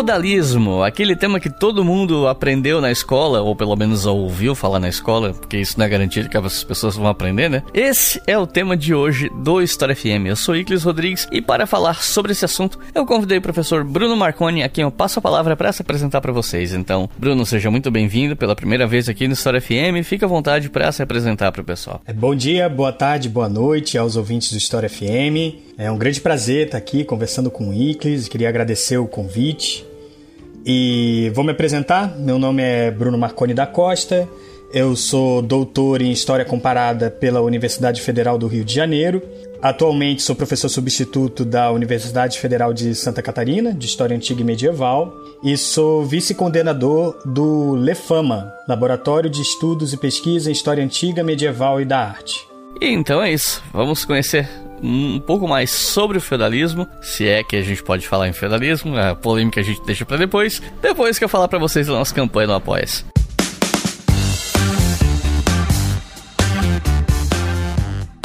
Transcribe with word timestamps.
Feudalismo, 0.00 0.82
aquele 0.82 1.14
tema 1.14 1.38
que 1.38 1.50
todo 1.50 1.84
mundo 1.84 2.26
aprendeu 2.26 2.80
na 2.80 2.90
escola, 2.90 3.42
ou 3.42 3.54
pelo 3.54 3.76
menos 3.76 4.06
ouviu 4.06 4.54
falar 4.54 4.80
na 4.80 4.88
escola, 4.88 5.34
porque 5.34 5.58
isso 5.58 5.78
não 5.78 5.84
é 5.84 5.90
garantido 5.90 6.26
que 6.26 6.38
as 6.38 6.64
pessoas 6.64 6.96
vão 6.96 7.06
aprender, 7.06 7.50
né? 7.50 7.62
Esse 7.74 8.18
é 8.26 8.38
o 8.38 8.46
tema 8.46 8.78
de 8.78 8.94
hoje 8.94 9.28
do 9.42 9.60
História 9.60 9.94
FM. 9.94 10.24
Eu 10.24 10.36
sou 10.36 10.56
Iclis 10.56 10.84
Rodrigues 10.84 11.28
e 11.30 11.42
para 11.42 11.66
falar 11.66 12.02
sobre 12.02 12.32
esse 12.32 12.46
assunto, 12.46 12.78
eu 12.94 13.04
convidei 13.04 13.36
o 13.36 13.42
professor 13.42 13.84
Bruno 13.84 14.16
Marconi, 14.16 14.62
a 14.62 14.70
quem 14.70 14.84
eu 14.84 14.90
passo 14.90 15.18
a 15.18 15.22
palavra 15.22 15.54
para 15.54 15.70
se 15.70 15.82
apresentar 15.82 16.22
para 16.22 16.32
vocês. 16.32 16.72
Então, 16.72 17.06
Bruno, 17.18 17.44
seja 17.44 17.70
muito 17.70 17.90
bem-vindo 17.90 18.34
pela 18.34 18.56
primeira 18.56 18.86
vez 18.86 19.06
aqui 19.06 19.28
no 19.28 19.34
História 19.34 19.60
FM. 19.60 20.02
Fique 20.02 20.24
à 20.24 20.28
vontade 20.28 20.70
para 20.70 20.90
se 20.92 21.02
apresentar 21.02 21.52
para 21.52 21.60
o 21.60 21.64
pessoal. 21.64 22.00
É, 22.06 22.12
bom 22.14 22.34
dia, 22.34 22.70
boa 22.70 22.90
tarde, 22.90 23.28
boa 23.28 23.50
noite 23.50 23.98
aos 23.98 24.16
ouvintes 24.16 24.50
do 24.50 24.56
História 24.56 24.88
FM. 24.88 25.60
É 25.76 25.92
um 25.92 25.98
grande 25.98 26.22
prazer 26.22 26.66
estar 26.66 26.78
aqui 26.78 27.04
conversando 27.04 27.50
com 27.50 27.68
o 27.68 27.74
Iclis. 27.74 28.28
Queria 28.28 28.48
agradecer 28.48 28.96
o 28.96 29.06
convite. 29.06 29.89
E 30.64 31.30
vou 31.34 31.44
me 31.44 31.52
apresentar. 31.52 32.16
Meu 32.18 32.38
nome 32.38 32.62
é 32.62 32.90
Bruno 32.90 33.16
Marconi 33.16 33.54
da 33.54 33.66
Costa. 33.66 34.28
Eu 34.72 34.94
sou 34.94 35.42
doutor 35.42 36.00
em 36.00 36.12
História 36.12 36.44
Comparada 36.44 37.10
pela 37.10 37.40
Universidade 37.40 38.00
Federal 38.00 38.38
do 38.38 38.46
Rio 38.46 38.64
de 38.64 38.72
Janeiro. 38.72 39.20
Atualmente 39.60 40.22
sou 40.22 40.34
professor 40.34 40.68
substituto 40.68 41.44
da 41.44 41.70
Universidade 41.70 42.38
Federal 42.38 42.72
de 42.72 42.94
Santa 42.94 43.20
Catarina, 43.20 43.74
de 43.74 43.86
História 43.86 44.16
Antiga 44.16 44.40
e 44.40 44.44
Medieval, 44.44 45.12
e 45.44 45.56
sou 45.56 46.04
vice-coordenador 46.04 47.18
do 47.26 47.74
LEFAMA, 47.74 48.50
Laboratório 48.66 49.28
de 49.28 49.42
Estudos 49.42 49.92
e 49.92 49.98
Pesquisa 49.98 50.48
em 50.48 50.52
História 50.52 50.82
Antiga, 50.82 51.22
Medieval 51.22 51.80
e 51.80 51.84
da 51.84 51.98
Arte. 51.98 52.48
E 52.80 52.86
então 52.86 53.22
é 53.22 53.32
isso. 53.32 53.62
Vamos 53.72 54.04
conhecer 54.04 54.48
um 54.82 55.20
pouco 55.20 55.46
mais 55.46 55.70
sobre 55.70 56.18
o 56.18 56.20
feudalismo, 56.20 56.86
se 57.00 57.26
é 57.26 57.42
que 57.42 57.56
a 57.56 57.62
gente 57.62 57.82
pode 57.82 58.06
falar 58.06 58.28
em 58.28 58.32
feudalismo, 58.32 58.96
a 58.96 59.14
polêmica 59.14 59.60
a 59.60 59.64
gente 59.64 59.82
deixa 59.84 60.04
para 60.04 60.16
depois, 60.16 60.60
depois 60.80 61.18
que 61.18 61.24
eu 61.24 61.28
falar 61.28 61.48
para 61.48 61.58
vocês 61.58 61.86
da 61.86 61.92
nossa 61.92 62.14
campanha 62.14 62.48
no 62.48 62.54
Apoia-se. 62.54 63.04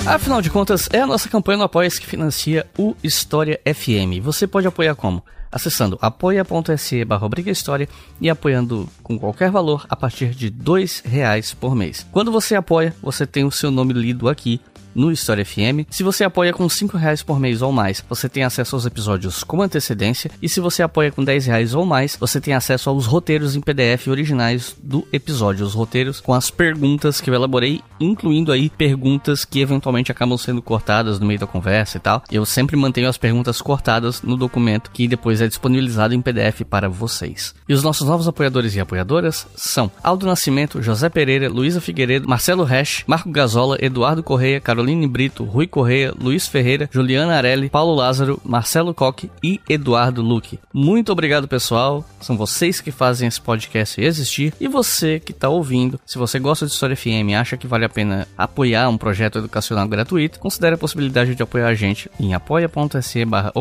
Afinal 0.05 0.39
de 0.39 0.51
contas, 0.51 0.87
é 0.93 0.99
a 0.99 1.07
nossa 1.07 1.27
campanha 1.27 1.57
no 1.57 1.63
Apoia-se 1.63 1.99
que 1.99 2.05
financia 2.05 2.67
o 2.77 2.95
História 3.03 3.59
FM. 3.65 4.21
Você 4.21 4.45
pode 4.45 4.67
apoiar 4.67 4.93
como? 4.93 5.23
Acessando 5.51 5.97
apoia.se 5.99 7.03
barra 7.05 7.27
História 7.47 7.89
e 8.21 8.29
apoiando 8.29 8.87
com 9.01 9.17
qualquer 9.17 9.49
valor 9.49 9.85
a 9.89 9.95
partir 9.95 10.29
de 10.29 10.51
dois 10.51 11.01
reais 11.03 11.55
por 11.55 11.75
mês. 11.75 12.05
Quando 12.11 12.31
você 12.31 12.55
apoia, 12.55 12.95
você 13.01 13.25
tem 13.25 13.45
o 13.45 13.51
seu 13.51 13.71
nome 13.71 13.93
lido 13.93 14.29
aqui 14.29 14.61
no 14.95 15.11
História 15.11 15.45
FM. 15.45 15.85
Se 15.89 16.01
você 16.01 16.23
apoia 16.23 16.53
com 16.53 16.67
5 16.67 16.97
reais 16.97 17.21
por 17.21 17.39
mês 17.39 17.61
ou 17.61 17.71
mais, 17.71 18.03
você 18.09 18.29
tem 18.29 18.43
acesso 18.43 18.75
aos 18.75 18.85
episódios 18.85 19.43
com 19.43 19.61
antecedência. 19.61 20.31
E 20.41 20.47
se 20.47 20.59
você 20.59 20.81
apoia 20.81 21.11
com 21.11 21.23
10 21.23 21.47
reais 21.47 21.75
ou 21.75 21.85
mais, 21.85 22.15
você 22.15 22.39
tem 22.39 22.53
acesso 22.53 22.89
aos 22.89 23.05
roteiros 23.05 23.55
em 23.55 23.61
PDF 23.61 24.07
originais 24.07 24.75
do 24.81 25.05
episódio. 25.11 25.65
Os 25.65 25.73
roteiros 25.73 26.21
com 26.21 26.33
as 26.33 26.49
perguntas 26.49 27.19
que 27.19 27.29
eu 27.29 27.33
elaborei, 27.33 27.81
incluindo 27.99 28.51
aí 28.51 28.69
perguntas 28.69 29.43
que 29.43 29.59
eventualmente 29.59 30.11
acabam 30.11 30.37
sendo 30.37 30.61
cortadas 30.61 31.19
no 31.19 31.25
meio 31.25 31.39
da 31.39 31.47
conversa 31.47 31.97
e 31.97 31.99
tal. 31.99 32.23
Eu 32.31 32.45
sempre 32.45 32.77
mantenho 32.77 33.09
as 33.09 33.17
perguntas 33.17 33.61
cortadas 33.61 34.21
no 34.21 34.37
documento 34.37 34.91
que 34.91 35.07
depois 35.07 35.41
é 35.41 35.47
disponibilizado 35.47 36.13
em 36.13 36.21
PDF 36.21 36.61
para 36.69 36.87
vocês. 36.87 37.53
E 37.67 37.73
os 37.73 37.83
nossos 37.83 38.07
novos 38.07 38.27
apoiadores 38.27 38.75
e 38.75 38.79
apoiadoras 38.79 39.47
são 39.55 39.91
Aldo 40.01 40.25
Nascimento, 40.25 40.81
José 40.81 41.09
Pereira, 41.09 41.49
Luísa 41.49 41.81
Figueiredo, 41.81 42.29
Marcelo 42.29 42.63
Resch, 42.63 43.03
Marco 43.05 43.29
Gazola, 43.29 43.77
Eduardo 43.81 44.23
Correia, 44.23 44.61
Carolina 44.61 44.84
Caroline 44.85 45.07
Brito, 45.07 45.43
Rui 45.43 45.65
Correia, 45.65 46.13
Luiz 46.15 46.47
Ferreira, 46.47 46.87
Juliana 46.91 47.35
Arelli, 47.35 47.69
Paulo 47.71 47.95
Lázaro, 47.95 48.39
Marcelo 48.45 48.93
Coque 48.93 49.31
e 49.41 49.59
Eduardo 49.67 50.21
Luque. 50.21 50.59
Muito 50.71 51.11
obrigado, 51.11 51.47
pessoal. 51.47 52.05
São 52.21 52.37
vocês 52.37 52.79
que 52.79 52.91
fazem 52.91 53.27
esse 53.27 53.41
podcast 53.41 53.99
existir. 53.99 54.53
E 54.61 54.67
você 54.67 55.19
que 55.19 55.31
está 55.31 55.49
ouvindo, 55.49 55.99
se 56.05 56.19
você 56.19 56.37
gosta 56.37 56.67
de 56.67 56.71
História 56.71 56.95
FM 56.95 57.29
e 57.29 57.33
acha 57.33 57.57
que 57.57 57.65
vale 57.65 57.83
a 57.83 57.89
pena 57.89 58.27
apoiar 58.37 58.87
um 58.87 58.97
projeto 58.97 59.39
educacional 59.39 59.87
gratuito, 59.87 60.39
considere 60.39 60.75
a 60.75 60.77
possibilidade 60.77 61.33
de 61.33 61.41
apoiar 61.41 61.69
a 61.69 61.73
gente 61.73 62.07
em 62.19 62.35
apoia.se 62.35 63.25
barra 63.25 63.51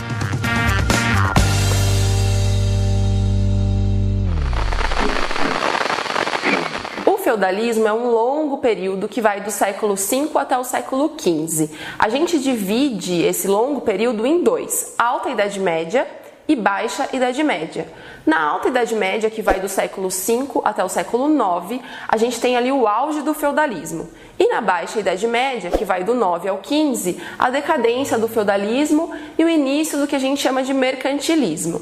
O 7.11 7.17
feudalismo 7.17 7.89
é 7.89 7.93
um 7.95 8.11
longo 8.11 8.59
período 8.59 9.09
que 9.09 9.23
vai 9.23 9.41
do 9.41 9.51
século 9.51 9.97
V 9.97 10.29
até 10.35 10.59
o 10.59 10.65
século 10.65 11.17
XV. 11.19 11.71
A 11.99 12.11
gente 12.11 12.39
divide 12.39 13.23
esse 13.23 13.49
longo 13.49 13.81
período 13.81 14.27
em 14.27 14.45
dois: 14.45 14.95
Alta 14.99 15.31
Idade 15.31 15.59
Média 15.59 16.07
e 16.49 16.57
Baixa 16.57 17.09
Idade 17.13 17.43
Média. 17.43 17.87
Na 18.27 18.43
Alta 18.43 18.69
Idade 18.69 18.95
Média, 18.95 19.31
que 19.31 19.43
vai 19.43 19.61
do 19.61 19.69
século 19.69 20.09
V 20.09 20.61
até 20.65 20.85
o 20.85 20.89
século 20.89 21.29
IX, 21.29 21.81
a 22.09 22.17
gente 22.17 22.41
tem 22.41 22.57
ali 22.57 22.71
o 22.71 22.87
auge 22.87 23.23
do 23.23 23.35
feudalismo. 23.35 24.09
E 24.39 24.49
na 24.49 24.61
Baixa 24.61 25.01
Idade 25.01 25.27
Média, 25.27 25.71
que 25.71 25.85
vai 25.85 26.05
do 26.05 26.15
9 26.15 26.49
ao 26.49 26.59
15, 26.59 27.21
a 27.39 27.51
decadência 27.51 28.19
do 28.19 28.29
feudalismo 28.29 29.13
e 29.39 29.45
o 29.45 29.49
início 29.49 29.99
do 29.99 30.07
que 30.07 30.17
a 30.17 30.19
gente 30.19 30.41
chama 30.41 30.63
de 30.63 30.75
mercantilismo. 30.75 31.81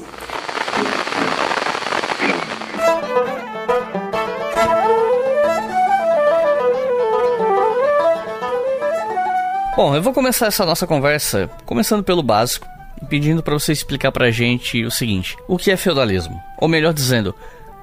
Bom, 9.75 9.95
eu 9.95 10.01
vou 10.01 10.13
começar 10.13 10.45
essa 10.45 10.63
nossa 10.63 10.85
conversa 10.85 11.49
começando 11.65 12.03
pelo 12.03 12.21
básico, 12.21 12.67
pedindo 13.09 13.43
para 13.43 13.53
você 13.53 13.71
explicar 13.71 14.11
pra 14.11 14.31
gente 14.31 14.83
o 14.83 14.91
seguinte: 14.91 15.35
o 15.47 15.57
que 15.57 15.71
é 15.71 15.77
feudalismo? 15.77 16.41
Ou 16.57 16.67
melhor 16.67 16.93
dizendo, 16.93 17.35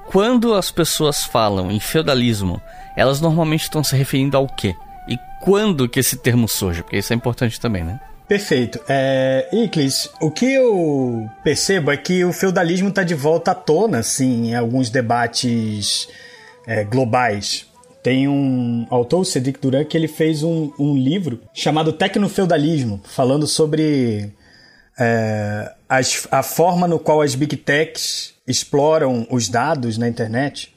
quando 0.07 0.53
as 0.53 0.71
pessoas 0.71 1.23
falam 1.23 1.71
em 1.71 1.79
feudalismo, 1.79 2.61
elas 2.95 3.21
normalmente 3.21 3.63
estão 3.63 3.83
se 3.83 3.95
referindo 3.95 4.35
ao 4.35 4.47
quê? 4.47 4.75
E 5.07 5.17
quando 5.41 5.87
que 5.87 5.99
esse 5.99 6.17
termo 6.17 6.47
surge? 6.47 6.81
Porque 6.83 6.97
isso 6.97 7.13
é 7.13 7.15
importante 7.15 7.59
também, 7.59 7.83
né? 7.83 7.99
Perfeito. 8.27 8.79
É, 8.87 9.49
Iclis, 9.51 10.07
o 10.21 10.29
que 10.29 10.45
eu 10.53 11.27
percebo 11.43 11.89
é 11.91 11.97
que 11.97 12.23
o 12.23 12.31
feudalismo 12.31 12.89
está 12.89 13.03
de 13.03 13.15
volta 13.15 13.51
à 13.51 13.55
tona, 13.55 13.99
assim, 13.99 14.49
em 14.49 14.55
alguns 14.55 14.91
debates 14.91 16.07
é, 16.67 16.83
globais. 16.83 17.65
Tem 18.03 18.27
um 18.27 18.85
autor, 18.89 19.25
Cedric 19.25 19.59
Duran, 19.59 19.83
que 19.83 19.97
ele 19.97 20.07
fez 20.07 20.43
um, 20.43 20.71
um 20.79 20.95
livro 20.95 21.39
chamado 21.53 21.91
Tecnofeudalismo, 21.91 23.01
falando 23.03 23.47
sobre 23.47 24.31
é, 24.99 25.71
as, 25.87 26.27
a 26.29 26.43
forma 26.43 26.87
no 26.87 26.99
qual 26.99 27.21
as 27.21 27.33
big 27.35 27.55
techs 27.55 28.33
exploram 28.45 29.25
os 29.29 29.47
dados 29.47 29.97
na 29.97 30.07
internet 30.07 30.73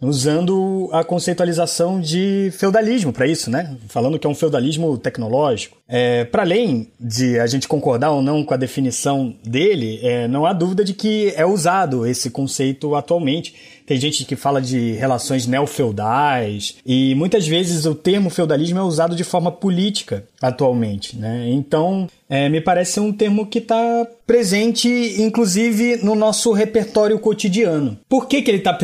usando 0.00 0.90
a 0.92 1.02
conceitualização 1.02 2.00
de 2.00 2.50
feudalismo 2.52 3.12
para 3.12 3.26
isso, 3.26 3.50
né? 3.50 3.76
Falando 3.88 4.18
que 4.18 4.26
é 4.26 4.30
um 4.30 4.34
feudalismo 4.34 4.96
tecnológico. 4.98 5.78
É, 5.88 6.24
para 6.24 6.42
além 6.42 6.90
de 7.00 7.38
a 7.38 7.46
gente 7.46 7.66
concordar 7.66 8.10
ou 8.10 8.20
não 8.20 8.44
com 8.44 8.52
a 8.52 8.58
definição 8.58 9.34
dele, 9.42 9.98
é, 10.02 10.28
não 10.28 10.44
há 10.44 10.52
dúvida 10.52 10.84
de 10.84 10.92
que 10.92 11.32
é 11.34 11.46
usado 11.46 12.06
esse 12.06 12.30
conceito 12.30 12.94
atualmente 12.94 13.54
tem 13.86 13.98
gente 13.98 14.24
que 14.24 14.34
fala 14.34 14.60
de 14.60 14.92
relações 14.92 15.46
neofeudais 15.46 16.76
e 16.84 17.14
muitas 17.14 17.46
vezes 17.46 17.86
o 17.86 17.94
termo 17.94 18.28
feudalismo 18.28 18.78
é 18.78 18.82
usado 18.82 19.14
de 19.14 19.22
forma 19.24 19.52
política 19.52 20.24
atualmente, 20.42 21.16
né? 21.16 21.48
Então, 21.48 22.08
é, 22.28 22.48
me 22.48 22.60
parece 22.60 22.98
um 22.98 23.12
termo 23.12 23.46
que 23.46 23.58
está 23.58 24.06
presente, 24.26 24.88
inclusive, 25.18 25.98
no 26.02 26.14
nosso 26.14 26.52
repertório 26.52 27.18
cotidiano. 27.18 27.96
Por 28.08 28.26
que, 28.26 28.42
que 28.42 28.50
ele 28.50 28.58
está 28.58 28.76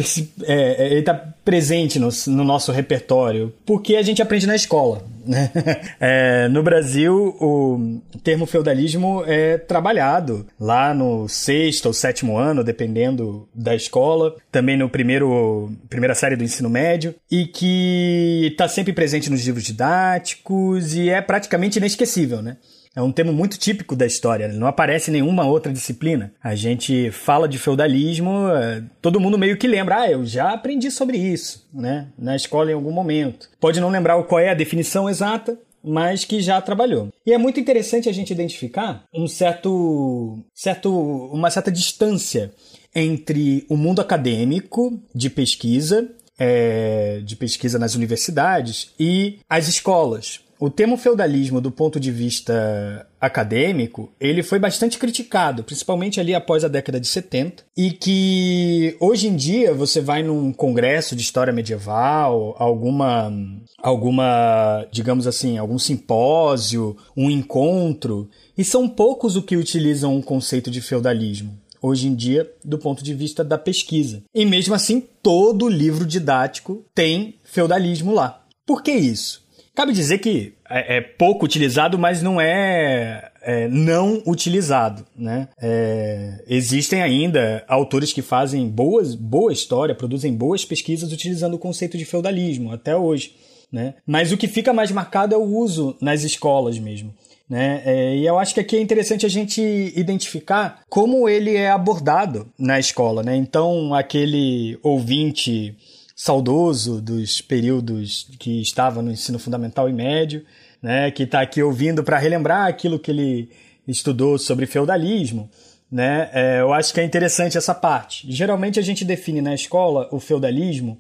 é, 0.45 0.93
ele 0.93 1.03
tá 1.03 1.15
presente 1.45 1.99
no, 1.99 2.09
no 2.29 2.45
nosso 2.45 2.71
repertório? 2.71 3.53
Porque 3.67 3.97
a 3.97 4.03
gente 4.03 4.23
aprende 4.23 4.47
na 4.47 4.55
escola. 4.55 5.03
é, 6.01 6.49
no 6.49 6.63
Brasil, 6.63 7.37
o 7.41 8.01
termo 8.23 8.47
feudalismo 8.47 9.23
é 9.27 9.59
trabalhado 9.59 10.47
lá 10.59 10.93
no 10.93 11.29
sexto 11.29 11.87
ou 11.87 11.93
sétimo 11.93 12.37
ano, 12.37 12.65
dependendo 12.65 13.49
da 13.55 13.75
escola, 13.75 14.37
também 14.51 14.77
no 14.77 14.89
primeiro 14.89 15.73
primeira 15.89 16.15
série 16.15 16.37
do 16.37 16.45
ensino 16.45 16.69
médio, 16.69 17.15
e 17.31 17.47
que 17.47 18.49
está 18.53 18.69
sempre 18.69 18.93
presente 18.93 19.31
nos 19.31 19.45
livros 19.45 19.65
didáticos 19.65 20.95
e 20.95 21.11
é 21.11 21.21
praticamente 21.21 21.79
inesquecível, 21.79 22.43
né? 22.43 22.57
É 22.95 23.01
um 23.01 23.11
termo 23.11 23.33
muito 23.33 23.59
típico 23.59 23.97
da 23.97 24.07
história, 24.07 24.49
não 24.49 24.67
aparece 24.67 25.11
em 25.11 25.15
nenhuma 25.15 25.47
outra 25.47 25.73
disciplina. 25.73 26.33
A 26.43 26.55
gente 26.55 27.11
fala 27.11 27.49
de 27.49 27.59
feudalismo, 27.59 28.49
é, 28.49 28.83
todo 29.01 29.21
mundo 29.21 29.39
meio 29.39 29.57
que 29.57 29.67
lembra, 29.67 30.03
ah, 30.03 30.11
eu 30.11 30.27
já 30.27 30.53
aprendi 30.53 30.91
sobre 30.91 31.17
isso, 31.17 31.67
né, 31.73 32.09
na 32.19 32.37
escola 32.37 32.71
em 32.71 32.75
algum 32.75 32.93
momento. 32.93 33.49
Pode 33.59 33.81
não 33.81 33.89
lembrar 33.89 34.23
qual 34.25 34.41
é 34.41 34.51
a 34.51 34.55
definição 34.55 35.09
exata, 35.09 35.59
mas 35.83 36.25
que 36.25 36.41
já 36.41 36.61
trabalhou. 36.61 37.09
E 37.27 37.33
é 37.33 37.39
muito 37.39 37.59
interessante 37.59 38.09
a 38.09 38.13
gente 38.13 38.31
identificar 38.31 39.05
um 39.13 39.27
certo, 39.27 40.39
certo, 40.55 40.91
uma 41.33 41.51
certa 41.51 41.73
distância 41.73 42.53
entre 42.95 43.65
o 43.69 43.77
mundo 43.77 44.01
acadêmico 44.01 45.01
de 45.15 45.31
pesquisa, 45.31 46.09
é, 46.39 47.21
de 47.25 47.37
pesquisa 47.37 47.79
nas 47.79 47.95
universidades, 47.95 48.93
e 48.99 49.39
as 49.49 49.67
escolas. 49.67 50.41
O 50.63 50.71
termo 50.71 50.97
feudalismo, 50.97 51.61
do 51.61 51.73
ponto 51.73 51.99
de 51.99 52.13
vista 52.13 53.05
acadêmico, 53.21 54.13
ele 54.21 54.45
foi 54.45 54.61
bastante 54.61 54.97
criticado, 54.97 55.65
principalmente 55.65 56.21
ali 56.21 56.37
após 56.37 56.65
a 56.65 56.69
década 56.69 57.01
de 57.01 57.09
70, 57.09 57.65
e 57.77 57.91
que 57.91 58.97
hoje 59.01 59.27
em 59.27 59.35
dia 59.35 59.75
você 59.75 60.01
vai 60.01 60.23
num 60.23 60.53
congresso 60.53 61.17
de 61.17 61.23
história 61.23 61.53
medieval, 61.53 62.55
alguma, 62.61 63.33
alguma, 63.77 64.87
digamos 64.93 65.27
assim, 65.27 65.59
algum 65.59 65.81
simpósio, 65.81 66.97
um 67.17 67.29
encontro, 67.29 68.31
e 68.57 68.63
são 68.63 68.89
poucos 68.89 69.35
o 69.35 69.43
que 69.43 69.57
utilizam 69.57 70.17
o 70.17 70.23
conceito 70.23 70.71
de 70.71 70.81
feudalismo 70.81 71.61
hoje 71.83 72.07
em 72.07 72.15
dia 72.15 72.49
do 72.65 72.79
ponto 72.79 73.03
de 73.03 73.13
vista 73.13 73.43
da 73.43 73.59
pesquisa. 73.59 74.23
E 74.33 74.47
mesmo 74.47 74.77
assim, 74.77 75.03
todo 75.21 75.69
livro 75.69 76.07
didático 76.07 76.87
tem 76.95 77.41
feudalismo 77.43 78.15
lá. 78.15 78.45
Por 78.65 78.81
que 78.81 78.93
isso? 78.93 79.42
Cabe 79.75 79.93
dizer 79.93 80.19
que 80.19 80.53
é, 80.69 80.99
é 80.99 81.01
pouco 81.01 81.47
utilizado, 81.47 81.99
mas 81.99 82.23
não 82.23 82.41
é, 82.41 83.31
é 83.41 83.69
não 83.69 84.23
utilizado. 84.27 85.05
Né? 85.17 85.49
É, 85.61 86.45
existem 86.47 87.03
ainda 87.03 87.65
autores 87.67 88.13
que 88.13 88.21
fazem 88.21 88.69
boas, 88.69 89.15
boa 89.15 89.53
história, 89.53 89.95
produzem 89.95 90.35
boas 90.35 90.65
pesquisas 90.65 91.13
utilizando 91.13 91.55
o 91.55 91.59
conceito 91.59 91.97
de 91.97 92.05
feudalismo 92.05 92.71
até 92.73 92.95
hoje. 92.95 93.35
Né? 93.73 93.95
Mas 94.07 94.31
o 94.31 94.37
que 94.37 94.47
fica 94.47 94.75
mais 94.75 94.91
marcado 94.91 95.35
é 95.35 95.39
o 95.39 95.57
uso 95.57 95.97
nas 96.01 96.23
escolas 96.23 96.79
mesmo. 96.79 97.15
Né? 97.49 97.83
É, 97.85 98.17
e 98.17 98.27
eu 98.27 98.39
acho 98.39 98.55
que 98.55 98.61
aqui 98.61 98.77
é 98.77 98.81
interessante 98.81 99.25
a 99.25 99.29
gente 99.29 99.61
identificar 99.97 100.81
como 100.89 101.29
ele 101.29 101.57
é 101.57 101.71
abordado 101.71 102.51
na 102.59 102.79
escola. 102.79 103.23
Né? 103.23 103.37
Então, 103.37 103.95
aquele 103.95 104.79
ouvinte 104.83 105.75
saudoso 106.23 107.01
dos 107.01 107.41
períodos 107.41 108.29
que 108.39 108.61
estava 108.63 109.03
no 109.03 109.11
ensino 109.11 109.41
fundamental 109.41 109.89
e 109.89 109.93
médio, 109.93 110.45
né, 110.81 111.11
que 111.11 111.25
está 111.25 111.41
aqui 111.41 111.61
ouvindo 111.61 112.05
para 112.05 112.17
relembrar 112.17 112.69
aquilo 112.69 112.97
que 112.97 113.11
ele 113.11 113.51
estudou 113.89 114.39
sobre 114.39 114.65
feudalismo, 114.65 115.51
né, 115.91 116.31
é, 116.33 116.61
eu 116.61 116.73
acho 116.73 116.95
que 116.95 117.01
é 117.01 117.05
interessante 117.05 117.59
essa 117.59 117.75
parte. 117.75 118.31
Geralmente 118.31 118.79
a 118.79 118.83
gente 118.85 119.05
define 119.05 119.43
na 119.43 119.53
escola 119.53 120.09
o 120.13 120.21
feudalismo 120.21 120.97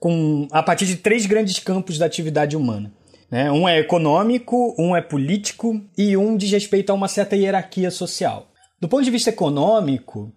com, 0.00 0.48
a 0.50 0.62
partir 0.62 0.86
de 0.86 0.96
três 0.96 1.26
grandes 1.26 1.58
campos 1.58 1.98
da 1.98 2.06
atividade 2.06 2.56
humana. 2.56 2.90
Né? 3.30 3.52
Um 3.52 3.68
é 3.68 3.78
econômico, 3.78 4.74
um 4.78 4.96
é 4.96 5.02
político 5.02 5.82
e 5.98 6.16
um 6.16 6.34
diz 6.34 6.50
respeito 6.50 6.88
a 6.88 6.94
uma 6.94 7.08
certa 7.08 7.36
hierarquia 7.36 7.90
social. 7.90 8.48
Do 8.80 8.88
ponto 8.88 9.04
de 9.04 9.10
vista 9.10 9.28
econômico, 9.28 10.32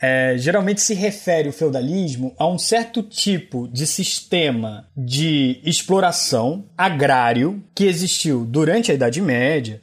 é, 0.00 0.34
geralmente 0.36 0.80
se 0.80 0.94
refere 0.94 1.48
o 1.48 1.52
feudalismo 1.52 2.34
a 2.38 2.46
um 2.46 2.58
certo 2.58 3.02
tipo 3.02 3.66
de 3.68 3.86
sistema 3.86 4.86
de 4.96 5.60
exploração 5.64 6.66
agrário 6.76 7.62
que 7.74 7.84
existiu 7.84 8.44
durante 8.44 8.90
a 8.90 8.94
Idade 8.94 9.22
Média 9.22 9.80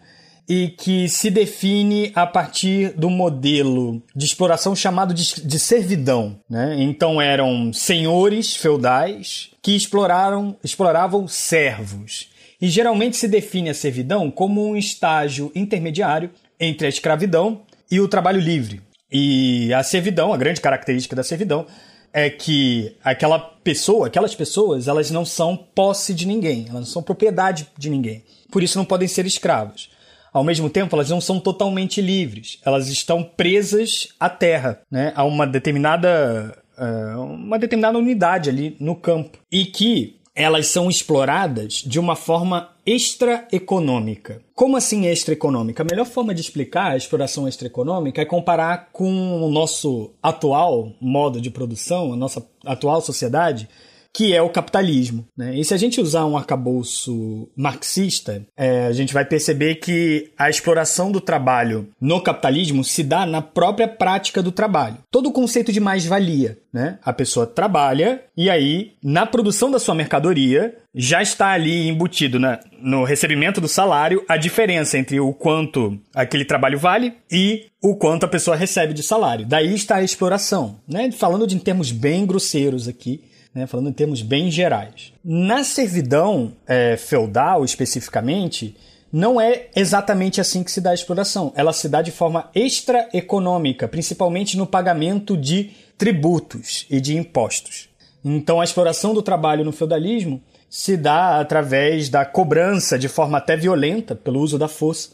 e 0.48 0.68
que 0.68 1.08
se 1.08 1.32
define 1.32 2.12
a 2.14 2.28
partir 2.28 2.90
do 2.92 3.10
modelo 3.10 4.04
de 4.16 4.26
exploração 4.26 4.76
chamado 4.76 5.14
de, 5.14 5.42
de 5.42 5.58
servidão. 5.58 6.40
Né? 6.50 6.76
Então 6.80 7.22
eram 7.22 7.72
senhores 7.72 8.56
feudais 8.56 9.50
que 9.62 9.76
exploraram, 9.76 10.56
exploravam 10.64 11.28
servos. 11.28 12.30
E 12.62 12.70
geralmente 12.70 13.18
se 13.18 13.28
define 13.28 13.70
a 13.70 13.74
servidão 13.74 14.30
como 14.30 14.66
um 14.66 14.76
estágio 14.76 15.52
intermediário 15.56 16.30
entre 16.60 16.86
a 16.86 16.90
escravidão 16.90 17.62
e 17.90 18.00
o 18.00 18.08
trabalho 18.08 18.40
livre. 18.40 18.82
E 19.14 19.72
a 19.72 19.84
servidão, 19.84 20.34
a 20.34 20.38
grande 20.38 20.60
característica 20.60 21.16
da 21.16 21.22
servidão, 21.22 21.68
é 22.12 22.32
que 22.32 22.96
aquela 23.04 23.38
pessoa, 23.38 24.08
aquelas 24.08 24.34
pessoas, 24.34 24.88
elas 24.88 25.12
não 25.12 25.24
são 25.24 25.56
posse 25.56 26.14
de 26.14 26.28
ninguém, 26.28 26.66
elas 26.70 26.82
não 26.82 26.86
são 26.86 27.04
propriedade 27.04 27.68
de 27.78 27.90
ninguém. 27.92 28.24
Por 28.52 28.64
isso 28.64 28.78
não 28.78 28.86
podem 28.86 29.08
ser 29.08 29.26
escravas. 29.28 29.90
Ao 30.32 30.44
mesmo 30.44 30.68
tempo, 30.68 30.96
elas 30.96 31.12
não 31.12 31.22
são 31.22 31.40
totalmente 31.40 32.02
livres. 32.02 32.60
Elas 32.66 32.88
estão 32.88 33.24
presas 33.24 34.10
à 34.20 34.30
terra, 34.30 34.80
né? 34.90 35.14
a 35.16 35.24
uma 35.24 35.46
determinada, 35.46 36.58
uh, 36.76 37.22
uma 37.22 37.60
determinada 37.60 38.00
unidade 38.00 38.50
ali 38.50 38.76
no 38.80 38.96
campo. 38.96 39.38
E 39.52 39.66
que 39.66 40.20
elas 40.36 40.68
são 40.68 40.90
exploradas 40.90 41.84
de 41.86 42.00
uma 42.00 42.16
forma 42.16 42.70
extraeconômica. 42.86 44.42
Como 44.54 44.76
assim 44.76 45.06
extraeconômica? 45.08 45.84
A 45.84 45.86
melhor 45.90 46.06
forma 46.06 46.34
de 46.34 46.42
explicar 46.42 46.92
a 46.92 46.98
exploração 46.98 47.48
extraeconômica 47.48 48.22
é 48.22 48.26
comparar 48.26 48.90
com 48.92 49.44
o 49.44 49.50
nosso 49.50 50.12
atual 50.22 50.92
modo 51.00 51.40
de 51.40 51.50
produção, 51.50 52.14
a 52.14 52.16
nossa 52.16 52.46
atual 52.66 53.02
sociedade, 53.02 53.70
que 54.14 54.34
é 54.34 54.42
o 54.42 54.50
capitalismo. 54.50 55.26
Né? 55.36 55.56
E 55.56 55.66
se 55.66 55.74
a 55.74 55.78
gente 55.78 56.00
usar 56.00 56.26
um 56.26 56.38
arcabouço 56.38 57.50
marxista, 57.56 58.46
é, 58.56 58.86
a 58.86 58.94
gente 58.94 59.14
vai 59.14 59.26
perceber 59.26 59.76
que 59.76 60.32
a 60.38 60.50
exploração 60.50 61.12
do 61.12 61.20
trabalho 61.20 61.90
no 62.00 62.22
capitalismo 62.22 62.84
se 62.84 63.04
dá 63.04 63.26
na 63.26 63.42
própria 63.42 63.88
prática 63.88 64.42
do 64.44 64.52
trabalho. 64.52 65.00
Todo 65.10 65.30
o 65.30 65.32
conceito 65.32 65.72
de 65.72 65.80
mais-valia. 65.80 66.60
Né? 66.72 66.98
A 67.04 67.14
pessoa 67.14 67.48
trabalha 67.48 68.24
e 68.36 68.50
aí, 68.50 68.94
na 69.04 69.26
produção 69.26 69.70
da 69.70 69.80
sua 69.80 69.94
mercadoria, 69.94 70.76
já 70.94 71.22
está 71.22 71.50
ali 71.50 71.88
embutido 71.88 72.40
na, 72.40 72.60
no 72.80 73.04
recebimento 73.04 73.62
do 73.62 73.68
salário 73.68 74.24
a 74.28 74.38
diferença 74.38 74.98
entre 74.98 75.20
o 75.20 75.34
quanto 75.34 76.00
aquele 76.16 76.46
trabalho 76.46 76.80
vale 76.80 77.14
e 77.32 77.68
o 77.82 77.96
quanto 77.96 78.26
a 78.26 78.30
pessoa 78.30 78.56
recebe 78.56 78.94
de 78.94 79.04
salário. 79.04 79.46
Daí 79.46 79.74
está 79.74 79.98
a 79.98 80.04
exploração. 80.04 80.80
Né? 80.88 81.12
Falando 81.12 81.46
de 81.46 81.56
em 81.56 81.60
termos 81.60 81.92
bem 81.92 82.26
grosseiros 82.26 82.88
aqui, 82.88 83.22
né, 83.54 83.68
falando 83.68 83.90
em 83.90 83.94
termos 83.94 84.22
bem 84.22 84.50
gerais. 84.50 85.14
Na 85.24 85.64
servidão 85.64 86.54
é, 86.68 86.98
feudal, 86.98 87.64
especificamente, 87.64 88.76
não 89.12 89.40
é 89.40 89.68
exatamente 89.76 90.42
assim 90.42 90.64
que 90.64 90.72
se 90.72 90.82
dá 90.82 90.90
a 90.90 90.96
exploração. 90.96 91.54
Ela 91.56 91.72
se 91.72 91.88
dá 91.88 92.02
de 92.02 92.12
forma 92.12 92.50
extraeconômica, 92.56 93.88
principalmente 93.88 94.58
no 94.58 94.66
pagamento 94.66 95.38
de 95.38 95.72
tributos 95.98 96.88
e 96.90 97.00
de 97.00 97.16
impostos. 97.16 97.90
Então, 98.26 98.60
a 98.60 98.64
exploração 98.64 99.14
do 99.14 99.22
trabalho 99.22 99.64
no 99.64 99.72
feudalismo 99.72 100.42
se 100.68 100.98
dá 100.98 101.40
através 101.40 102.10
da 102.10 102.26
cobrança 102.26 102.98
de 102.98 103.08
forma 103.08 103.38
até 103.38 103.56
violenta, 103.56 104.16
pelo 104.16 104.40
uso 104.40 104.58
da 104.58 104.68
força, 104.68 105.10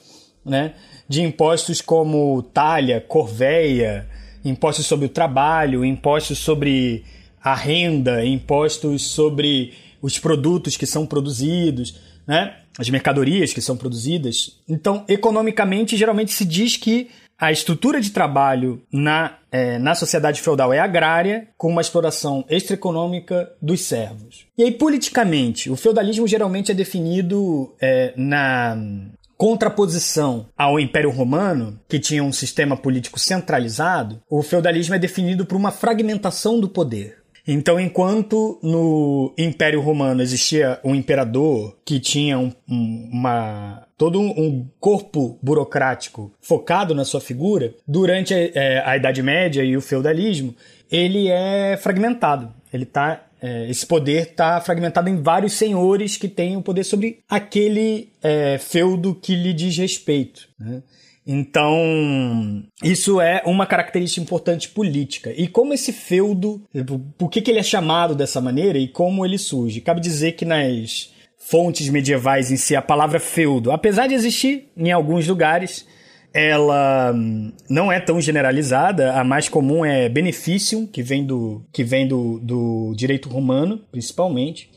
né, 0.46 0.74
de 1.08 1.22
impostos 1.22 1.82
como 1.82 2.42
talha, 2.42 3.02
corveia, 3.02 4.08
impostos 4.46 4.86
sobre 4.86 5.08
o 5.08 5.10
trabalho, 5.10 5.84
impostos 5.84 6.38
sobre 6.38 7.04
a 7.44 7.56
renda, 7.56 8.26
impostos 8.26 9.08
sobre 9.08 9.74
os 10.02 10.18
produtos 10.18 10.78
que 10.78 10.86
são 10.86 11.06
produzidos, 11.06 11.96
né? 12.28 12.56
as 12.78 12.90
mercadorias 12.90 13.54
que 13.54 13.62
são 13.62 13.76
produzidas. 13.76 14.60
Então, 14.68 15.04
economicamente, 15.08 15.98
geralmente 15.98 16.32
se 16.32 16.46
diz 16.46 16.78
que 16.78 17.10
a 17.38 17.52
estrutura 17.52 18.02
de 18.02 18.10
trabalho 18.10 18.82
na, 18.92 19.38
é, 19.50 19.80
na 19.80 19.96
sociedade 19.96 20.42
feudal 20.42 20.74
é 20.74 20.80
agrária, 20.80 21.48
com 21.58 21.70
uma 21.70 21.82
exploração 21.82 22.44
extraeconômica 22.50 23.50
dos 23.62 23.82
servos. 23.82 24.46
E 24.58 24.64
aí, 24.64 24.72
politicamente, 24.72 25.70
o 25.70 25.76
feudalismo 25.78 26.28
geralmente 26.28 26.72
é 26.72 26.76
definido 26.76 27.74
é, 27.82 28.14
na 28.18 28.78
contraposição 29.38 30.48
ao 30.58 30.78
Império 30.78 31.10
Romano, 31.10 31.80
que 31.88 31.98
tinha 31.98 32.22
um 32.22 32.34
sistema 32.34 32.76
político 32.76 33.18
centralizado, 33.18 34.22
o 34.30 34.44
feudalismo 34.44 34.96
é 34.96 35.00
definido 35.00 35.46
por 35.46 35.56
uma 35.56 35.72
fragmentação 35.72 36.60
do 36.60 36.68
poder. 36.68 37.19
Então, 37.52 37.80
enquanto 37.80 38.60
no 38.62 39.34
Império 39.36 39.82
Romano 39.82 40.22
existia 40.22 40.80
um 40.84 40.94
imperador 40.94 41.76
que 41.84 42.00
tinha 42.00 42.38
um, 42.38 42.52
um, 42.70 43.10
uma 43.12 43.88
todo 43.98 44.22
um 44.22 44.68
corpo 44.80 45.40
burocrático 45.42 46.32
focado 46.40 46.94
na 46.94 47.04
sua 47.04 47.20
figura, 47.20 47.74
durante 47.88 48.36
a, 48.36 48.38
é, 48.38 48.84
a 48.86 48.96
Idade 48.96 49.24
Média 49.24 49.64
e 49.64 49.76
o 49.76 49.82
feudalismo, 49.82 50.54
ele 50.92 51.28
é 51.28 51.76
fragmentado. 51.76 52.54
Ele 52.72 52.86
tá, 52.86 53.26
é, 53.42 53.68
esse 53.68 53.84
poder 53.84 54.28
está 54.28 54.62
fragmentado 54.62 55.10
em 55.10 55.20
vários 55.20 55.54
senhores 55.54 56.18
que 56.18 56.28
têm 56.28 56.56
o 56.56 56.62
poder 56.62 56.84
sobre 56.84 57.20
aquele 57.28 58.10
é, 58.22 58.60
feudo 58.60 59.16
que 59.16 59.36
lhe 59.36 59.54
diz 59.54 59.76
respeito. 59.76 60.48
Né? 60.60 60.84
Então, 61.32 62.64
isso 62.84 63.22
é 63.22 63.44
uma 63.46 63.68
característica 63.68 64.20
importante 64.20 64.68
política. 64.68 65.32
E 65.38 65.48
como 65.48 65.76
esse 65.76 65.94
feudo, 65.94 66.60
por 67.20 67.30
que, 67.30 67.40
que 67.40 67.52
ele 67.52 67.60
é 67.60 67.64
chamado 67.64 68.16
dessa 68.16 68.42
maneira 68.42 68.80
e 68.80 68.88
como 68.88 69.24
ele 69.24 69.38
surge? 69.38 69.80
Cabe 69.80 70.02
dizer 70.02 70.32
que 70.32 70.44
nas 70.44 71.14
fontes 71.38 71.88
medievais 71.88 72.50
em 72.50 72.58
si 72.58 72.76
a 72.76 72.82
palavra 72.82 73.20
feudo, 73.20 73.72
apesar 73.72 74.08
de 74.08 74.16
existir 74.16 74.72
em 74.76 74.92
alguns 74.92 75.28
lugares, 75.28 75.86
ela 76.34 77.14
hum, 77.14 77.54
não 77.70 77.92
é 77.92 78.00
tão 78.00 78.20
generalizada. 78.20 79.14
A 79.14 79.24
mais 79.24 79.48
comum 79.48 79.86
é 79.86 80.10
beneficium, 80.10 80.88
que 80.88 81.04
vem 81.04 81.24
do, 81.24 81.64
que 81.72 81.84
vem 81.84 82.08
do, 82.08 82.40
do 82.40 82.96
direito 82.96 83.30
romano, 83.30 83.80
principalmente. 83.92 84.72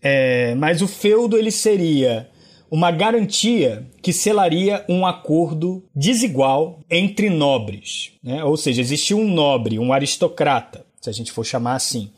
É, 0.00 0.54
mas 0.54 0.82
o 0.82 0.86
feudo 0.86 1.36
ele 1.36 1.50
seria 1.50 2.28
uma 2.70 2.90
garantia 2.90 3.86
que 4.02 4.12
selaria 4.12 4.84
um 4.88 5.06
acordo 5.06 5.84
desigual 5.94 6.80
entre 6.90 7.30
nobres. 7.30 8.12
Né? 8.22 8.42
Ou 8.44 8.56
seja, 8.56 8.80
existia 8.80 9.16
um 9.16 9.28
nobre, 9.28 9.78
um 9.78 9.92
aristocrata, 9.92 10.84
se 11.00 11.10
a 11.10 11.12
gente 11.12 11.32
for 11.32 11.44
chamar 11.44 11.74
assim, 11.74 12.10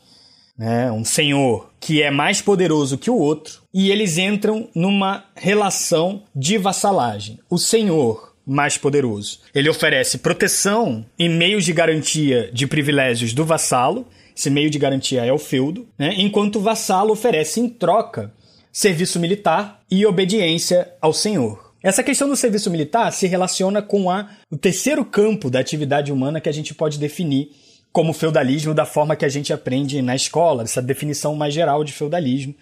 né? 0.57 0.91
um 0.91 1.05
senhor 1.05 1.71
que 1.79 2.01
é 2.01 2.11
mais 2.11 2.41
poderoso 2.41 2.97
que 2.97 3.09
o 3.09 3.17
outro, 3.17 3.61
e 3.73 3.91
eles 3.91 4.17
entram 4.17 4.67
numa 4.75 5.25
relação 5.35 6.23
de 6.35 6.57
vassalagem. 6.57 7.39
O 7.49 7.57
senhor 7.57 8.29
mais 8.45 8.77
poderoso. 8.77 9.41
Ele 9.53 9.69
oferece 9.69 10.17
proteção 10.17 11.05
e 11.17 11.29
meios 11.29 11.63
de 11.63 11.71
garantia 11.71 12.49
de 12.51 12.65
privilégios 12.65 13.31
do 13.31 13.45
vassalo. 13.45 14.07
Esse 14.35 14.49
meio 14.49 14.71
de 14.71 14.79
garantia 14.79 15.23
é 15.23 15.31
o 15.31 15.37
feudo, 15.37 15.87
né? 15.97 16.15
enquanto 16.17 16.55
o 16.55 16.61
vassalo 16.61 17.11
oferece 17.11 17.59
em 17.59 17.69
troca 17.69 18.33
serviço 18.71 19.19
militar 19.19 19.81
e 19.89 20.05
obediência 20.05 20.91
ao 21.01 21.13
senhor. 21.13 21.73
Essa 21.81 22.03
questão 22.03 22.27
do 22.27 22.35
serviço 22.35 22.69
militar 22.69 23.11
se 23.11 23.25
relaciona 23.25 23.81
com 23.81 24.09
a, 24.11 24.29
o 24.51 24.57
terceiro 24.57 25.05
campo 25.05 25.49
da 25.49 25.59
atividade 25.59 26.11
humana 26.11 26.41
que 26.41 26.49
a 26.49 26.51
gente 26.51 26.73
pode 26.73 26.99
definir 26.99 27.51
como 27.91 28.13
feudalismo 28.13 28.73
da 28.73 28.85
forma 28.85 29.15
que 29.15 29.25
a 29.25 29.29
gente 29.29 29.51
aprende 29.51 30.01
na 30.01 30.15
escola, 30.15 30.63
essa 30.63 30.81
definição 30.81 31.35
mais 31.35 31.53
geral 31.53 31.83
de 31.83 31.91
feudalismo, 31.91 32.53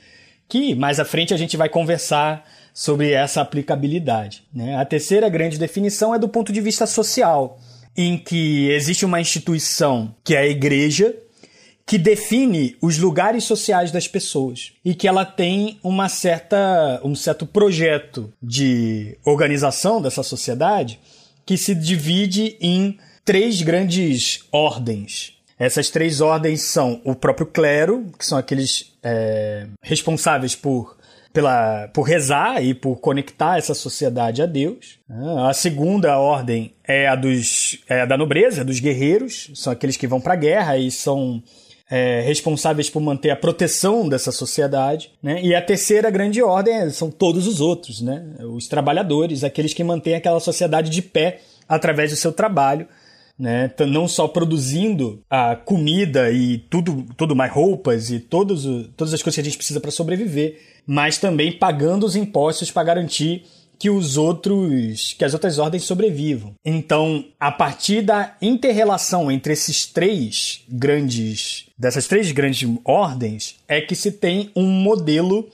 que 0.48 0.74
mais 0.76 1.00
à 1.00 1.06
frente 1.06 1.34
a 1.34 1.38
gente 1.38 1.58
vai 1.58 1.68
conversar 1.68 2.46
sobre 2.74 3.12
essa 3.12 3.42
aplicabilidade. 3.42 4.44
Né? 4.54 4.78
A 4.78 4.86
terceira 4.86 5.28
grande 5.28 5.58
definição 5.58 6.14
é 6.14 6.20
do 6.20 6.30
ponto 6.30 6.54
de 6.54 6.62
vista 6.62 6.86
social, 6.86 7.60
em 7.96 8.18
que 8.18 8.70
existe 8.70 9.04
uma 9.04 9.20
instituição 9.20 10.16
que 10.24 10.36
é 10.36 10.40
a 10.40 10.48
igreja, 10.48 11.14
que 11.88 11.98
define 11.98 12.76
os 12.82 12.98
lugares 12.98 13.46
sociais 13.46 13.92
das 13.94 14.10
pessoas 14.10 14.74
e 14.84 14.94
que 14.94 15.08
ela 15.08 15.24
tem 15.24 15.80
uma 15.82 16.10
certa, 16.10 17.00
um 17.02 17.16
certo 17.16 17.46
projeto 17.46 18.32
de 18.44 19.18
organização 19.24 20.02
dessa 20.02 20.22
sociedade 20.22 21.00
que 21.46 21.58
se 21.58 21.74
divide 21.74 22.58
em 22.60 22.98
três 23.24 23.62
grandes 23.62 24.44
ordens. 24.52 25.34
Essas 25.58 25.90
três 25.90 26.20
ordens 26.20 26.62
são 26.62 27.02
o 27.06 27.16
próprio 27.16 27.48
clero, 27.48 28.12
que 28.20 28.26
são 28.26 28.38
aqueles 28.38 28.94
é, 29.02 29.68
responsáveis 29.82 30.56
por, 30.56 30.98
pela, 31.32 31.88
por 31.94 32.02
rezar 32.02 32.62
e 32.62 32.74
por 32.74 32.98
conectar 32.98 33.58
essa 33.58 33.74
sociedade 33.74 34.42
a 34.42 34.46
Deus. 34.46 35.00
A 35.48 35.54
segunda 35.54 36.18
ordem 36.20 36.74
é 36.86 37.08
a, 37.08 37.16
dos, 37.16 37.80
é 37.88 38.02
a 38.02 38.06
da 38.06 38.18
nobreza, 38.18 38.66
dos 38.66 38.82
guerreiros, 38.82 39.50
são 39.56 39.72
aqueles 39.72 39.96
que 39.96 40.06
vão 40.06 40.20
para 40.20 40.34
a 40.34 40.38
guerra 40.38 40.78
e 40.78 40.92
são 40.92 41.42
é, 41.90 42.22
responsáveis 42.22 42.90
por 42.90 43.02
manter 43.02 43.30
a 43.30 43.36
proteção 43.36 44.08
dessa 44.08 44.32
sociedade, 44.32 45.12
né? 45.24 45.42
E 45.42 45.56
a 45.56 45.62
terceira 45.62 46.10
grande 46.10 46.42
ordem 46.42 46.90
são 46.90 47.10
todos 47.10 47.48
os 47.48 47.62
outros, 47.62 48.02
né? 48.02 48.26
Os 48.40 48.68
trabalhadores, 48.68 49.44
aqueles 49.44 49.74
que 49.74 49.84
mantêm 49.84 50.16
aquela 50.16 50.40
sociedade 50.40 50.90
de 50.90 51.02
pé 51.02 51.42
através 51.68 52.12
do 52.12 52.18
seu 52.18 52.32
trabalho, 52.32 52.88
né? 53.40 53.72
Não 53.88 54.08
só 54.08 54.28
produzindo 54.28 55.22
a 55.30 55.56
comida 55.56 56.30
e 56.32 56.58
tudo, 56.58 57.06
tudo 57.16 57.36
mais 57.36 57.52
roupas 57.52 58.10
e 58.12 58.20
todos, 58.20 58.66
todas 58.98 59.14
as 59.14 59.24
coisas 59.24 59.36
que 59.36 59.42
a 59.42 59.44
gente 59.44 59.58
precisa 59.58 59.80
para 59.80 59.92
sobreviver, 59.92 60.60
mas 60.86 61.18
também 61.18 61.54
pagando 61.54 62.06
os 62.06 62.16
impostos 62.16 62.70
para 62.70 62.84
garantir 62.84 63.46
que 63.80 63.90
os 63.90 64.18
outros, 64.18 65.14
que 65.18 65.24
as 65.24 65.34
outras 65.34 65.60
ordens 65.60 65.84
sobrevivam. 65.84 66.54
Então, 66.66 67.26
a 67.40 67.52
partir 67.52 68.02
da 68.02 68.36
interrelação 68.42 69.32
entre 69.32 69.54
esses 69.54 69.86
três 69.86 70.64
grandes, 70.70 71.66
dessas 71.78 72.08
três 72.08 72.32
grandes 72.32 72.68
ordens, 72.84 73.56
é 73.68 73.82
que 73.82 73.96
se 73.96 74.12
tem 74.12 74.52
um 74.56 74.66
modelo 74.66 75.50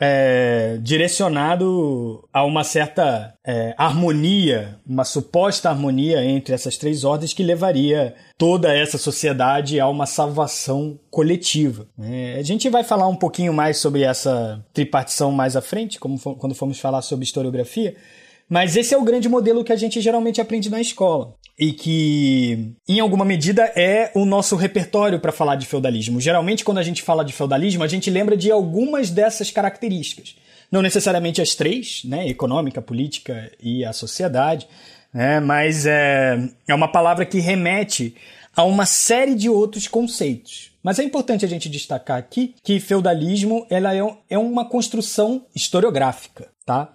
é, 0.00 0.78
direcionado 0.80 2.26
a 2.32 2.42
uma 2.42 2.64
certa 2.64 3.34
é, 3.46 3.74
harmonia, 3.76 4.78
uma 4.86 5.04
suposta 5.04 5.68
harmonia 5.68 6.24
entre 6.24 6.54
essas 6.54 6.78
três 6.78 7.04
ordens 7.04 7.34
que 7.34 7.42
levaria 7.42 8.14
toda 8.38 8.74
essa 8.74 8.96
sociedade 8.96 9.78
a 9.78 9.86
uma 9.86 10.06
salvação 10.06 10.98
coletiva. 11.10 11.86
É, 12.00 12.36
a 12.38 12.42
gente 12.42 12.70
vai 12.70 12.82
falar 12.82 13.08
um 13.08 13.16
pouquinho 13.16 13.52
mais 13.52 13.76
sobre 13.76 14.02
essa 14.02 14.64
tripartição 14.72 15.30
mais 15.30 15.54
à 15.54 15.60
frente, 15.60 16.00
como 16.00 16.18
quando 16.18 16.54
formos 16.54 16.80
falar 16.80 17.02
sobre 17.02 17.26
historiografia, 17.26 17.94
mas 18.50 18.74
esse 18.74 18.92
é 18.92 18.98
o 18.98 19.04
grande 19.04 19.28
modelo 19.28 19.62
que 19.62 19.72
a 19.72 19.76
gente 19.76 20.00
geralmente 20.00 20.40
aprende 20.40 20.68
na 20.68 20.80
escola 20.80 21.36
e 21.56 21.72
que, 21.72 22.74
em 22.88 22.98
alguma 22.98 23.24
medida, 23.24 23.62
é 23.76 24.10
o 24.14 24.24
nosso 24.24 24.56
repertório 24.56 25.20
para 25.20 25.30
falar 25.30 25.54
de 25.54 25.66
feudalismo. 25.66 26.20
Geralmente, 26.20 26.64
quando 26.64 26.78
a 26.78 26.82
gente 26.82 27.00
fala 27.00 27.24
de 27.24 27.32
feudalismo, 27.32 27.84
a 27.84 27.86
gente 27.86 28.10
lembra 28.10 28.36
de 28.36 28.50
algumas 28.50 29.10
dessas 29.10 29.50
características. 29.50 30.34
Não 30.72 30.82
necessariamente 30.82 31.40
as 31.40 31.54
três, 31.54 32.02
né? 32.04 32.26
Econômica, 32.28 32.82
política 32.82 33.52
e 33.62 33.84
a 33.84 33.92
sociedade, 33.92 34.66
né? 35.12 35.38
mas 35.38 35.86
é, 35.86 36.48
é 36.66 36.74
uma 36.74 36.88
palavra 36.88 37.24
que 37.24 37.38
remete 37.38 38.16
a 38.56 38.64
uma 38.64 38.86
série 38.86 39.34
de 39.34 39.48
outros 39.48 39.86
conceitos. 39.86 40.72
Mas 40.82 40.98
é 40.98 41.04
importante 41.04 41.44
a 41.44 41.48
gente 41.48 41.68
destacar 41.68 42.18
aqui 42.18 42.54
que 42.64 42.80
feudalismo 42.80 43.66
ela 43.68 43.94
é, 43.94 44.00
é 44.30 44.38
uma 44.38 44.64
construção 44.64 45.44
historiográfica, 45.54 46.48
tá? 46.64 46.92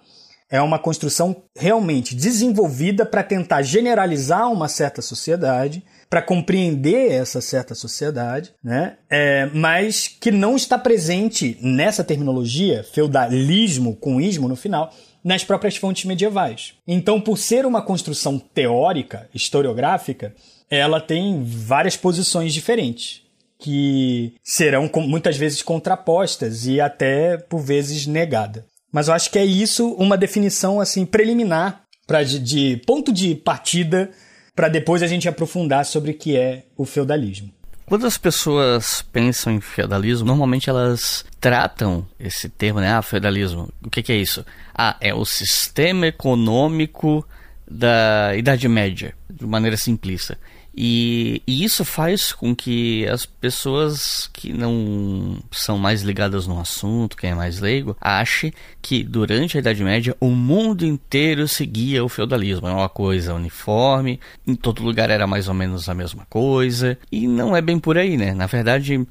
É 0.50 0.60
uma 0.60 0.78
construção 0.78 1.44
realmente 1.56 2.14
desenvolvida 2.14 3.04
para 3.04 3.22
tentar 3.22 3.62
generalizar 3.62 4.50
uma 4.50 4.68
certa 4.68 5.02
sociedade, 5.02 5.82
para 6.08 6.22
compreender 6.22 7.10
essa 7.10 7.40
certa 7.40 7.74
sociedade, 7.74 8.54
né? 8.62 8.96
É, 9.10 9.46
mas 9.52 10.06
que 10.08 10.30
não 10.30 10.54
está 10.54 10.78
presente 10.78 11.58
nessa 11.60 12.04
terminologia, 12.04 12.84
feudalismo 12.84 13.96
com 13.96 14.20
ismo 14.20 14.46
no 14.46 14.54
final, 14.54 14.92
nas 15.24 15.42
próprias 15.42 15.76
fontes 15.76 16.04
medievais. 16.04 16.74
Então, 16.86 17.20
por 17.20 17.36
ser 17.36 17.66
uma 17.66 17.82
construção 17.82 18.38
teórica, 18.38 19.28
historiográfica, 19.34 20.32
ela 20.70 21.00
tem 21.00 21.42
várias 21.42 21.96
posições 21.96 22.54
diferentes 22.54 23.26
que 23.58 24.34
serão 24.44 24.90
muitas 24.96 25.36
vezes 25.36 25.62
contrapostas 25.62 26.66
e 26.66 26.80
até 26.80 27.38
por 27.38 27.60
vezes 27.60 28.06
negada. 28.06 28.64
Mas 28.92 29.08
eu 29.08 29.14
acho 29.14 29.30
que 29.30 29.38
é 29.38 29.44
isso 29.44 29.92
uma 29.94 30.16
definição 30.16 30.80
assim 30.80 31.04
preliminar 31.04 31.82
para 32.06 32.22
de, 32.22 32.38
de 32.38 32.82
ponto 32.86 33.12
de 33.12 33.34
partida 33.34 34.10
para 34.54 34.68
depois 34.68 35.02
a 35.02 35.06
gente 35.06 35.28
aprofundar 35.28 35.84
sobre 35.84 36.12
o 36.12 36.14
que 36.14 36.36
é 36.36 36.64
o 36.76 36.84
feudalismo. 36.84 37.52
Quando 37.84 38.06
as 38.06 38.18
pessoas 38.18 39.02
pensam 39.12 39.52
em 39.52 39.60
feudalismo, 39.60 40.26
normalmente 40.26 40.68
elas 40.68 41.24
tratam 41.38 42.04
esse 42.18 42.48
termo, 42.48 42.80
né? 42.80 42.90
Ah, 42.90 43.02
feudalismo. 43.02 43.70
O 43.84 43.88
que, 43.88 44.02
que 44.02 44.12
é 44.12 44.16
isso? 44.16 44.44
Ah, 44.74 44.96
é 45.00 45.14
o 45.14 45.24
sistema 45.24 46.08
econômico 46.08 47.24
da 47.70 48.34
Idade 48.36 48.66
Média, 48.66 49.14
de 49.30 49.46
maneira 49.46 49.76
simplista. 49.76 50.36
E, 50.76 51.42
e, 51.46 51.64
isso 51.64 51.84
faz 51.86 52.32
com 52.32 52.54
que 52.54 53.06
as 53.06 53.24
pessoas 53.24 54.28
que 54.30 54.52
não 54.52 55.38
são 55.50 55.78
mais 55.78 56.02
ligadas 56.02 56.46
no 56.46 56.60
assunto, 56.60 57.16
quem 57.16 57.30
é 57.30 57.34
mais 57.34 57.60
leigo, 57.60 57.96
ache 57.98 58.52
que 58.82 59.02
durante 59.02 59.56
a 59.56 59.60
Idade 59.60 59.82
Média 59.82 60.14
o 60.20 60.30
mundo 60.30 60.84
inteiro 60.84 61.48
seguia 61.48 62.04
o 62.04 62.08
feudalismo. 62.10 62.68
É 62.68 62.72
uma 62.72 62.90
coisa 62.90 63.32
uniforme, 63.32 64.20
em 64.46 64.54
todo 64.54 64.82
lugar 64.82 65.08
era 65.08 65.26
mais 65.26 65.48
ou 65.48 65.54
menos 65.54 65.88
a 65.88 65.94
mesma 65.94 66.26
coisa. 66.28 66.98
E 67.10 67.26
não 67.26 67.56
é 67.56 67.62
bem 67.62 67.78
por 67.78 67.96
aí, 67.96 68.18
né? 68.18 68.34
Na 68.34 68.46
verdade, 68.46 69.06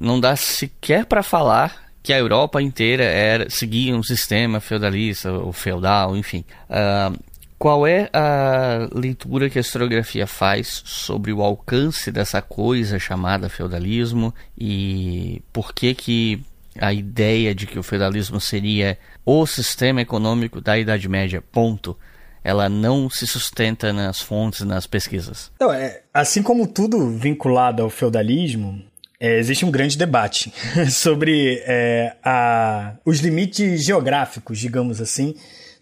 não 0.00 0.20
dá 0.20 0.36
sequer 0.36 1.04
para 1.04 1.24
falar 1.24 1.88
que 2.00 2.12
a 2.12 2.18
Europa 2.18 2.62
inteira 2.62 3.04
era 3.04 3.50
seguia 3.50 3.94
um 3.94 4.02
sistema 4.02 4.60
feudalista 4.60 5.32
ou 5.32 5.52
feudal, 5.52 6.16
enfim. 6.16 6.44
Uh, 6.70 7.18
qual 7.58 7.86
é 7.86 8.08
a 8.12 8.88
leitura 8.94 9.50
que 9.50 9.58
a 9.58 9.60
historiografia 9.60 10.26
faz 10.26 10.82
sobre 10.84 11.32
o 11.32 11.42
alcance 11.42 12.12
dessa 12.12 12.40
coisa 12.40 12.98
chamada 12.98 13.48
feudalismo 13.48 14.32
e 14.56 15.42
por 15.52 15.72
que 15.74 15.92
que 15.94 16.42
a 16.78 16.92
ideia 16.92 17.52
de 17.54 17.66
que 17.66 17.78
o 17.78 17.82
feudalismo 17.82 18.40
seria 18.40 18.96
o 19.26 19.44
sistema 19.44 20.00
econômico 20.00 20.60
da 20.60 20.78
Idade 20.78 21.08
Média, 21.08 21.42
ponto, 21.42 21.98
ela 22.44 22.68
não 22.68 23.10
se 23.10 23.26
sustenta 23.26 23.92
nas 23.92 24.20
fontes, 24.20 24.60
nas 24.60 24.86
pesquisas? 24.86 25.50
Então, 25.56 25.72
é, 25.72 26.02
assim 26.14 26.42
como 26.42 26.66
tudo 26.68 27.10
vinculado 27.10 27.82
ao 27.82 27.90
feudalismo, 27.90 28.80
é, 29.18 29.38
existe 29.38 29.64
um 29.64 29.70
grande 29.72 29.98
debate 29.98 30.52
sobre 30.90 31.60
é, 31.66 32.16
a, 32.22 32.94
os 33.04 33.18
limites 33.18 33.84
geográficos, 33.84 34.58
digamos 34.60 35.00
assim, 35.00 35.34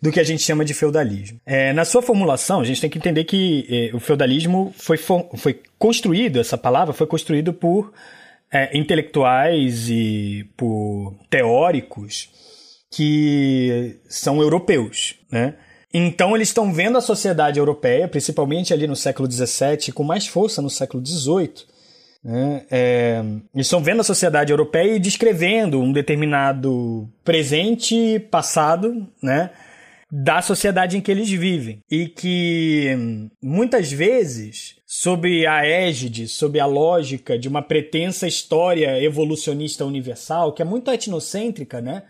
do 0.06 0.12
que 0.12 0.20
a 0.20 0.24
gente 0.24 0.42
chama 0.42 0.64
de 0.64 0.72
feudalismo. 0.72 1.40
É, 1.44 1.72
na 1.72 1.84
sua 1.84 2.00
formulação, 2.00 2.60
a 2.60 2.64
gente 2.64 2.80
tem 2.80 2.88
que 2.88 2.96
entender 2.96 3.24
que 3.24 3.66
é, 3.92 3.96
o 3.96 3.98
feudalismo 3.98 4.72
foi, 4.78 4.96
foi 4.96 5.60
construído, 5.76 6.38
essa 6.38 6.56
palavra 6.56 6.94
foi 6.94 7.08
construído 7.08 7.52
por 7.52 7.92
é, 8.52 8.76
intelectuais 8.78 9.88
e 9.90 10.48
por 10.56 11.12
teóricos 11.28 12.30
que 12.88 13.96
são 14.08 14.40
europeus, 14.40 15.16
né? 15.30 15.54
Então 15.92 16.36
eles 16.36 16.48
estão 16.48 16.72
vendo 16.72 16.98
a 16.98 17.00
sociedade 17.00 17.58
europeia, 17.58 18.06
principalmente 18.06 18.72
ali 18.72 18.86
no 18.86 18.94
século 18.94 19.30
XVII, 19.30 19.92
com 19.92 20.04
mais 20.04 20.26
força 20.26 20.62
no 20.62 20.70
século 20.70 21.04
XVIII, 21.04 21.64
né? 22.22 22.64
É, 22.70 23.24
eles 23.52 23.66
estão 23.66 23.82
vendo 23.82 24.00
a 24.00 24.04
sociedade 24.04 24.52
europeia 24.52 24.94
e 24.94 25.00
descrevendo 25.00 25.80
um 25.80 25.92
determinado 25.92 27.08
presente 27.24 28.20
passado, 28.30 29.04
né? 29.20 29.50
Da 30.10 30.40
sociedade 30.40 30.96
em 30.96 31.00
que 31.00 31.10
eles 31.10 31.30
vivem. 31.30 31.80
E 31.90 32.08
que 32.08 33.28
muitas 33.42 33.90
vezes, 33.90 34.76
sob 34.86 35.46
a 35.46 35.66
égide, 35.66 36.28
sob 36.28 36.58
a 36.60 36.66
lógica 36.66 37.38
de 37.38 37.48
uma 37.48 37.62
pretensa 37.62 38.26
história 38.26 39.02
evolucionista 39.02 39.84
universal, 39.84 40.52
que 40.52 40.62
é 40.62 40.64
muito 40.64 40.90
etnocêntrica, 40.90 41.80
né? 41.80 42.04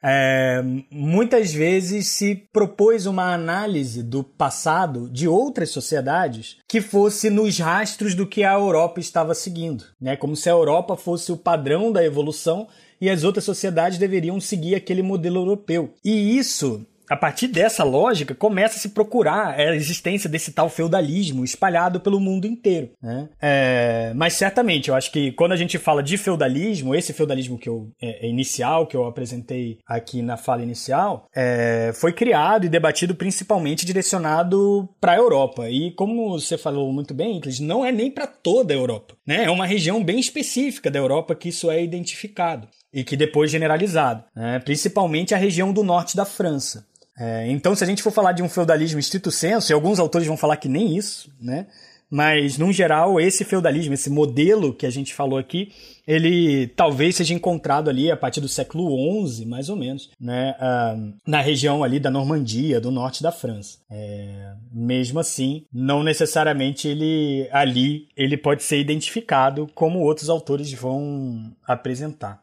É, 0.00 0.62
muitas 0.92 1.52
vezes 1.52 2.06
se 2.06 2.36
propôs 2.52 3.04
uma 3.06 3.34
análise 3.34 4.00
do 4.00 4.22
passado 4.22 5.10
de 5.10 5.26
outras 5.26 5.70
sociedades 5.70 6.56
que 6.68 6.80
fosse 6.80 7.28
nos 7.28 7.58
rastros 7.58 8.14
do 8.14 8.24
que 8.24 8.44
a 8.44 8.52
Europa 8.52 9.00
estava 9.00 9.34
seguindo, 9.34 9.84
né? 10.00 10.16
Como 10.16 10.36
se 10.36 10.48
a 10.48 10.52
Europa 10.52 10.96
fosse 10.96 11.32
o 11.32 11.36
padrão 11.36 11.90
da 11.90 12.04
evolução 12.04 12.68
e 13.00 13.10
as 13.10 13.24
outras 13.24 13.44
sociedades 13.44 13.98
deveriam 13.98 14.40
seguir 14.40 14.76
aquele 14.76 15.02
modelo 15.02 15.40
europeu. 15.40 15.92
E 16.04 16.38
isso 16.38 16.86
a 17.08 17.16
partir 17.16 17.48
dessa 17.48 17.84
lógica, 17.84 18.34
começa 18.34 18.76
a 18.76 18.80
se 18.80 18.90
procurar 18.90 19.58
a 19.58 19.74
existência 19.74 20.28
desse 20.28 20.52
tal 20.52 20.68
feudalismo 20.68 21.44
espalhado 21.44 22.00
pelo 22.00 22.20
mundo 22.20 22.46
inteiro. 22.46 22.90
Né? 23.02 23.28
É, 23.40 24.12
mas 24.14 24.34
certamente, 24.34 24.88
eu 24.88 24.94
acho 24.94 25.10
que 25.10 25.32
quando 25.32 25.52
a 25.52 25.56
gente 25.56 25.78
fala 25.78 26.02
de 26.02 26.16
feudalismo, 26.18 26.94
esse 26.94 27.12
feudalismo 27.12 27.58
que 27.58 27.68
eu 27.68 27.90
é, 28.00 28.26
é 28.26 28.28
inicial, 28.28 28.86
que 28.86 28.96
eu 28.96 29.06
apresentei 29.06 29.78
aqui 29.86 30.22
na 30.22 30.36
fala 30.36 30.62
inicial, 30.62 31.26
é, 31.34 31.92
foi 31.94 32.12
criado 32.12 32.66
e 32.66 32.68
debatido 32.68 33.14
principalmente 33.14 33.86
direcionado 33.86 34.88
para 35.00 35.12
a 35.12 35.16
Europa. 35.16 35.68
E 35.70 35.92
como 35.92 36.30
você 36.30 36.58
falou 36.58 36.92
muito 36.92 37.14
bem, 37.14 37.36
Inclis, 37.36 37.60
não 37.60 37.84
é 37.84 37.90
nem 37.90 38.10
para 38.10 38.26
toda 38.26 38.72
a 38.74 38.76
Europa. 38.76 39.14
Né? 39.26 39.44
É 39.44 39.50
uma 39.50 39.66
região 39.66 40.02
bem 40.02 40.18
específica 40.18 40.90
da 40.90 40.98
Europa 40.98 41.34
que 41.34 41.48
isso 41.48 41.70
é 41.70 41.82
identificado 41.82 42.68
e 42.92 43.04
que 43.04 43.16
depois 43.16 43.50
generalizado, 43.50 44.24
né? 44.34 44.58
principalmente 44.60 45.34
a 45.34 45.38
região 45.38 45.72
do 45.72 45.84
norte 45.84 46.16
da 46.16 46.24
França. 46.24 46.86
É, 47.18 47.50
então, 47.50 47.74
se 47.74 47.82
a 47.82 47.86
gente 47.86 48.02
for 48.02 48.12
falar 48.12 48.32
de 48.32 48.42
um 48.42 48.48
feudalismo 48.48 49.00
estrito 49.00 49.30
senso, 49.30 49.72
e 49.72 49.74
alguns 49.74 49.98
autores 49.98 50.26
vão 50.26 50.36
falar 50.36 50.56
que 50.56 50.68
nem 50.68 50.96
isso, 50.96 51.30
né? 51.40 51.66
Mas, 52.10 52.56
no 52.56 52.72
geral, 52.72 53.20
esse 53.20 53.44
feudalismo, 53.44 53.92
esse 53.92 54.08
modelo 54.08 54.72
que 54.72 54.86
a 54.86 54.90
gente 54.90 55.12
falou 55.12 55.38
aqui, 55.38 55.72
ele 56.06 56.68
talvez 56.68 57.16
seja 57.16 57.34
encontrado 57.34 57.90
ali 57.90 58.10
a 58.10 58.16
partir 58.16 58.40
do 58.40 58.48
século 58.48 59.26
XI, 59.26 59.44
mais 59.44 59.68
ou 59.68 59.76
menos, 59.76 60.10
né? 60.18 60.54
Uh, 60.58 61.12
na 61.26 61.42
região 61.42 61.84
ali 61.84 62.00
da 62.00 62.10
Normandia, 62.10 62.80
do 62.80 62.90
norte 62.90 63.22
da 63.22 63.30
França. 63.30 63.78
É, 63.90 64.52
mesmo 64.72 65.20
assim, 65.20 65.66
não 65.70 66.02
necessariamente 66.02 66.88
ele 66.88 67.46
ali 67.52 68.08
ele 68.16 68.38
pode 68.38 68.62
ser 68.62 68.78
identificado 68.78 69.68
como 69.74 70.00
outros 70.00 70.30
autores 70.30 70.72
vão 70.72 71.52
apresentar. 71.66 72.42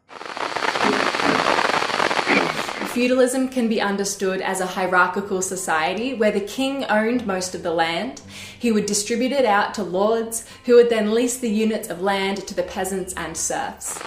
Feudalism 2.96 3.50
can 3.50 3.68
be 3.68 3.82
understood 3.82 4.40
as 4.40 4.62
a 4.62 4.66
hierarchical 4.66 5.42
society 5.42 6.14
where 6.14 6.32
the 6.32 6.40
king 6.40 6.86
owned 6.86 7.28
most 7.28 7.54
of 7.54 7.62
the 7.62 7.70
land. 7.70 8.22
He 8.58 8.72
would 8.72 8.86
distribute 8.86 9.34
it 9.34 9.44
out 9.44 9.74
to 9.74 9.84
lords, 9.84 10.46
who 10.66 10.75
would 10.75 10.90
then 10.90 11.14
lease 11.14 11.38
the 11.38 11.50
units 11.50 11.90
of 11.90 12.02
land 12.02 12.48
to 12.48 12.56
the 12.56 12.64
peasants 12.64 13.14
and 13.18 13.36
serfs. 13.36 14.00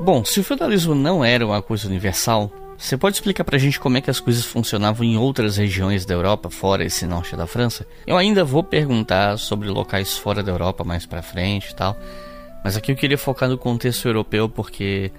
Bom, 0.00 0.24
se 0.24 0.40
o 0.40 0.42
feudalismo 0.42 0.92
não 0.92 1.24
era 1.24 1.46
uma 1.46 1.62
coisa 1.62 1.86
universal, 1.86 2.50
Você 2.78 2.96
pode 2.96 3.16
explicar 3.16 3.42
pra 3.42 3.58
gente 3.58 3.80
como 3.80 3.98
é 3.98 4.00
que 4.00 4.08
as 4.08 4.20
coisas 4.20 4.44
funcionavam 4.44 5.04
em 5.04 5.16
outras 5.16 5.56
regiões 5.56 6.06
da 6.06 6.14
Europa, 6.14 6.48
fora 6.48 6.84
esse 6.84 7.04
norte 7.06 7.34
da 7.34 7.44
França? 7.44 7.84
Eu 8.06 8.16
ainda 8.16 8.44
vou 8.44 8.62
perguntar 8.62 9.36
sobre 9.36 9.68
locais 9.68 10.16
fora 10.16 10.44
da 10.44 10.52
Europa 10.52 10.84
mais 10.84 11.04
pra 11.04 11.20
frente 11.20 11.70
e 11.70 11.74
tal. 11.74 11.98
Mas 12.62 12.76
aqui 12.76 12.92
eu 12.92 12.96
queria 12.96 13.18
focar 13.18 13.48
no 13.48 13.58
contexto 13.58 14.06
europeu 14.06 14.48
porque 14.48 15.10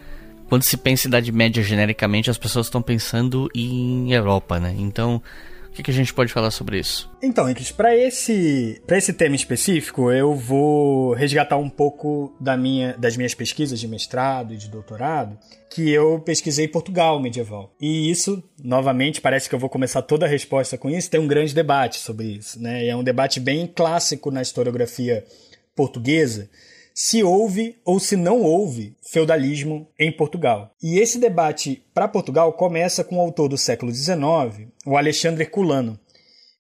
quando 0.48 0.64
se 0.64 0.78
pensa 0.78 1.08
em 1.08 1.10
Idade 1.10 1.34
Média 1.34 1.62
genericamente, 1.62 2.30
as 2.30 2.38
pessoas 2.38 2.68
estão 2.68 2.82
pensando 2.82 3.52
em 3.54 4.14
Europa, 4.14 4.58
né? 4.58 4.74
Então, 4.78 5.22
que, 5.80 5.84
que 5.84 5.92
a 5.92 5.94
gente 5.94 6.14
pode 6.14 6.32
falar 6.32 6.52
sobre 6.52 6.80
isso? 6.80 7.10
Então, 7.22 7.50
Henrique, 7.50 7.74
para 7.74 7.96
esse, 7.96 8.82
esse 8.88 9.14
tema 9.14 9.36
específico, 9.36 10.12
eu 10.12 10.36
vou 10.36 11.14
resgatar 11.14 11.58
um 11.58 11.70
pouco 11.70 12.36
da 12.40 12.58
minha, 12.58 12.96
das 12.98 13.16
minhas 13.16 13.34
pesquisas 13.34 13.80
de 13.80 13.88
mestrado 13.88 14.54
e 14.54 14.58
de 14.58 14.68
doutorado, 14.68 15.38
que 15.70 15.90
eu 15.90 16.20
pesquisei 16.20 16.68
Portugal 16.68 17.20
medieval. 17.20 17.74
E 17.80 18.10
isso, 18.10 18.44
novamente, 18.62 19.22
parece 19.22 19.48
que 19.48 19.56
eu 19.56 19.60
vou 19.60 19.70
começar 19.70 20.02
toda 20.02 20.26
a 20.26 20.30
resposta 20.30 20.78
com 20.78 20.90
isso, 20.90 21.10
tem 21.10 21.20
um 21.20 21.28
grande 21.28 21.54
debate 21.54 22.00
sobre 22.00 22.28
isso. 22.28 22.62
Né? 22.62 22.86
E 22.86 22.90
é 22.90 22.96
um 22.96 23.04
debate 23.04 23.40
bem 23.40 23.66
clássico 23.68 24.32
na 24.32 24.42
historiografia 24.42 25.24
portuguesa, 25.76 26.50
se 27.02 27.24
houve 27.24 27.78
ou 27.86 27.98
se 27.98 28.18
não 28.18 28.42
houve 28.42 28.94
feudalismo 29.10 29.88
em 29.98 30.12
Portugal. 30.12 30.76
E 30.84 31.00
esse 31.00 31.18
debate 31.18 31.82
para 31.94 32.10
Portugal 32.10 32.52
começa 32.52 33.06
com 33.06 33.16
o 33.16 33.22
autor 33.22 33.48
do 33.48 33.58
século 33.58 33.90
XIX, 33.90 34.68
o 34.86 34.98
Alexandre 34.98 35.46
Herculano, 35.46 35.98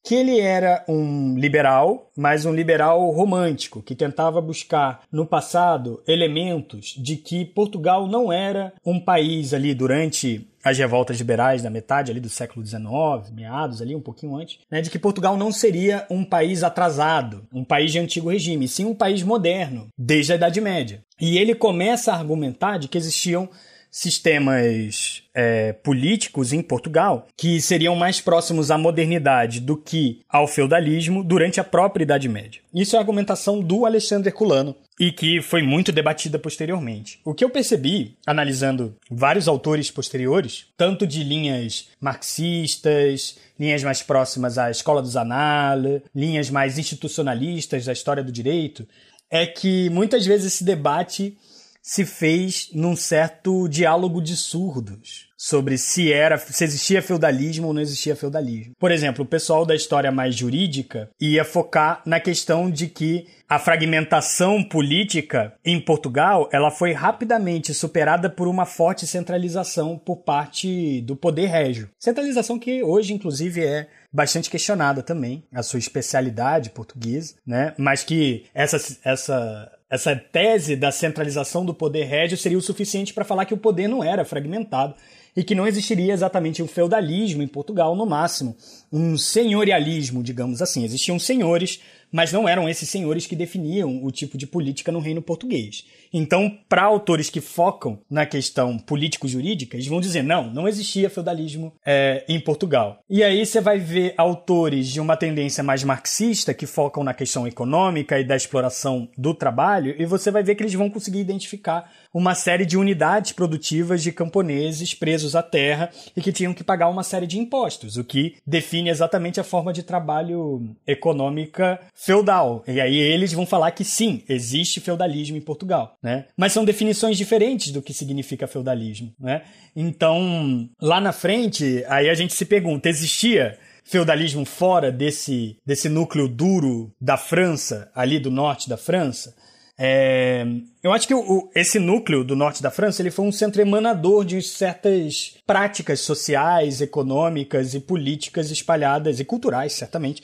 que 0.03 0.15
ele 0.15 0.39
era 0.39 0.83
um 0.87 1.37
liberal, 1.37 2.09
mas 2.15 2.45
um 2.45 2.53
liberal 2.53 3.09
romântico, 3.11 3.81
que 3.81 3.95
tentava 3.95 4.41
buscar 4.41 5.01
no 5.11 5.25
passado 5.25 6.01
elementos 6.07 6.95
de 6.97 7.15
que 7.15 7.45
Portugal 7.45 8.07
não 8.07 8.31
era 8.31 8.73
um 8.85 8.99
país 8.99 9.53
ali 9.53 9.73
durante 9.73 10.47
as 10.63 10.77
revoltas 10.77 11.17
liberais 11.17 11.63
da 11.63 11.69
metade 11.69 12.11
ali 12.11 12.19
do 12.19 12.29
século 12.29 12.65
XIX, 12.65 13.31
meados 13.33 13.81
ali, 13.81 13.95
um 13.95 14.01
pouquinho 14.01 14.35
antes, 14.35 14.59
né, 14.69 14.81
de 14.81 14.89
que 14.89 14.99
Portugal 14.99 15.37
não 15.37 15.51
seria 15.51 16.05
um 16.09 16.23
país 16.23 16.63
atrasado, 16.63 17.45
um 17.53 17.63
país 17.63 17.91
de 17.91 17.99
antigo 17.99 18.29
regime, 18.29 18.67
sim 18.67 18.85
um 18.85 18.95
país 18.95 19.23
moderno, 19.23 19.87
desde 19.97 20.33
a 20.33 20.35
Idade 20.35 20.59
Média. 20.59 21.01
E 21.19 21.37
ele 21.37 21.55
começa 21.55 22.11
a 22.11 22.17
argumentar 22.17 22.77
de 22.77 22.87
que 22.87 22.97
existiam 22.97 23.49
sistemas 23.91 25.23
é, 25.33 25.73
políticos 25.73 26.53
em 26.53 26.61
Portugal 26.61 27.27
que 27.35 27.61
seriam 27.61 27.95
mais 27.95 28.21
próximos 28.21 28.71
à 28.71 28.77
modernidade 28.77 29.59
do 29.59 29.75
que 29.75 30.19
ao 30.29 30.47
feudalismo 30.47 31.23
durante 31.23 31.59
a 31.59 31.63
própria 31.63 32.03
Idade 32.03 32.29
Média. 32.29 32.61
Isso 32.73 32.95
é 32.95 32.99
a 32.99 33.01
argumentação 33.01 33.61
do 33.61 33.85
Alexandre 33.85 34.29
Herculano 34.29 34.75
e 34.99 35.11
que 35.11 35.41
foi 35.41 35.63
muito 35.63 35.91
debatida 35.91 36.37
posteriormente. 36.37 37.19
O 37.23 37.33
que 37.33 37.43
eu 37.43 37.49
percebi, 37.49 38.17
analisando 38.27 38.95
vários 39.09 39.47
autores 39.47 39.89
posteriores, 39.89 40.65
tanto 40.75 41.07
de 41.07 41.23
linhas 41.23 41.87
marxistas, 42.01 43.37
linhas 43.57 43.83
mais 43.83 44.03
próximas 44.03 44.57
à 44.57 44.69
escola 44.69 45.01
dos 45.01 45.15
Anal, 45.15 45.79
linhas 46.13 46.49
mais 46.49 46.77
institucionalistas 46.77 47.85
da 47.85 47.93
história 47.93 48.23
do 48.23 48.31
direito, 48.31 48.85
é 49.31 49.45
que 49.45 49.89
muitas 49.89 50.25
vezes 50.25 50.53
esse 50.53 50.63
debate 50.63 51.37
se 51.81 52.05
fez 52.05 52.69
num 52.73 52.95
certo 52.95 53.67
diálogo 53.67 54.21
de 54.21 54.35
surdos 54.35 55.29
sobre 55.37 55.77
se 55.77 56.11
era 56.11 56.37
se 56.37 56.63
existia 56.65 57.01
feudalismo 57.01 57.67
ou 57.67 57.73
não 57.73 57.81
existia 57.81 58.15
feudalismo. 58.15 58.73
Por 58.77 58.91
exemplo, 58.91 59.23
o 59.23 59.27
pessoal 59.27 59.65
da 59.65 59.73
história 59.73 60.11
mais 60.11 60.35
jurídica 60.35 61.09
ia 61.19 61.45
focar 61.45 62.01
na 62.05 62.19
questão 62.19 62.69
de 62.69 62.87
que 62.87 63.25
a 63.47 63.57
fragmentação 63.57 64.61
política 64.61 65.53
em 65.63 65.79
Portugal, 65.79 66.49
ela 66.51 66.69
foi 66.69 66.91
rapidamente 66.91 67.73
superada 67.73 68.29
por 68.29 68.47
uma 68.47 68.65
forte 68.65 69.07
centralização 69.07 69.97
por 69.97 70.17
parte 70.17 71.01
do 71.01 71.15
poder 71.15 71.47
régio. 71.47 71.89
Centralização 71.97 72.59
que 72.59 72.83
hoje 72.83 73.13
inclusive 73.13 73.63
é 73.63 73.87
bastante 74.11 74.49
questionada 74.49 75.01
também, 75.01 75.43
a 75.53 75.63
sua 75.63 75.79
especialidade 75.79 76.71
portuguesa, 76.71 77.35
né? 77.45 77.73
Mas 77.77 78.03
que 78.03 78.45
essa 78.53 78.77
essa 79.03 79.71
essa 79.89 80.15
tese 80.15 80.75
da 80.75 80.91
centralização 80.91 81.65
do 81.65 81.73
poder 81.73 82.03
régio 82.03 82.37
seria 82.37 82.57
o 82.57 82.61
suficiente 82.61 83.13
para 83.13 83.25
falar 83.25 83.45
que 83.45 83.53
o 83.53 83.57
poder 83.57 83.87
não 83.87 84.03
era 84.03 84.23
fragmentado 84.23 84.93
e 85.35 85.43
que 85.43 85.55
não 85.55 85.67
existiria 85.67 86.13
exatamente 86.13 86.61
um 86.61 86.67
feudalismo 86.67 87.41
em 87.41 87.47
Portugal, 87.47 87.95
no 87.95 88.05
máximo, 88.05 88.55
um 88.91 89.17
senhorialismo, 89.17 90.21
digamos 90.21 90.61
assim. 90.61 90.83
Existiam 90.83 91.17
senhores 91.17 91.81
mas 92.11 92.31
não 92.31 92.47
eram 92.47 92.67
esses 92.67 92.89
senhores 92.89 93.25
que 93.27 93.35
definiam 93.35 94.03
o 94.03 94.11
tipo 94.11 94.37
de 94.37 94.47
política 94.47 94.91
no 94.91 94.99
reino 94.99 95.21
português. 95.21 95.85
Então, 96.11 96.57
para 96.67 96.83
autores 96.83 97.29
que 97.29 97.41
focam 97.41 97.99
na 98.09 98.25
questão 98.25 98.77
político-jurídica, 98.77 99.75
eles 99.75 99.87
vão 99.87 100.01
dizer: 100.01 100.23
não, 100.23 100.51
não 100.51 100.67
existia 100.67 101.09
feudalismo 101.09 101.73
é, 101.85 102.25
em 102.27 102.39
Portugal. 102.39 102.99
E 103.09 103.23
aí 103.23 103.45
você 103.45 103.61
vai 103.61 103.77
ver 103.79 104.13
autores 104.17 104.87
de 104.87 104.99
uma 104.99 105.15
tendência 105.15 105.63
mais 105.63 105.83
marxista 105.83 106.53
que 106.53 106.65
focam 106.65 107.03
na 107.03 107.13
questão 107.13 107.47
econômica 107.47 108.19
e 108.19 108.23
da 108.23 108.35
exploração 108.35 109.09
do 109.17 109.33
trabalho, 109.33 109.95
e 109.99 110.05
você 110.05 110.31
vai 110.31 110.43
ver 110.43 110.55
que 110.55 110.63
eles 110.63 110.73
vão 110.73 110.89
conseguir 110.89 111.19
identificar 111.19 111.91
uma 112.13 112.33
série 112.33 112.65
de 112.65 112.77
unidades 112.77 113.31
produtivas 113.31 114.01
de 114.01 114.11
camponeses 114.11 114.93
presos 114.93 115.35
à 115.35 115.43
terra 115.43 115.91
e 116.15 116.21
que 116.21 116.31
tinham 116.31 116.53
que 116.53 116.63
pagar 116.63 116.89
uma 116.89 117.03
série 117.03 117.27
de 117.27 117.37
impostos, 117.37 117.97
o 117.97 118.03
que 118.03 118.35
define 118.45 118.89
exatamente 118.89 119.39
a 119.39 119.43
forma 119.43 119.71
de 119.71 119.83
trabalho 119.83 120.75
econômica 120.87 121.79
feudal. 121.99 122.63
E 122.65 122.79
aí 122.79 122.97
eles 122.97 123.33
vão 123.33 123.45
falar 123.45 123.71
que 123.71 123.83
sim, 123.83 124.23
existe 124.29 124.79
feudalismo 124.79 125.35
em 125.35 125.41
Portugal, 125.41 125.97
né? 126.01 126.25
Mas 126.37 126.53
são 126.53 126.63
definições 126.63 127.17
diferentes 127.17 127.71
do 127.71 127.81
que 127.81 127.93
significa 127.93 128.47
feudalismo, 128.47 129.13
né? 129.19 129.43
Então, 129.75 130.69
lá 130.81 131.01
na 131.01 131.11
frente, 131.11 131.83
aí 131.87 132.09
a 132.09 132.13
gente 132.13 132.33
se 132.33 132.45
pergunta, 132.45 132.87
existia 132.87 133.57
feudalismo 133.83 134.45
fora 134.45 134.91
desse, 134.91 135.57
desse 135.65 135.89
núcleo 135.89 136.27
duro 136.27 136.93
da 137.01 137.17
França, 137.17 137.91
ali 137.93 138.17
do 138.19 138.31
norte 138.31 138.69
da 138.69 138.77
França? 138.77 139.35
É, 139.81 140.45
eu 140.83 140.91
acho 140.91 141.07
que 141.07 141.13
o, 141.13 141.49
esse 141.55 141.79
núcleo 141.79 142.21
do 142.21 142.35
norte 142.35 142.61
da 142.61 142.69
França 142.69 143.01
ele 143.01 143.09
foi 143.09 143.23
um 143.23 143.31
centro 143.31 143.61
emanador 143.61 144.25
de 144.25 144.41
certas 144.41 145.37
práticas 145.47 146.01
sociais, 146.01 146.81
econômicas 146.81 147.73
e 147.73 147.79
políticas 147.79 148.51
espalhadas, 148.51 149.21
e 149.21 149.25
culturais, 149.25 149.71
certamente, 149.71 150.21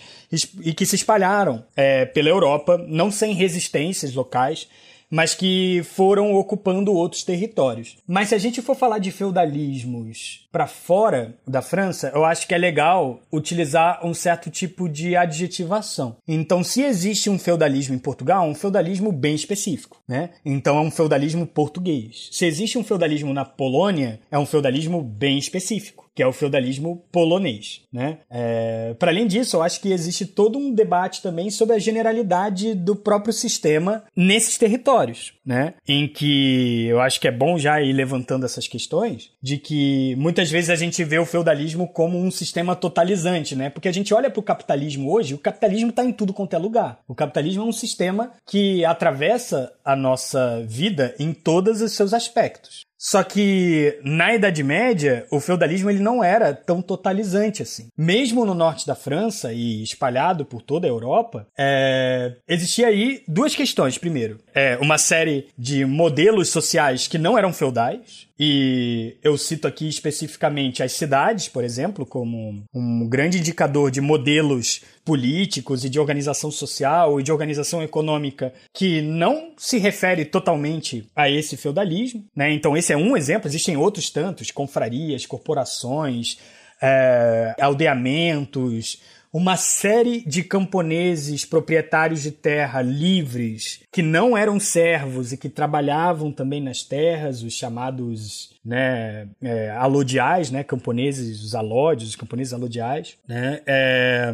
e 0.60 0.74
que 0.74 0.86
se 0.86 0.98
espalharam 0.98 1.64
é, 1.74 2.04
pela 2.04 2.28
Europa, 2.28 2.78
não 2.86 3.10
sem 3.10 3.34
resistências 3.34 4.14
locais, 4.14 4.68
mas 5.10 5.34
que 5.34 5.82
foram 5.84 6.34
ocupando 6.34 6.94
outros 6.94 7.24
territórios. 7.24 7.98
Mas 8.08 8.30
se 8.30 8.36
a 8.36 8.38
gente 8.38 8.62
for 8.62 8.76
falar 8.76 9.00
de 9.00 9.12
feudalismos 9.12 10.48
para 10.52 10.68
fora 10.68 11.36
da 11.48 11.62
França, 11.62 12.12
eu 12.14 12.24
acho 12.24 12.48
que 12.48 12.54
é 12.54 12.58
legal 12.58 13.20
utilizar 13.32 14.06
um 14.06 14.14
certo 14.14 14.50
tipo 14.50 14.88
de 14.88 15.16
adjetivação. 15.16 16.18
Então, 16.28 16.64
se 16.64 16.82
existe 16.82 17.30
um 17.30 17.38
feudalismo 17.38 17.96
em 17.96 18.00
Portugal, 18.00 18.46
é 18.46 18.50
um 18.50 18.56
feudalismo 18.56 19.12
bem 19.12 19.36
específico, 19.36 20.02
né? 20.08 20.32
Então 20.46 20.78
é 20.78 20.82
um 20.82 20.92
feudalismo 20.92 21.46
português. 21.46 22.30
Se 22.32 22.46
existe 22.46 22.78
um 22.78 22.84
feudalismo 22.84 23.34
na 23.34 23.46
Polônia, 23.46 24.20
é 24.32 24.40
um 24.40 24.46
feudalismo 24.46 25.02
bem 25.02 25.38
específico 25.38 26.05
que 26.16 26.24
é 26.24 26.28
o 26.28 26.32
feudalismo 26.32 27.04
polonês. 27.12 27.82
Né? 27.92 28.20
É, 28.30 28.96
Para 28.98 29.12
além 29.12 29.28
disso, 29.28 29.58
eu 29.58 29.62
acho 29.62 29.82
que 29.82 29.92
existe 29.92 30.26
todo 30.26 30.58
um 30.58 30.74
debate 30.74 31.22
também 31.22 31.50
sobre 31.50 31.76
a 31.76 31.80
generalidade 31.80 32.74
do 32.74 32.96
próprio 32.96 33.34
sistema 33.34 34.04
nesses 34.16 34.58
territórios, 34.58 35.34
né? 35.46 35.74
em 35.86 36.08
que 36.08 36.86
eu 36.88 37.02
acho 37.02 37.20
que 37.20 37.28
é 37.28 37.32
bom 37.32 37.58
já 37.58 37.82
ir 37.82 37.92
levantando 37.92 38.46
essas 38.46 38.68
questões, 38.68 39.32
de 39.42 39.58
que 39.58 40.16
muitas 40.16 40.50
vezes 40.50 40.70
a 40.70 40.76
gente 40.76 41.04
vê 41.04 41.20
o 41.20 41.26
feudalismo 41.26 41.88
como 41.88 42.18
um 42.18 42.32
sistema 42.32 42.76
totalizante, 42.76 43.56
né? 43.56 43.70
porque 43.70 43.90
a 43.90 43.94
gente 43.94 44.14
olha 44.14 44.30
para 44.30 44.40
o 44.40 44.44
capitalismo 44.44 45.12
hoje, 45.12 45.34
o 45.34 45.40
capitalismo 45.40 45.90
está 45.90 46.06
em 46.06 46.14
tudo 46.14 46.34
quanto 46.34 46.56
é 46.56 46.58
lugar. 46.58 47.00
O 47.08 47.14
capitalismo 47.14 47.64
é 47.64 47.66
um 47.66 47.74
sistema 47.74 48.32
que 48.48 48.86
atravessa 48.86 49.74
a 49.84 49.96
nossa 49.96 50.64
vida 50.66 51.14
em 51.20 51.34
todos 51.34 51.82
os 51.82 51.92
seus 51.92 52.14
aspectos. 52.14 52.86
Só 53.08 53.24
que 53.24 54.00
na 54.04 54.34
Idade 54.34 54.64
Média, 54.64 55.28
o 55.30 55.40
feudalismo 55.40 55.92
ele 55.92 56.00
não 56.00 56.24
era 56.24 56.56
tão 56.56 56.82
totalizante 56.82 57.62
assim. 57.62 57.90
Mesmo 57.96 58.44
no 58.44 58.56
norte 58.56 58.88
da 58.88 58.96
França 58.96 59.54
e 59.54 59.84
espalhado 59.84 60.44
por 60.44 60.64
toda 60.64 60.88
a 60.88 60.90
Europa, 60.90 61.48
é... 61.56 62.34
existia 62.48 62.88
aí 62.88 63.22
duas 63.28 63.54
questões. 63.54 64.00
Primeiro, 64.00 64.40
é 64.56 64.76
uma 64.78 64.98
série 64.98 65.50
de 65.56 65.86
modelos 65.86 66.50
sociais 66.50 67.08
que 67.08 67.20
não 67.20 67.38
eram 67.38 67.54
feudais, 67.54 68.26
e 68.40 69.16
eu 69.24 69.38
cito 69.38 69.68
aqui 69.68 69.88
especificamente 69.88 70.84
as 70.84 70.92
cidades, 70.92 71.48
por 71.48 71.64
exemplo, 71.64 72.06
como 72.06 72.64
um 72.74 73.08
grande 73.08 73.38
indicador 73.38 73.90
de 73.90 74.02
modelos 74.02 74.82
políticos 75.06 75.86
e 75.86 75.90
de 75.90 76.00
organização 76.00 76.52
social 76.52 77.20
e 77.20 77.24
de 77.24 77.32
organização 77.32 77.82
econômica 77.82 78.52
que 78.74 79.02
não 79.02 79.54
se 79.56 79.78
refere 79.78 80.26
totalmente 80.26 81.06
a 81.16 81.30
esse 81.30 81.56
feudalismo. 81.56 82.26
Né? 82.36 82.52
Então, 82.52 82.76
esse 82.76 82.92
é 82.92 82.95
um 82.96 83.16
exemplo, 83.16 83.48
existem 83.48 83.78
outros 83.78 84.10
tantos: 84.10 84.52
confrarias, 84.52 85.26
corporações, 85.26 86.38
é, 86.82 87.56
aldeamentos 87.60 89.00
uma 89.36 89.58
série 89.58 90.22
de 90.26 90.44
camponeses 90.44 91.44
proprietários 91.44 92.24
de 92.24 92.32
terra 92.32 92.82
livres 92.82 93.82
que 93.92 94.02
não 94.02 94.38
eram 94.38 94.62
servos 94.62 95.34
e 95.34 95.38
que 95.38 95.50
trabalhavam 95.50 96.32
também 96.32 96.62
nas 96.62 96.84
terras, 96.84 97.44
os 97.44 97.52
chamados 97.52 98.56
né, 98.64 99.28
é, 99.44 99.72
alodiais, 99.72 100.50
né, 100.50 100.64
camponeses, 100.64 101.44
os 101.44 101.54
alódios, 101.54 102.12
os 102.12 102.16
camponeses 102.16 102.54
alodiais, 102.54 103.18
né, 103.28 103.60
é, 103.66 104.34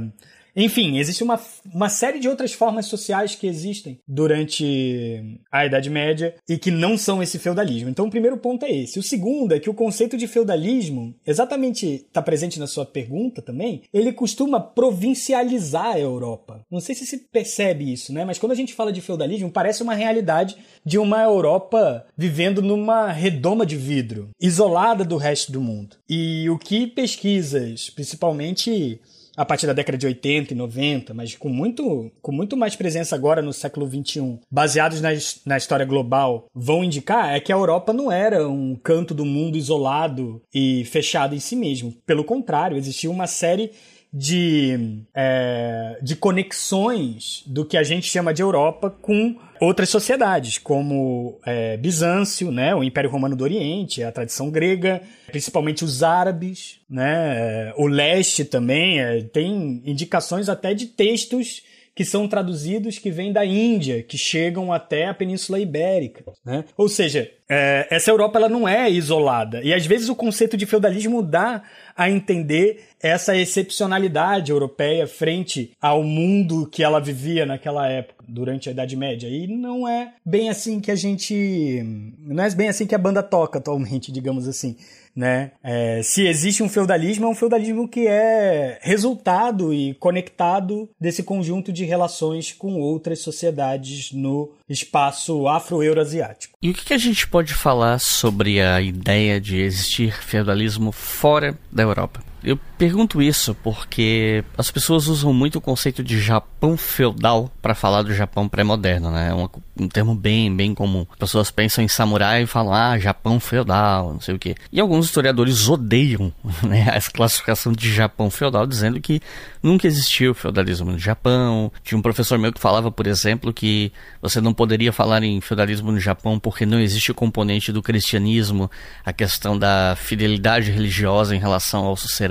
enfim, 0.56 0.98
existe 0.98 1.24
uma, 1.24 1.40
uma 1.74 1.90
série 1.90 2.20
de 2.20 2.28
outras 2.28 2.54
formas 2.54 2.86
sociais 2.86 3.36
que 3.36 3.48
existem 3.48 4.00
durante 4.08 5.40
a 5.52 5.66
Idade 5.66 5.90
Média 5.90 6.36
e 6.48 6.58
que 6.58 6.72
não 6.72 6.98
são 6.98 7.22
esse 7.22 7.40
feudalismo. 7.40 7.90
Então, 7.90 8.06
o 8.06 8.10
primeiro 8.10 8.38
ponto 8.38 8.66
é 8.66 8.72
esse. 8.72 9.00
O 9.00 9.04
segundo 9.04 9.54
é 9.54 9.60
que 9.60 9.70
o 9.70 9.74
conceito 9.74 10.18
de 10.18 10.28
feudalismo, 10.28 11.16
exatamente 11.26 11.88
está 11.88 12.22
presente 12.22 12.60
na 12.60 12.68
sua 12.68 12.86
pergunta 12.86 13.42
também, 13.42 13.84
ele 13.94 14.12
costuma 14.12 14.60
provincializar 14.60 15.96
a 15.96 16.00
Europa. 16.00 16.66
Não 16.70 16.80
sei 16.80 16.96
se 16.96 17.06
se 17.06 17.18
percebe 17.18 17.92
isso, 17.92 18.14
né? 18.14 18.26
Mas 18.26 18.38
quando 18.38 18.52
a 18.52 18.56
gente 18.56 18.74
fala 18.74 18.92
de 18.92 19.02
feudalismo, 19.02 19.52
parece 19.52 19.84
uma 19.84 19.94
realidade 19.94 20.58
de 20.86 20.98
uma 20.98 21.22
Europa 21.22 22.06
vivendo 22.18 22.62
numa 22.62 23.12
redoma 23.12 23.66
de 23.66 23.78
vidro, 23.78 24.30
isolada 24.40 25.04
do 25.04 25.18
resto 25.18 25.52
do 25.52 25.62
mundo. 25.62 25.96
E 26.10 26.50
o 26.50 26.58
que 26.58 26.88
pesquisas, 26.88 27.90
principalmente 27.90 29.00
a 29.36 29.46
partir 29.46 29.68
da 29.68 29.74
década 29.74 29.98
de 29.98 30.06
80 30.06 30.54
e 30.54 30.56
90, 30.56 31.14
mas 31.14 31.36
com 31.36 31.50
muito, 31.50 32.12
com 32.22 32.32
muito 32.32 32.58
mais 32.58 32.76
presença 32.76 33.16
agora 33.16 33.42
no 33.42 33.54
século 33.54 33.88
21, 33.88 34.40
baseados 34.50 35.02
na, 35.02 35.10
na 35.46 35.58
história 35.58 35.86
global, 35.86 36.46
vão 36.54 36.84
indicar 36.84 37.34
é 37.34 37.40
que 37.40 37.52
a 37.52 37.56
Europa 37.56 37.94
não 37.94 38.12
era 38.12 38.48
um 38.48 38.76
canto 38.76 39.14
do 39.14 39.26
mundo 39.26 39.58
isolado 39.58 40.42
e 40.54 40.86
fechado 40.86 41.36
em 41.36 41.40
si 41.40 41.56
mesmo. 41.56 41.94
Pelo 42.06 42.24
contrário, 42.24 42.78
existia 42.78 43.10
uma 43.10 43.28
série 43.28 43.72
de, 44.14 45.04
é, 45.16 45.98
de 46.02 46.16
conexões 46.16 47.44
do 47.48 47.66
que 47.66 47.78
a 47.78 47.84
gente 47.84 48.08
chama 48.08 48.34
de 48.34 48.42
Europa 48.42 48.90
com 48.90 49.38
outras 49.60 49.90
sociedades, 49.90 50.58
como 50.58 51.40
é, 51.46 51.78
Bizâncio, 51.78 52.52
né, 52.52 52.76
o 52.76 52.84
Império 52.84 53.10
Romano 53.10 53.36
do 53.36 53.44
Oriente, 53.44 54.04
a 54.04 54.12
tradição 54.12 54.50
grega, 54.50 55.02
principalmente 55.28 55.86
os 55.86 56.04
árabes, 56.04 56.80
né, 56.90 57.72
o 57.78 57.88
leste 57.88 58.44
também, 58.44 59.00
é, 59.00 59.22
tem 59.22 59.82
indicações 59.86 60.50
até 60.50 60.74
de 60.74 60.88
textos 60.88 61.64
que 61.94 62.06
são 62.06 62.28
traduzidos 62.28 62.98
que 62.98 63.12
vêm 63.12 63.32
da 63.34 63.46
Índia, 63.46 64.02
que 64.02 64.18
chegam 64.18 64.72
até 64.72 65.08
a 65.08 65.14
Península 65.14 65.60
Ibérica. 65.60 66.24
Né? 66.44 66.64
Ou 66.78 66.88
seja, 66.88 67.30
é, 67.50 67.86
essa 67.92 68.10
Europa 68.10 68.40
ela 68.40 68.50
não 68.50 68.68
é 68.68 68.90
isolada. 68.90 69.62
E 69.62 69.74
às 69.74 69.86
vezes 69.86 70.08
o 70.08 70.16
conceito 70.16 70.56
de 70.56 70.66
feudalismo 70.66 71.22
dá 71.22 71.62
a 71.96 72.10
entender 72.10 72.82
essa 73.02 73.36
excepcionalidade 73.36 74.52
europeia 74.52 75.08
frente 75.08 75.72
ao 75.82 76.04
mundo 76.04 76.68
que 76.68 76.84
ela 76.84 77.00
vivia 77.00 77.46
naquela 77.46 77.88
época, 77.88 78.24
durante 78.28 78.70
a 78.70 78.72
Idade 78.72 78.96
Média. 78.96 79.28
E 79.28 79.48
não 79.48 79.88
é 79.88 80.14
bem 80.26 80.50
assim 80.50 80.80
que 80.80 80.92
a 80.92 80.96
gente. 80.96 81.82
Não 82.20 82.44
é 82.44 82.50
bem 82.54 82.70
assim 82.70 82.86
que 82.86 82.96
a 82.96 83.00
banda 83.00 83.24
toca 83.24 83.60
atualmente, 83.60 84.12
digamos 84.12 84.48
assim 84.48 84.76
né? 85.16 85.52
É, 85.64 86.02
se 86.04 86.26
existe 86.26 86.64
um 86.64 86.70
feudalismo, 86.70 87.26
é 87.26 87.30
um 87.30 87.36
feudalismo 87.36 87.88
que 87.88 88.08
é 88.08 88.80
resultado 88.82 89.74
e 89.74 89.94
conectado 89.96 90.90
desse 91.00 91.24
conjunto 91.24 91.72
de 91.72 91.86
relações 91.86 92.52
com 92.52 92.80
outras 92.80 93.20
sociedades 93.20 94.12
no 94.12 94.52
espaço 94.70 95.48
afro-euroasiático. 95.48 96.58
E 96.62 96.70
o 96.70 96.74
que 96.74 96.94
a 96.94 96.98
gente 96.98 97.28
pode 97.28 97.54
falar 97.54 98.00
sobre 98.00 98.62
a 98.62 98.82
ideia 98.82 99.40
de 99.40 99.60
existir 99.60 100.14
feudalismo 100.24 100.92
fora 100.92 101.58
da 101.72 101.84
Europa? 101.84 102.24
Eu 102.44 102.58
pergunto 102.82 103.22
isso 103.22 103.54
porque 103.54 104.44
as 104.58 104.72
pessoas 104.72 105.06
usam 105.06 105.32
muito 105.32 105.58
o 105.58 105.62
conceito 105.62 106.04
de 106.04 106.20
Japão 106.20 106.76
feudal 106.76 107.52
para 107.62 107.76
falar 107.76 108.02
do 108.02 108.12
Japão 108.12 108.50
pré-moderno, 108.50 109.12
né? 109.12 109.30
É 109.30 109.34
um, 109.36 109.48
um, 109.82 109.88
termo 109.88 110.16
bem, 110.16 110.56
bem 110.56 110.74
comum. 110.74 111.06
As 111.12 111.18
pessoas 111.20 111.52
pensam 111.52 111.84
em 111.84 111.88
samurai 111.88 112.42
e 112.42 112.48
falam, 112.48 112.74
ah, 112.74 112.98
Japão 112.98 113.40
feudal, 113.40 114.14
não 114.14 114.20
sei 114.20 114.34
o 114.34 114.40
quê. 114.40 114.56
E 114.72 114.80
alguns 114.80 115.06
historiadores 115.06 115.70
odeiam 115.70 116.34
né, 116.68 116.88
essa 116.96 117.12
classificação 117.12 117.72
de 117.72 117.94
Japão 117.94 118.32
feudal, 118.32 118.66
dizendo 118.66 119.00
que 119.00 119.22
nunca 119.62 119.86
existiu 119.86 120.34
feudalismo 120.34 120.92
no 120.92 120.98
Japão. 120.98 121.72
Tinha 121.84 122.00
um 122.00 122.02
professor 122.02 122.40
meu 122.40 122.52
que 122.52 122.60
falava, 122.60 122.92
por 122.92 123.06
exemplo, 123.06 123.54
que 123.54 123.92
você 124.20 124.42
não 124.42 124.56
poderia 124.56 124.92
falar 124.92 125.22
em 125.22 125.40
feudalismo 125.40 125.92
no 125.92 126.00
Japão 126.00 126.40
porque 126.40 126.66
não 126.66 126.80
existe 126.80 127.12
o 127.12 127.16
componente 127.16 127.72
do 127.72 127.84
cristianismo, 127.84 128.72
a 129.06 129.14
questão 129.14 129.56
da 129.56 129.96
fidelidade 129.96 130.72
religiosa 130.72 131.36
em 131.36 131.40
relação 131.40 131.86
ao 131.86 131.96
sucessor 131.96 132.22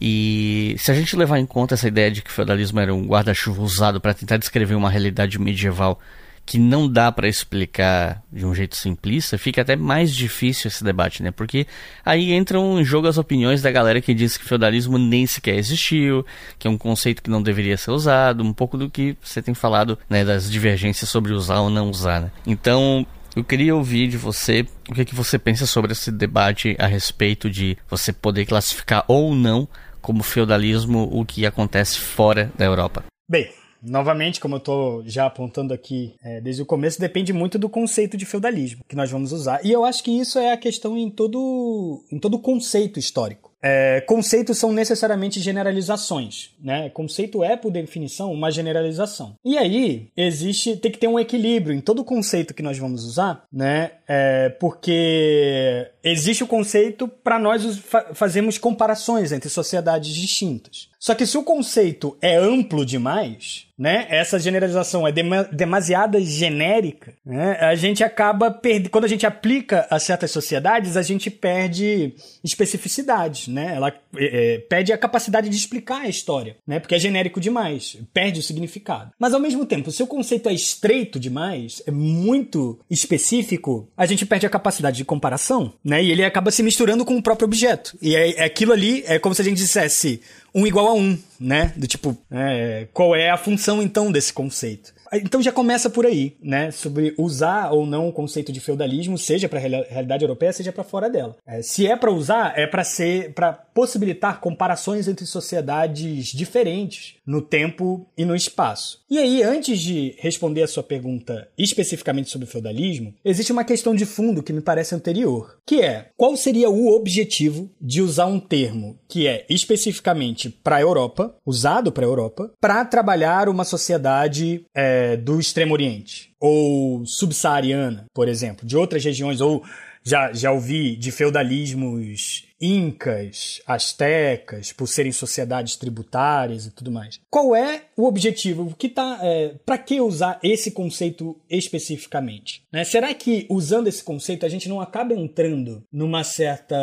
E 0.00 0.74
se 0.78 0.90
a 0.90 0.94
gente 0.94 1.16
levar 1.16 1.38
em 1.38 1.46
conta 1.46 1.74
essa 1.74 1.88
ideia 1.88 2.10
de 2.10 2.22
que 2.22 2.30
o 2.30 2.32
feudalismo 2.32 2.80
era 2.80 2.94
um 2.94 3.06
guarda-chuva 3.06 3.62
usado 3.62 4.00
para 4.00 4.14
tentar 4.14 4.36
descrever 4.36 4.74
uma 4.74 4.90
realidade 4.90 5.38
medieval 5.38 6.00
que 6.48 6.58
não 6.58 6.90
dá 6.90 7.12
para 7.12 7.28
explicar 7.28 8.22
de 8.32 8.46
um 8.46 8.54
jeito 8.54 8.74
simplista, 8.74 9.36
fica 9.36 9.60
até 9.60 9.76
mais 9.76 10.14
difícil 10.14 10.68
esse 10.68 10.82
debate, 10.82 11.22
né? 11.22 11.30
Porque 11.30 11.66
aí 12.02 12.32
entram 12.32 12.80
em 12.80 12.84
jogo 12.84 13.06
as 13.06 13.18
opiniões 13.18 13.60
da 13.60 13.70
galera 13.70 14.00
que 14.00 14.14
diz 14.14 14.38
que 14.38 14.46
feudalismo 14.46 14.96
nem 14.96 15.26
sequer 15.26 15.56
existiu, 15.56 16.24
que 16.58 16.66
é 16.66 16.70
um 16.70 16.78
conceito 16.78 17.22
que 17.22 17.28
não 17.28 17.42
deveria 17.42 17.76
ser 17.76 17.90
usado, 17.90 18.42
um 18.42 18.54
pouco 18.54 18.78
do 18.78 18.88
que 18.88 19.14
você 19.22 19.42
tem 19.42 19.52
falado, 19.52 19.98
né, 20.08 20.24
das 20.24 20.50
divergências 20.50 21.10
sobre 21.10 21.34
usar 21.34 21.60
ou 21.60 21.68
não 21.68 21.90
usar, 21.90 22.22
né? 22.22 22.30
Então, 22.46 23.06
eu 23.36 23.44
queria 23.44 23.74
ouvir 23.74 24.08
de 24.08 24.16
você 24.16 24.66
o 24.88 24.94
que, 24.94 25.04
que 25.04 25.14
você 25.14 25.38
pensa 25.38 25.66
sobre 25.66 25.92
esse 25.92 26.10
debate 26.10 26.76
a 26.78 26.86
respeito 26.86 27.50
de 27.50 27.76
você 27.88 28.12
poder 28.12 28.46
classificar 28.46 29.04
ou 29.06 29.34
não 29.34 29.68
como 30.00 30.22
feudalismo 30.22 31.08
o 31.12 31.24
que 31.24 31.44
acontece 31.44 31.98
fora 31.98 32.50
da 32.56 32.64
Europa. 32.64 33.04
Bem, 33.28 33.50
Novamente, 33.80 34.40
como 34.40 34.56
eu 34.56 34.58
estou 34.58 35.02
já 35.06 35.26
apontando 35.26 35.72
aqui 35.72 36.14
é, 36.22 36.40
desde 36.40 36.62
o 36.62 36.66
começo, 36.66 37.00
depende 37.00 37.32
muito 37.32 37.58
do 37.58 37.68
conceito 37.68 38.16
de 38.16 38.26
feudalismo 38.26 38.84
que 38.88 38.96
nós 38.96 39.10
vamos 39.10 39.32
usar. 39.32 39.64
E 39.64 39.70
eu 39.70 39.84
acho 39.84 40.02
que 40.02 40.10
isso 40.10 40.38
é 40.38 40.52
a 40.52 40.56
questão 40.56 40.96
em 40.98 41.08
todo, 41.08 42.04
em 42.10 42.18
todo 42.18 42.40
conceito 42.40 42.98
histórico. 42.98 43.47
É, 43.62 44.00
conceitos 44.02 44.58
são 44.58 44.72
necessariamente 44.72 45.40
generalizações, 45.40 46.50
né? 46.62 46.88
Conceito 46.90 47.42
é, 47.42 47.56
por 47.56 47.72
definição, 47.72 48.32
uma 48.32 48.50
generalização. 48.50 49.34
E 49.44 49.58
aí 49.58 50.08
existe, 50.16 50.76
tem 50.76 50.92
que 50.92 50.98
ter 50.98 51.08
um 51.08 51.18
equilíbrio 51.18 51.74
em 51.74 51.80
todo 51.80 52.04
conceito 52.04 52.54
que 52.54 52.62
nós 52.62 52.78
vamos 52.78 53.04
usar, 53.04 53.44
né? 53.52 53.92
É, 54.08 54.48
porque 54.48 55.86
existe 56.02 56.42
o 56.42 56.46
conceito 56.46 57.06
para 57.06 57.38
nós 57.38 57.78
fa 57.78 58.14
fazermos 58.14 58.56
comparações 58.56 59.32
entre 59.32 59.50
sociedades 59.50 60.14
distintas. 60.14 60.88
Só 60.98 61.14
que 61.14 61.26
se 61.26 61.38
o 61.38 61.44
conceito 61.44 62.16
é 62.20 62.36
amplo 62.36 62.84
demais, 62.84 63.66
né? 63.78 64.06
Essa 64.10 64.38
generalização 64.38 65.06
é 65.06 65.12
dem 65.12 65.30
demasiada 65.52 66.20
genérica, 66.20 67.14
né? 67.24 67.52
A 67.60 67.76
gente 67.76 68.02
acaba 68.02 68.50
perdendo. 68.50 68.90
Quando 68.90 69.04
a 69.04 69.08
gente 69.08 69.24
aplica 69.24 69.86
a 69.88 70.00
certas 70.00 70.32
sociedades, 70.32 70.96
a 70.96 71.02
gente 71.02 71.30
perde 71.30 72.14
especificidade, 72.42 73.48
né? 73.48 73.74
Ela 73.76 73.88
é, 74.16 74.54
é, 74.54 74.58
perde 74.58 74.92
a 74.92 74.98
capacidade 74.98 75.48
de 75.48 75.56
explicar 75.56 76.00
a 76.00 76.08
história, 76.08 76.56
né? 76.66 76.80
Porque 76.80 76.96
é 76.96 76.98
genérico 76.98 77.40
demais, 77.40 77.96
perde 78.12 78.40
o 78.40 78.42
significado. 78.42 79.12
Mas 79.16 79.32
ao 79.32 79.40
mesmo 79.40 79.64
tempo, 79.64 79.92
se 79.92 80.02
o 80.02 80.06
conceito 80.08 80.48
é 80.48 80.52
estreito 80.52 81.20
demais, 81.20 81.80
é 81.86 81.92
muito 81.92 82.80
específico, 82.90 83.88
a 83.98 84.06
gente 84.06 84.24
perde 84.24 84.46
a 84.46 84.50
capacidade 84.50 84.96
de 84.96 85.04
comparação, 85.04 85.72
né? 85.84 86.02
E 86.02 86.12
ele 86.12 86.24
acaba 86.24 86.52
se 86.52 86.62
misturando 86.62 87.04
com 87.04 87.16
o 87.16 87.22
próprio 87.22 87.46
objeto. 87.46 87.98
E 88.00 88.14
é, 88.14 88.38
é 88.38 88.44
aquilo 88.44 88.72
ali 88.72 89.02
é 89.06 89.18
como 89.18 89.34
se 89.34 89.42
a 89.42 89.44
gente 89.44 89.56
dissesse 89.56 90.22
um 90.54 90.64
igual 90.64 90.86
a 90.86 90.94
um, 90.94 91.18
né? 91.40 91.72
Do 91.76 91.88
tipo, 91.88 92.16
é, 92.30 92.86
qual 92.92 93.16
é 93.16 93.28
a 93.28 93.36
função 93.36 93.82
então 93.82 94.12
desse 94.12 94.32
conceito? 94.32 94.94
Então 95.12 95.42
já 95.42 95.50
começa 95.50 95.88
por 95.88 96.06
aí, 96.06 96.36
né? 96.40 96.70
Sobre 96.70 97.14
usar 97.18 97.72
ou 97.72 97.86
não 97.86 98.08
o 98.08 98.12
conceito 98.12 98.52
de 98.52 98.60
feudalismo, 98.60 99.18
seja 99.18 99.48
para 99.48 99.58
a 99.58 99.62
realidade 99.62 100.22
europeia, 100.22 100.52
seja 100.52 100.70
para 100.70 100.84
fora 100.84 101.08
dela. 101.08 101.36
É, 101.46 101.62
se 101.62 101.86
é 101.86 101.96
para 101.96 102.12
usar, 102.12 102.52
é 102.56 102.66
para 102.66 102.84
ser, 102.84 103.32
para 103.32 103.52
possibilitar 103.52 104.40
comparações 104.40 105.08
entre 105.08 105.26
sociedades 105.26 106.26
diferentes 106.26 107.17
no 107.28 107.42
tempo 107.42 108.08
e 108.16 108.24
no 108.24 108.34
espaço. 108.34 109.02
E 109.10 109.18
aí, 109.18 109.42
antes 109.42 109.78
de 109.78 110.14
responder 110.18 110.62
a 110.62 110.66
sua 110.66 110.82
pergunta 110.82 111.46
especificamente 111.58 112.30
sobre 112.30 112.48
o 112.48 112.50
feudalismo, 112.50 113.14
existe 113.22 113.52
uma 113.52 113.64
questão 113.64 113.94
de 113.94 114.06
fundo 114.06 114.42
que 114.42 114.52
me 114.52 114.62
parece 114.62 114.94
anterior, 114.94 115.58
que 115.66 115.82
é 115.82 116.08
qual 116.16 116.34
seria 116.38 116.70
o 116.70 116.88
objetivo 116.88 117.70
de 117.78 118.00
usar 118.00 118.24
um 118.24 118.40
termo 118.40 118.98
que 119.06 119.26
é 119.26 119.44
especificamente 119.50 120.48
para 120.48 120.76
a 120.76 120.80
Europa, 120.80 121.36
usado 121.44 121.92
para 121.92 122.06
a 122.06 122.08
Europa, 122.08 122.50
para 122.58 122.82
trabalhar 122.86 123.50
uma 123.50 123.64
sociedade 123.64 124.64
é, 124.74 125.14
do 125.18 125.38
Extremo 125.38 125.74
Oriente, 125.74 126.32
ou 126.40 127.04
subsaariana, 127.04 128.06
por 128.14 128.26
exemplo, 128.26 128.66
de 128.66 128.74
outras 128.74 129.04
regiões, 129.04 129.42
ou 129.42 129.62
já, 130.02 130.32
já 130.32 130.50
ouvi 130.50 130.96
de 130.96 131.10
feudalismos 131.10 132.47
incas, 132.60 133.60
astecas, 133.66 134.72
por 134.72 134.86
serem 134.86 135.12
sociedades 135.12 135.76
tributárias 135.76 136.66
e 136.66 136.70
tudo 136.70 136.90
mais. 136.90 137.20
Qual 137.30 137.54
é 137.54 137.82
o 137.96 138.06
objetivo? 138.06 138.62
O 138.62 138.74
que 138.74 138.88
tá, 138.88 139.18
é, 139.22 139.54
para 139.64 139.78
que 139.78 140.00
usar 140.00 140.38
esse 140.42 140.70
conceito 140.70 141.36
especificamente? 141.48 142.62
Né? 142.72 142.84
Será 142.84 143.12
que 143.14 143.46
usando 143.48 143.86
esse 143.86 144.02
conceito 144.02 144.44
a 144.44 144.48
gente 144.48 144.68
não 144.68 144.80
acaba 144.80 145.14
entrando 145.14 145.82
numa 145.92 146.24
certa 146.24 146.76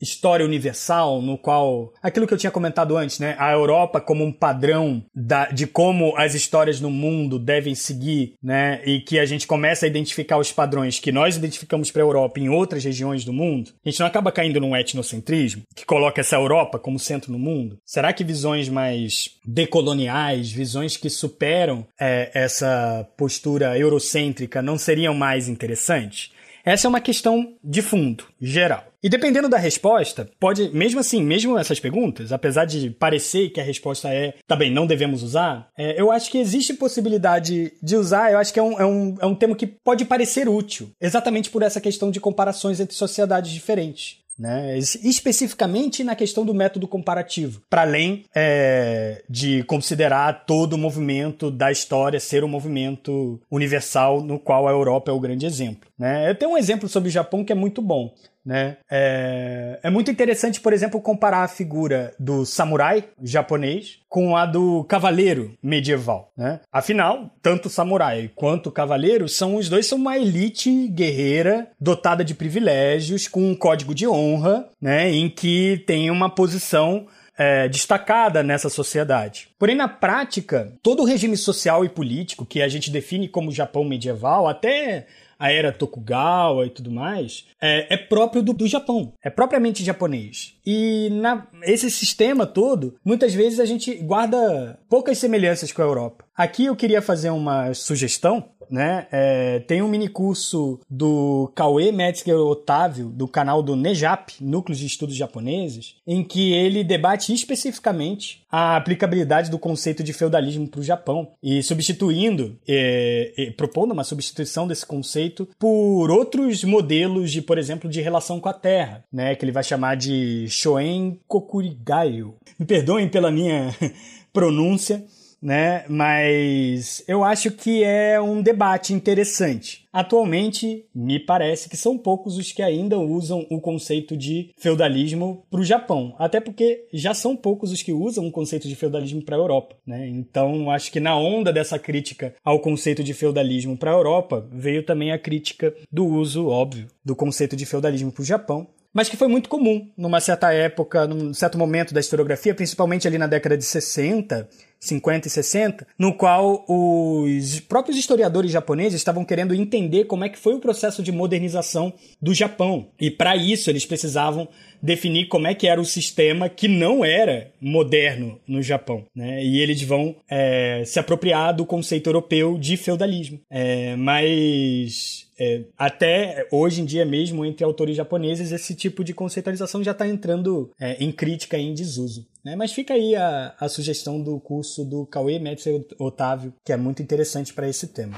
história 0.00 0.44
universal 0.44 1.20
no 1.20 1.36
qual 1.36 1.92
aquilo 2.02 2.26
que 2.26 2.34
eu 2.34 2.38
tinha 2.38 2.50
comentado 2.50 2.96
antes, 2.96 3.18
né? 3.18 3.36
A 3.38 3.52
Europa 3.52 4.00
como 4.00 4.24
um 4.24 4.32
padrão 4.32 5.04
da, 5.14 5.46
de 5.46 5.66
como 5.66 6.16
as 6.16 6.34
histórias 6.34 6.80
no 6.80 6.90
mundo 6.90 7.38
devem 7.38 7.74
seguir, 7.74 8.34
né? 8.42 8.80
E 8.84 9.00
que 9.00 9.18
a 9.18 9.26
gente 9.26 9.46
começa 9.46 9.86
a 9.86 9.88
identificar 9.88 10.38
os 10.38 10.52
padrões 10.52 10.98
que 10.98 11.12
nós 11.12 11.36
identificamos 11.36 11.90
para 11.90 12.02
a 12.02 12.04
Europa 12.04 12.40
em 12.40 12.48
outras 12.48 12.84
regiões 12.84 13.24
do 13.24 13.32
mundo. 13.32 13.72
A 13.84 13.90
gente 13.90 14.00
não 14.00 14.06
acaba 14.06 14.32
caindo 14.32 14.61
num 14.62 14.76
etnocentrismo 14.76 15.62
que 15.74 15.84
coloca 15.84 16.20
essa 16.20 16.36
Europa 16.36 16.78
como 16.78 16.98
centro 16.98 17.32
no 17.32 17.38
mundo? 17.38 17.78
Será 17.84 18.12
que 18.12 18.24
visões 18.24 18.68
mais 18.68 19.36
decoloniais, 19.44 20.50
visões 20.50 20.96
que 20.96 21.10
superam 21.10 21.86
é, 22.00 22.30
essa 22.32 23.06
postura 23.16 23.76
eurocêntrica 23.76 24.62
não 24.62 24.78
seriam 24.78 25.14
mais 25.14 25.48
interessantes? 25.48 26.30
Essa 26.64 26.86
é 26.86 26.88
uma 26.88 27.00
questão 27.00 27.54
de 27.62 27.82
fundo, 27.82 28.24
geral. 28.40 28.86
E 29.02 29.08
dependendo 29.08 29.48
da 29.48 29.58
resposta, 29.58 30.30
pode, 30.38 30.70
mesmo 30.70 31.00
assim, 31.00 31.20
mesmo 31.20 31.58
essas 31.58 31.80
perguntas, 31.80 32.30
apesar 32.30 32.64
de 32.64 32.88
parecer 32.90 33.50
que 33.50 33.60
a 33.60 33.64
resposta 33.64 34.08
é, 34.08 34.34
tá 34.46 34.54
bem, 34.54 34.70
não 34.70 34.86
devemos 34.86 35.24
usar, 35.24 35.68
é, 35.76 36.00
eu 36.00 36.12
acho 36.12 36.30
que 36.30 36.38
existe 36.38 36.74
possibilidade 36.74 37.72
de 37.82 37.96
usar, 37.96 38.30
eu 38.30 38.38
acho 38.38 38.52
que 38.52 38.60
é 38.60 38.62
um, 38.62 38.80
é, 38.80 38.86
um, 38.86 39.16
é 39.20 39.26
um 39.26 39.34
termo 39.34 39.56
que 39.56 39.66
pode 39.66 40.04
parecer 40.04 40.48
útil, 40.48 40.90
exatamente 41.00 41.50
por 41.50 41.62
essa 41.62 41.80
questão 41.80 42.12
de 42.12 42.20
comparações 42.20 42.78
entre 42.78 42.94
sociedades 42.94 43.50
diferentes 43.50 44.21
né? 44.38 44.78
especificamente 44.78 46.02
na 46.02 46.14
questão 46.14 46.44
do 46.44 46.54
método 46.54 46.88
comparativo, 46.88 47.62
para 47.68 47.82
além 47.82 48.24
é, 48.34 49.22
de 49.28 49.62
considerar 49.64 50.44
todo 50.46 50.74
o 50.74 50.78
movimento 50.78 51.50
da 51.50 51.70
história 51.70 52.18
ser 52.20 52.44
um 52.44 52.48
movimento 52.48 53.40
universal 53.50 54.22
no 54.22 54.38
qual 54.38 54.66
a 54.66 54.72
Europa 54.72 55.10
é 55.10 55.14
o 55.14 55.20
grande 55.20 55.46
exemplo. 55.46 55.90
Né? 55.98 56.28
Eu 56.30 56.34
tenho 56.34 56.52
um 56.52 56.58
exemplo 56.58 56.88
sobre 56.88 57.08
o 57.08 57.12
Japão 57.12 57.44
que 57.44 57.52
é 57.52 57.56
muito 57.56 57.80
bom. 57.80 58.14
Né? 58.44 58.76
É, 58.90 59.78
é 59.82 59.90
muito 59.90 60.10
interessante, 60.10 60.60
por 60.60 60.72
exemplo, 60.72 61.00
comparar 61.00 61.44
a 61.44 61.48
figura 61.48 62.12
do 62.18 62.44
samurai 62.44 63.04
japonês 63.22 64.00
com 64.08 64.36
a 64.36 64.44
do 64.44 64.84
cavaleiro 64.84 65.54
medieval. 65.62 66.32
Né? 66.36 66.60
Afinal, 66.72 67.30
tanto 67.40 67.66
o 67.66 67.70
samurai 67.70 68.30
quanto 68.34 68.68
o 68.68 68.72
cavaleiro 68.72 69.28
são 69.28 69.56
os 69.56 69.68
dois 69.68 69.86
são 69.86 69.98
uma 69.98 70.18
elite 70.18 70.88
guerreira 70.88 71.68
dotada 71.80 72.24
de 72.24 72.34
privilégios, 72.34 73.28
com 73.28 73.50
um 73.50 73.54
código 73.54 73.94
de 73.94 74.06
honra, 74.06 74.68
né? 74.80 75.10
em 75.10 75.28
que 75.28 75.82
tem 75.86 76.10
uma 76.10 76.28
posição 76.28 77.06
é, 77.36 77.68
destacada 77.68 78.42
nessa 78.42 78.68
sociedade. 78.68 79.48
Porém, 79.58 79.74
na 79.74 79.88
prática, 79.88 80.72
todo 80.82 81.02
o 81.02 81.06
regime 81.06 81.36
social 81.36 81.84
e 81.84 81.88
político 81.88 82.44
que 82.44 82.60
a 82.60 82.68
gente 82.68 82.90
define 82.90 83.28
como 83.28 83.50
Japão 83.50 83.84
medieval, 83.84 84.46
até 84.46 85.06
a 85.42 85.50
era 85.50 85.72
Tokugawa 85.72 86.64
e 86.64 86.70
tudo 86.70 86.88
mais, 86.92 87.46
é, 87.60 87.94
é 87.94 87.96
próprio 87.96 88.40
do, 88.44 88.52
do, 88.52 88.68
Japão, 88.68 89.12
é 89.20 89.28
propriamente 89.28 89.82
japonês. 89.82 90.54
E 90.64 91.08
na, 91.10 91.48
esse 91.64 91.90
sistema 91.90 92.46
todo, 92.46 92.94
muitas 93.04 93.34
vezes 93.34 93.58
a 93.58 93.64
gente 93.64 93.92
guarda 93.96 94.78
poucas 94.88 95.18
semelhanças 95.18 95.72
com 95.72 95.82
a 95.82 95.84
Europa. 95.84 96.24
Aqui 96.36 96.66
eu 96.66 96.76
queria 96.76 97.02
fazer 97.02 97.30
uma 97.30 97.74
sugestão 97.74 98.51
né? 98.70 99.06
É, 99.10 99.60
tem 99.60 99.82
um 99.82 99.88
mini 99.88 100.08
curso 100.08 100.80
do 100.88 101.50
Cauê 101.54 101.92
Metzger 101.92 102.36
Otávio, 102.36 103.08
do 103.08 103.28
canal 103.28 103.62
do 103.62 103.76
NEJAP, 103.76 104.34
Núcleos 104.40 104.78
de 104.78 104.86
Estudos 104.86 105.16
Japoneses, 105.16 105.96
em 106.06 106.22
que 106.22 106.52
ele 106.52 106.84
debate 106.84 107.32
especificamente 107.32 108.42
a 108.50 108.76
aplicabilidade 108.76 109.50
do 109.50 109.58
conceito 109.58 110.02
de 110.02 110.12
feudalismo 110.12 110.68
para 110.68 110.80
o 110.80 110.84
Japão 110.84 111.28
e 111.42 111.62
substituindo, 111.62 112.58
é, 112.68 113.32
é, 113.36 113.50
propondo 113.52 113.92
uma 113.92 114.04
substituição 114.04 114.68
desse 114.68 114.84
conceito 114.84 115.48
por 115.58 116.10
outros 116.10 116.62
modelos 116.64 117.32
de, 117.32 117.40
por 117.40 117.56
exemplo, 117.56 117.88
de 117.88 118.00
relação 118.00 118.38
com 118.38 118.48
a 118.48 118.52
Terra, 118.52 119.04
né? 119.12 119.34
Que 119.34 119.44
ele 119.44 119.52
vai 119.52 119.64
chamar 119.64 119.96
de 119.96 120.46
Shoen 120.48 121.18
Kokurigayo. 121.26 122.34
Me 122.58 122.66
perdoem 122.66 123.08
pela 123.08 123.30
minha 123.30 123.74
pronúncia 124.32 125.02
né? 125.42 125.84
Mas 125.88 127.02
eu 127.08 127.24
acho 127.24 127.50
que 127.50 127.82
é 127.82 128.20
um 128.20 128.40
debate 128.40 128.94
interessante. 128.94 129.82
Atualmente, 129.92 130.86
me 130.94 131.18
parece 131.18 131.68
que 131.68 131.76
são 131.76 131.98
poucos 131.98 132.38
os 132.38 132.52
que 132.52 132.62
ainda 132.62 132.98
usam 132.98 133.46
o 133.50 133.60
conceito 133.60 134.16
de 134.16 134.50
feudalismo 134.56 135.44
para 135.50 135.60
o 135.60 135.64
Japão, 135.64 136.14
até 136.18 136.40
porque 136.40 136.86
já 136.92 137.12
são 137.12 137.36
poucos 137.36 137.72
os 137.72 137.82
que 137.82 137.92
usam 137.92 138.26
o 138.26 138.32
conceito 138.32 138.68
de 138.68 138.76
feudalismo 138.76 139.22
para 139.22 139.36
a 139.36 139.38
Europa, 139.38 139.76
né? 139.86 140.08
Então, 140.08 140.70
acho 140.70 140.90
que 140.90 141.00
na 141.00 141.16
onda 141.16 141.52
dessa 141.52 141.78
crítica 141.78 142.34
ao 142.44 142.60
conceito 142.60 143.02
de 143.02 143.12
feudalismo 143.12 143.76
para 143.76 143.90
a 143.90 143.94
Europa, 143.94 144.46
veio 144.50 144.82
também 144.82 145.12
a 145.12 145.18
crítica 145.18 145.74
do 145.90 146.06
uso, 146.06 146.46
óbvio, 146.46 146.86
do 147.04 147.16
conceito 147.16 147.56
de 147.56 147.66
feudalismo 147.66 148.12
para 148.12 148.22
o 148.22 148.24
Japão, 148.24 148.66
mas 148.92 149.08
que 149.08 149.16
foi 149.16 149.28
muito 149.28 149.48
comum 149.48 149.90
numa 149.96 150.20
certa 150.20 150.52
época, 150.52 151.06
num 151.06 151.32
certo 151.32 151.56
momento 151.56 151.94
da 151.94 152.00
historiografia, 152.00 152.54
principalmente 152.54 153.08
ali 153.08 153.16
na 153.16 153.26
década 153.26 153.56
de 153.56 153.64
60, 153.64 154.48
50 154.82 155.28
e 155.28 155.30
60, 155.30 155.86
no 155.96 156.12
qual 156.12 156.64
os 156.66 157.60
próprios 157.60 157.96
historiadores 157.96 158.50
japoneses 158.50 159.00
estavam 159.00 159.24
querendo 159.24 159.54
entender 159.54 160.06
como 160.06 160.24
é 160.24 160.28
que 160.28 160.38
foi 160.38 160.54
o 160.54 160.58
processo 160.58 161.04
de 161.04 161.12
modernização 161.12 161.92
do 162.20 162.34
Japão. 162.34 162.88
E 163.00 163.08
para 163.08 163.36
isso 163.36 163.70
eles 163.70 163.86
precisavam 163.86 164.48
definir 164.82 165.28
como 165.28 165.46
é 165.46 165.54
que 165.54 165.68
era 165.68 165.80
o 165.80 165.84
sistema 165.84 166.48
que 166.48 166.66
não 166.66 167.04
era 167.04 167.52
moderno 167.60 168.40
no 168.44 168.60
Japão. 168.60 169.04
Né? 169.14 169.44
E 169.44 169.60
eles 169.60 169.80
vão 169.82 170.16
é, 170.28 170.82
se 170.84 170.98
apropriar 170.98 171.54
do 171.54 171.64
conceito 171.64 172.08
europeu 172.08 172.58
de 172.58 172.76
feudalismo. 172.76 173.38
É, 173.48 173.94
mas 173.94 175.28
é, 175.38 175.62
até 175.78 176.46
hoje 176.50 176.82
em 176.82 176.84
dia 176.84 177.04
mesmo, 177.04 177.44
entre 177.44 177.64
autores 177.64 177.96
japoneses, 177.96 178.50
esse 178.50 178.74
tipo 178.74 179.04
de 179.04 179.14
conceitualização 179.14 179.82
já 179.82 179.92
está 179.92 180.08
entrando 180.08 180.70
é, 180.80 180.96
em 181.02 181.12
crítica 181.12 181.56
e 181.56 181.62
em 181.62 181.74
desuso. 181.74 182.26
Né? 182.44 182.56
Mas 182.56 182.72
fica 182.72 182.94
aí 182.94 183.14
a, 183.14 183.54
a 183.58 183.68
sugestão 183.68 184.20
do 184.20 184.40
curso 184.40 184.84
do 184.84 185.06
Cauê 185.06 185.38
Médici 185.38 185.86
Otávio, 185.98 186.52
que 186.64 186.72
é 186.72 186.76
muito 186.76 187.00
interessante 187.00 187.54
para 187.54 187.68
esse 187.68 187.88
tema. 187.88 188.16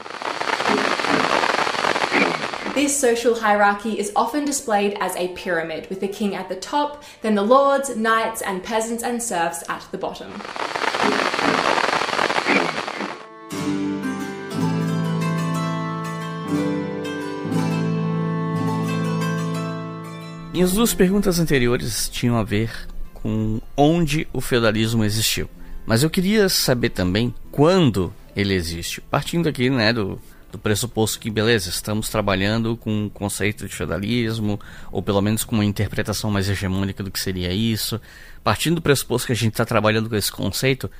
This 2.74 2.92
social 2.92 3.34
hierarchy 3.34 4.00
is 4.00 4.10
often 4.16 4.44
displayed 4.44 4.96
as 5.00 5.14
a 5.14 5.28
pyramid, 5.28 5.86
with 5.90 6.00
the 6.00 6.08
king 6.08 6.34
at 6.34 6.48
the 6.48 6.56
top, 6.56 7.04
then 7.22 7.34
the 7.34 7.42
lords, 7.42 7.94
knights, 7.94 8.42
and 8.42 8.60
peasants 8.62 9.04
and 9.04 9.20
serfs 9.20 9.62
at 9.68 9.88
the 9.92 9.98
bottom. 9.98 10.32
Minhas 20.52 20.72
duas 20.72 20.94
perguntas 20.94 21.38
anteriores 21.38 22.08
tinham 22.08 22.36
a 22.36 22.42
ver 22.42 22.70
com 23.24 23.58
onde 23.74 24.28
o 24.34 24.40
feudalismo 24.42 25.02
existiu. 25.02 25.48
Mas 25.86 26.02
eu 26.02 26.10
queria 26.10 26.46
saber 26.50 26.90
também 26.90 27.34
quando 27.50 28.12
ele 28.36 28.52
existe. 28.52 29.00
Partindo 29.00 29.48
aqui, 29.48 29.70
né, 29.70 29.94
do, 29.94 30.20
do 30.52 30.58
pressuposto 30.58 31.18
que, 31.18 31.30
beleza, 31.30 31.70
estamos 31.70 32.10
trabalhando 32.10 32.76
com 32.76 33.04
um 33.04 33.08
conceito 33.08 33.66
de 33.66 33.74
feudalismo, 33.74 34.60
ou 34.92 35.02
pelo 35.02 35.22
menos 35.22 35.42
com 35.42 35.54
uma 35.54 35.64
interpretação 35.64 36.30
mais 36.30 36.50
hegemônica 36.50 37.02
do 37.02 37.10
que 37.10 37.18
seria 37.18 37.50
isso. 37.50 37.98
Partindo 38.42 38.74
do 38.74 38.82
pressuposto 38.82 39.28
que 39.28 39.32
a 39.32 39.36
gente 39.36 39.52
está 39.52 39.64
trabalhando 39.64 40.10
com 40.10 40.16
esse 40.16 40.30
conceito, 40.30 40.90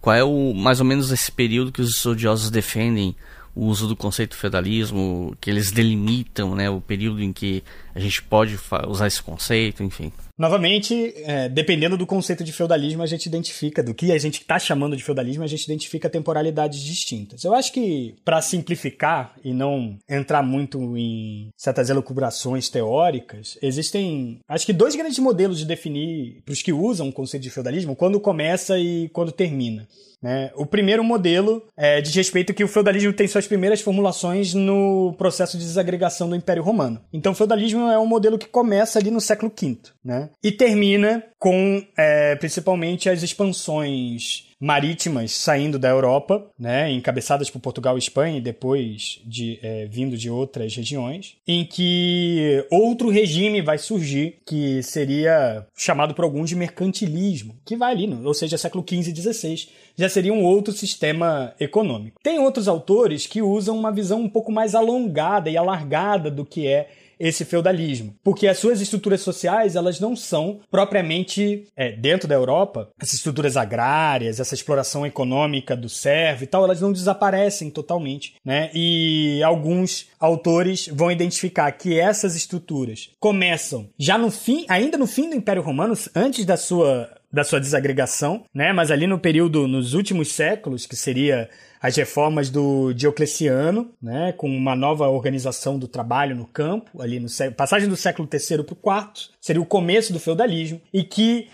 qual 0.00 0.16
é 0.16 0.24
o 0.24 0.54
mais 0.54 0.80
ou 0.80 0.86
menos 0.86 1.10
esse 1.10 1.30
período 1.30 1.70
que 1.70 1.82
os 1.82 1.96
estudiosos 1.96 2.50
defendem 2.50 3.14
o 3.54 3.66
uso 3.66 3.86
do 3.86 3.94
conceito 3.94 4.36
feudalismo, 4.36 5.36
que 5.38 5.50
eles 5.50 5.70
delimitam 5.70 6.54
né, 6.54 6.70
o 6.70 6.80
período 6.80 7.22
em 7.22 7.30
que 7.30 7.62
a 7.94 8.00
gente 8.00 8.22
pode 8.22 8.58
usar 8.88 9.06
esse 9.06 9.22
conceito, 9.22 9.82
enfim. 9.82 10.12
Novamente, 10.36 11.14
é, 11.18 11.48
dependendo 11.48 11.96
do 11.96 12.06
conceito 12.06 12.42
de 12.42 12.52
feudalismo, 12.52 13.04
a 13.04 13.06
gente 13.06 13.26
identifica, 13.26 13.84
do 13.84 13.94
que 13.94 14.10
a 14.10 14.18
gente 14.18 14.40
está 14.40 14.58
chamando 14.58 14.96
de 14.96 15.04
feudalismo, 15.04 15.44
a 15.44 15.46
gente 15.46 15.62
identifica 15.62 16.10
temporalidades 16.10 16.80
distintas. 16.80 17.44
Eu 17.44 17.54
acho 17.54 17.72
que, 17.72 18.16
para 18.24 18.42
simplificar 18.42 19.36
e 19.44 19.54
não 19.54 19.96
entrar 20.08 20.42
muito 20.42 20.98
em 20.98 21.50
certas 21.56 21.88
elucubrações 21.88 22.68
teóricas, 22.68 23.56
existem, 23.62 24.40
acho 24.48 24.66
que, 24.66 24.72
dois 24.72 24.96
grandes 24.96 25.20
modelos 25.20 25.58
de 25.58 25.64
definir, 25.64 26.42
para 26.44 26.52
os 26.52 26.62
que 26.62 26.72
usam 26.72 27.08
o 27.08 27.12
conceito 27.12 27.44
de 27.44 27.50
feudalismo, 27.50 27.94
quando 27.94 28.18
começa 28.18 28.76
e 28.76 29.08
quando 29.10 29.30
termina. 29.30 29.86
Né? 30.24 30.50
O 30.56 30.64
primeiro 30.64 31.04
modelo 31.04 31.62
é, 31.76 32.00
diz 32.00 32.14
respeito 32.14 32.54
que 32.54 32.64
o 32.64 32.68
feudalismo 32.68 33.12
tem 33.12 33.28
suas 33.28 33.46
primeiras 33.46 33.82
formulações 33.82 34.54
no 34.54 35.14
processo 35.18 35.58
de 35.58 35.64
desagregação 35.64 36.30
do 36.30 36.34
Império 36.34 36.62
Romano. 36.62 36.98
Então, 37.12 37.32
o 37.32 37.34
feudalismo 37.34 37.83
é 37.90 37.98
um 37.98 38.06
modelo 38.06 38.38
que 38.38 38.46
começa 38.46 38.98
ali 38.98 39.10
no 39.10 39.20
século 39.20 39.52
V 39.54 39.78
né? 40.04 40.30
e 40.42 40.52
termina 40.52 41.24
com 41.38 41.84
é, 41.96 42.36
principalmente 42.36 43.08
as 43.08 43.22
expansões 43.22 44.48
marítimas 44.64 45.32
saindo 45.32 45.78
da 45.78 45.90
Europa, 45.90 46.50
né, 46.58 46.90
encabeçadas 46.90 47.50
por 47.50 47.60
Portugal 47.60 47.96
e 47.96 47.98
Espanha, 47.98 48.38
e 48.38 48.40
depois 48.40 49.20
de, 49.26 49.58
é, 49.62 49.84
vindo 49.84 50.16
de 50.16 50.30
outras 50.30 50.74
regiões, 50.74 51.36
em 51.46 51.66
que 51.66 52.64
outro 52.70 53.10
regime 53.10 53.60
vai 53.60 53.76
surgir, 53.76 54.38
que 54.46 54.82
seria 54.82 55.66
chamado 55.76 56.14
por 56.14 56.24
alguns 56.24 56.48
de 56.48 56.56
mercantilismo, 56.56 57.54
que 57.62 57.76
vai 57.76 57.92
ali, 57.92 58.10
ou 58.24 58.32
seja, 58.32 58.56
século 58.56 58.82
XV 58.88 59.10
e 59.10 59.14
XVI, 59.14 59.68
já 59.96 60.08
seria 60.08 60.32
um 60.32 60.42
outro 60.42 60.72
sistema 60.72 61.54
econômico. 61.60 62.18
Tem 62.22 62.38
outros 62.38 62.66
autores 62.66 63.26
que 63.26 63.42
usam 63.42 63.76
uma 63.76 63.92
visão 63.92 64.22
um 64.22 64.28
pouco 64.30 64.50
mais 64.50 64.74
alongada 64.74 65.50
e 65.50 65.58
alargada 65.58 66.30
do 66.30 66.44
que 66.44 66.66
é 66.66 66.88
esse 67.24 67.44
feudalismo, 67.44 68.14
porque 68.22 68.46
as 68.46 68.58
suas 68.58 68.80
estruturas 68.80 69.22
sociais 69.22 69.76
elas 69.76 69.98
não 69.98 70.14
são 70.14 70.60
propriamente 70.70 71.66
é, 71.74 71.90
dentro 71.92 72.28
da 72.28 72.34
Europa, 72.34 72.90
essas 73.00 73.14
estruturas 73.14 73.56
agrárias, 73.56 74.38
essa 74.38 74.54
exploração 74.54 75.06
econômica 75.06 75.74
do 75.74 75.88
servo 75.88 76.44
e 76.44 76.46
tal, 76.46 76.64
elas 76.64 76.80
não 76.80 76.92
desaparecem 76.92 77.70
totalmente, 77.70 78.34
né? 78.44 78.70
E 78.74 79.42
alguns 79.42 80.08
autores 80.20 80.88
vão 80.88 81.10
identificar 81.10 81.70
que 81.72 81.98
essas 81.98 82.36
estruturas 82.36 83.10
começam 83.18 83.88
já 83.98 84.18
no 84.18 84.30
fim, 84.30 84.66
ainda 84.68 84.98
no 84.98 85.06
fim 85.06 85.30
do 85.30 85.36
Império 85.36 85.62
Romano, 85.62 85.94
antes 86.14 86.44
da 86.44 86.56
sua 86.56 87.10
da 87.34 87.42
sua 87.44 87.60
desagregação, 87.60 88.44
né? 88.54 88.72
Mas 88.72 88.90
ali 88.90 89.06
no 89.06 89.18
período 89.18 89.66
nos 89.66 89.92
últimos 89.92 90.32
séculos, 90.32 90.86
que 90.86 90.94
seria 90.94 91.50
as 91.82 91.96
reformas 91.96 92.48
do 92.48 92.94
Diocleciano, 92.94 93.90
né, 94.00 94.32
com 94.32 94.48
uma 94.48 94.74
nova 94.74 95.06
organização 95.08 95.78
do 95.78 95.86
trabalho 95.86 96.34
no 96.34 96.46
campo, 96.46 97.02
ali 97.02 97.20
no 97.20 97.28
passagem 97.54 97.88
do 97.88 97.96
século 97.96 98.26
III 98.32 98.62
para 98.62 98.74
o 98.74 98.98
IV, 98.98 99.28
seria 99.38 99.60
o 99.60 99.66
começo 99.66 100.10
do 100.10 100.18
feudalismo, 100.18 100.80
e 100.92 101.04
que 101.04 101.48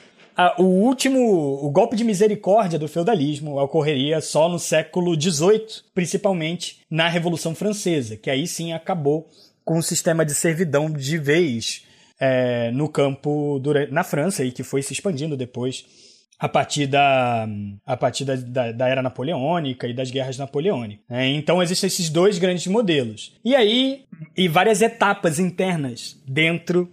o 0.56 0.62
último, 0.62 1.18
o 1.64 1.70
golpe 1.70 1.96
de 1.96 2.04
misericórdia 2.04 2.78
do 2.78 2.86
feudalismo 2.86 3.60
ocorreria 3.60 4.20
só 4.20 4.48
no 4.48 4.58
século 4.58 5.20
XVIII, 5.20 5.82
principalmente 5.92 6.80
na 6.88 7.08
Revolução 7.08 7.54
Francesa, 7.54 8.16
que 8.16 8.30
aí 8.30 8.46
sim 8.46 8.72
acabou 8.72 9.28
com 9.64 9.78
o 9.78 9.82
sistema 9.82 10.24
de 10.24 10.34
servidão 10.34 10.90
de 10.90 11.18
vez 11.18 11.84
é, 12.20 12.70
no 12.70 12.88
campo 12.88 13.59
durante, 13.59 13.90
na 13.90 14.04
França 14.04 14.44
e 14.44 14.52
que 14.52 14.62
foi 14.62 14.83
se 14.83 14.92
expandindo 14.92 15.37
depois 15.37 15.87
a 16.38 16.48
partir 16.48 16.87
da, 16.87 17.46
a 17.85 17.96
partir 17.96 18.24
da, 18.24 18.35
da, 18.35 18.72
da 18.72 18.88
era 18.88 19.02
napoleônica 19.02 19.87
e 19.87 19.92
das 19.92 20.11
guerras 20.11 20.38
napoleônicas. 20.38 21.04
É, 21.11 21.26
então 21.26 21.62
existem 21.62 21.87
esses 21.87 22.09
dois 22.09 22.38
grandes 22.38 22.66
modelos. 22.66 23.35
E 23.44 23.54
aí, 23.54 24.04
e 24.37 24.48
várias 24.48 24.80
etapas 24.80 25.38
internas 25.38 26.18
dentro 26.26 26.90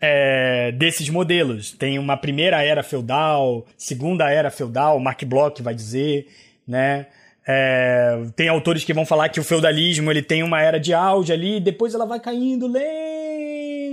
é, 0.00 0.72
desses 0.72 1.08
modelos. 1.08 1.72
Tem 1.72 1.98
uma 1.98 2.16
primeira 2.16 2.62
era 2.62 2.82
feudal, 2.82 3.66
segunda 3.76 4.30
era 4.30 4.50
feudal, 4.50 4.98
Mark 4.98 5.22
Bloch 5.24 5.62
vai 5.62 5.74
dizer, 5.74 6.26
né? 6.66 7.06
É, 7.46 8.18
tem 8.36 8.48
autores 8.48 8.84
que 8.84 8.92
vão 8.92 9.06
falar 9.06 9.28
que 9.30 9.40
o 9.40 9.44
feudalismo 9.44 10.10
ele 10.10 10.22
tem 10.22 10.42
uma 10.42 10.60
era 10.62 10.78
de 10.78 10.92
auge 10.92 11.32
ali, 11.32 11.58
depois 11.58 11.94
ela 11.94 12.04
vai 12.04 12.20
caindo 12.20 12.68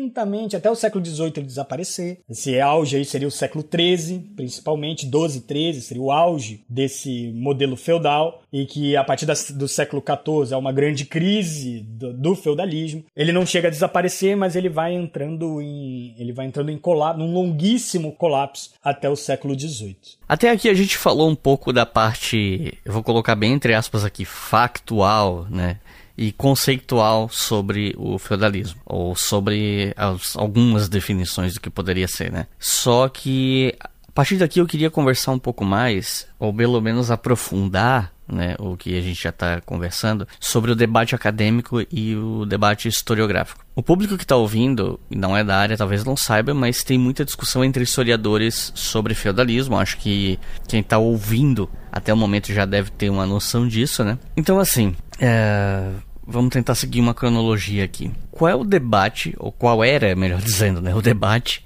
lentamente 0.07 0.55
até 0.55 0.71
o 0.71 0.75
século 0.75 1.05
XVIII 1.05 1.33
ele 1.37 1.45
desaparecer. 1.45 2.19
Esse 2.29 2.59
auge 2.59 2.95
aí 2.95 3.05
seria 3.05 3.27
o 3.27 3.31
século 3.31 3.63
XIII, 3.63 4.19
principalmente 4.35 5.05
12, 5.05 5.41
13 5.41 5.81
seria 5.81 6.01
o 6.01 6.11
auge 6.11 6.63
desse 6.69 7.31
modelo 7.33 7.75
feudal 7.75 8.41
e 8.51 8.65
que 8.65 8.95
a 8.95 9.03
partir 9.03 9.25
do 9.25 9.67
século 9.67 10.01
XIV 10.01 10.53
é 10.53 10.57
uma 10.57 10.71
grande 10.71 11.05
crise 11.05 11.81
do, 11.81 12.13
do, 12.13 12.35
feudalismo. 12.35 13.03
Ele 13.15 13.31
não 13.31 13.45
chega 13.45 13.67
a 13.67 13.71
desaparecer, 13.71 14.35
mas 14.37 14.55
ele 14.55 14.69
vai 14.69 14.93
entrando 14.93 15.61
em 15.61 16.15
ele 16.17 16.31
vai 16.31 16.45
entrando 16.45 16.71
em 16.71 16.77
colapso, 16.77 17.19
num 17.19 17.33
longuíssimo 17.33 18.11
colapso 18.13 18.71
até 18.83 19.09
o 19.09 19.15
século 19.15 19.59
XVIII. 19.59 19.97
Até 20.27 20.49
aqui 20.49 20.69
a 20.69 20.73
gente 20.73 20.97
falou 20.97 21.29
um 21.29 21.35
pouco 21.35 21.73
da 21.73 21.85
parte, 21.85 22.77
eu 22.85 22.93
vou 22.93 23.03
colocar 23.03 23.35
bem 23.35 23.53
entre 23.53 23.73
aspas 23.73 24.05
aqui, 24.05 24.23
factual, 24.23 25.45
né? 25.49 25.77
E 26.17 26.31
conceitual 26.31 27.29
sobre 27.29 27.93
o 27.97 28.17
feudalismo, 28.17 28.81
ou 28.85 29.15
sobre 29.15 29.93
as, 29.95 30.35
algumas 30.35 30.89
definições 30.89 31.53
do 31.53 31.61
que 31.61 31.69
poderia 31.69 32.07
ser, 32.07 32.31
né? 32.31 32.47
Só 32.57 33.07
que 33.07 33.75
a 33.79 34.11
partir 34.11 34.37
daqui 34.37 34.59
eu 34.59 34.65
queria 34.65 34.89
conversar 34.89 35.31
um 35.31 35.39
pouco 35.39 35.63
mais, 35.63 36.27
ou 36.39 36.51
pelo 36.51 36.81
menos 36.81 37.11
aprofundar 37.11 38.11
né, 38.27 38.55
o 38.59 38.75
que 38.75 38.97
a 38.97 39.01
gente 39.01 39.21
já 39.23 39.29
está 39.29 39.61
conversando, 39.61 40.27
sobre 40.39 40.71
o 40.71 40.75
debate 40.75 41.15
acadêmico 41.15 41.81
e 41.91 42.15
o 42.15 42.45
debate 42.45 42.87
historiográfico. 42.87 43.63
O 43.75 43.81
público 43.81 44.17
que 44.17 44.23
está 44.23 44.35
ouvindo, 44.35 44.99
não 45.09 45.37
é 45.37 45.43
da 45.43 45.55
área, 45.55 45.77
talvez 45.77 46.03
não 46.03 46.17
saiba, 46.17 46.53
mas 46.53 46.83
tem 46.83 46.97
muita 46.97 47.23
discussão 47.23 47.63
entre 47.63 47.83
historiadores 47.83 48.71
sobre 48.75 49.13
feudalismo. 49.13 49.77
Acho 49.77 49.97
que 49.97 50.37
quem 50.67 50.81
está 50.81 50.97
ouvindo 50.97 51.69
até 51.91 52.13
o 52.13 52.17
momento 52.17 52.51
já 52.51 52.65
deve 52.65 52.89
ter 52.91 53.09
uma 53.09 53.25
noção 53.25 53.67
disso, 53.67 54.03
né? 54.03 54.17
Então, 54.35 54.59
assim, 54.59 54.95
é... 55.19 55.91
vamos 56.27 56.51
tentar 56.51 56.75
seguir 56.75 56.99
uma 56.99 57.13
cronologia 57.13 57.85
aqui. 57.85 58.11
Qual 58.29 58.49
é 58.49 58.55
o 58.55 58.63
debate, 58.63 59.33
ou 59.37 59.51
qual 59.51 59.83
era, 59.83 60.15
melhor 60.15 60.41
dizendo, 60.43 60.81
né, 60.81 60.93
o 60.93 61.01
debate 61.01 61.65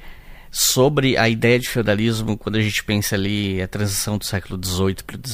sobre 0.52 1.18
a 1.18 1.30
ideia 1.30 1.58
de 1.58 1.70
feudalismo 1.70 2.38
quando 2.38 2.58
a 2.58 2.62
gente 2.62 2.84
pensa 2.84 3.16
ali 3.16 3.62
a 3.62 3.68
transição 3.70 4.18
do 4.18 4.26
século 4.26 4.60
XVIII 4.62 4.96
para 5.08 5.16
o 5.16 5.28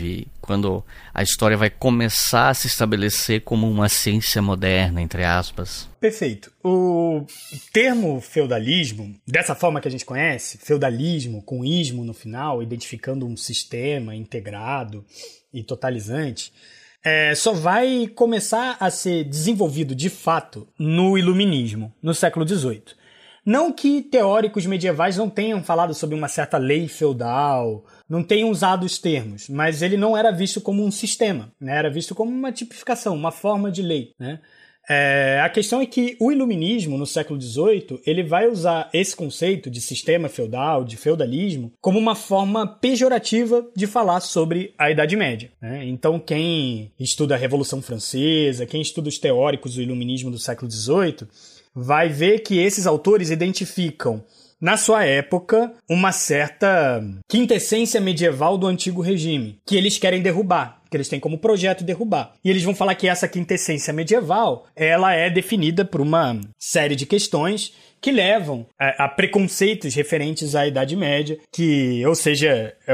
XIX, 0.00 0.28
quando 0.40 0.84
a 1.12 1.20
história 1.20 1.56
vai 1.56 1.68
começar 1.68 2.50
a 2.50 2.54
se 2.54 2.68
estabelecer 2.68 3.40
como 3.40 3.68
uma 3.68 3.88
ciência 3.88 4.40
moderna, 4.40 5.02
entre 5.02 5.24
aspas. 5.24 5.88
Perfeito. 5.98 6.52
O 6.62 7.26
termo 7.72 8.20
feudalismo, 8.20 9.16
dessa 9.26 9.56
forma 9.56 9.80
que 9.80 9.88
a 9.88 9.90
gente 9.90 10.04
conhece, 10.04 10.58
feudalismo 10.58 11.42
com 11.42 11.64
ismo 11.64 12.04
no 12.04 12.14
final, 12.14 12.62
identificando 12.62 13.26
um 13.26 13.36
sistema 13.36 14.14
integrado 14.14 15.04
e 15.52 15.64
totalizante, 15.64 16.52
é, 17.06 17.36
só 17.36 17.52
vai 17.52 18.10
começar 18.12 18.76
a 18.80 18.90
ser 18.90 19.22
desenvolvido 19.22 19.94
de 19.94 20.10
fato 20.10 20.66
no 20.76 21.16
Iluminismo, 21.16 21.94
no 22.02 22.12
século 22.12 22.46
XVIII. 22.46 22.82
Não 23.44 23.72
que 23.72 24.02
teóricos 24.02 24.66
medievais 24.66 25.16
não 25.16 25.30
tenham 25.30 25.62
falado 25.62 25.94
sobre 25.94 26.16
uma 26.16 26.26
certa 26.26 26.58
lei 26.58 26.88
feudal, 26.88 27.84
não 28.08 28.24
tenham 28.24 28.50
usado 28.50 28.84
os 28.84 28.98
termos, 28.98 29.48
mas 29.48 29.82
ele 29.82 29.96
não 29.96 30.16
era 30.16 30.32
visto 30.32 30.60
como 30.60 30.84
um 30.84 30.90
sistema, 30.90 31.52
né? 31.60 31.78
era 31.78 31.88
visto 31.88 32.12
como 32.12 32.32
uma 32.32 32.50
tipificação, 32.50 33.14
uma 33.14 33.30
forma 33.30 33.70
de 33.70 33.82
lei. 33.82 34.12
Né? 34.18 34.40
É, 34.88 35.40
a 35.42 35.48
questão 35.48 35.80
é 35.80 35.86
que 35.86 36.16
o 36.20 36.30
iluminismo, 36.30 36.96
no 36.96 37.06
século 37.06 37.40
XVIII, 37.40 38.00
ele 38.06 38.22
vai 38.22 38.48
usar 38.48 38.88
esse 38.92 39.16
conceito 39.16 39.68
de 39.68 39.80
sistema 39.80 40.28
feudal, 40.28 40.84
de 40.84 40.96
feudalismo, 40.96 41.72
como 41.80 41.98
uma 41.98 42.14
forma 42.14 42.66
pejorativa 42.66 43.66
de 43.74 43.86
falar 43.86 44.20
sobre 44.20 44.72
a 44.78 44.90
Idade 44.90 45.16
Média. 45.16 45.50
Né? 45.60 45.84
Então, 45.86 46.20
quem 46.20 46.92
estuda 46.98 47.34
a 47.34 47.38
Revolução 47.38 47.82
Francesa, 47.82 48.66
quem 48.66 48.80
estuda 48.80 49.08
os 49.08 49.18
teóricos 49.18 49.74
do 49.74 49.82
iluminismo 49.82 50.30
do 50.30 50.38
século 50.38 50.70
XVIII, 50.70 51.26
vai 51.74 52.08
ver 52.08 52.40
que 52.40 52.58
esses 52.58 52.86
autores 52.86 53.30
identificam 53.30 54.24
na 54.58 54.78
sua 54.78 55.04
época, 55.04 55.70
uma 55.86 56.12
certa 56.12 57.04
quintessência 57.28 58.00
medieval 58.00 58.56
do 58.56 58.66
antigo 58.66 59.02
regime, 59.02 59.58
que 59.66 59.76
eles 59.76 59.98
querem 59.98 60.22
derrubar, 60.22 60.75
que 60.90 60.96
eles 60.96 61.08
têm 61.08 61.20
como 61.20 61.38
projeto 61.38 61.84
derrubar. 61.84 62.32
E 62.44 62.50
eles 62.50 62.62
vão 62.62 62.74
falar 62.74 62.94
que 62.94 63.08
essa 63.08 63.28
quintessência 63.28 63.92
medieval, 63.92 64.66
ela 64.74 65.14
é 65.14 65.30
definida 65.30 65.84
por 65.84 66.00
uma 66.00 66.40
série 66.58 66.96
de 66.96 67.06
questões 67.06 67.72
que 68.00 68.12
levam 68.12 68.66
a, 68.78 69.04
a, 69.04 69.08
preconceitos 69.08 69.94
referentes 69.94 70.54
à 70.54 70.66
Idade 70.66 70.94
Média, 70.94 71.38
que, 71.50 72.04
ou 72.06 72.14
seja, 72.14 72.72
é 72.86 72.92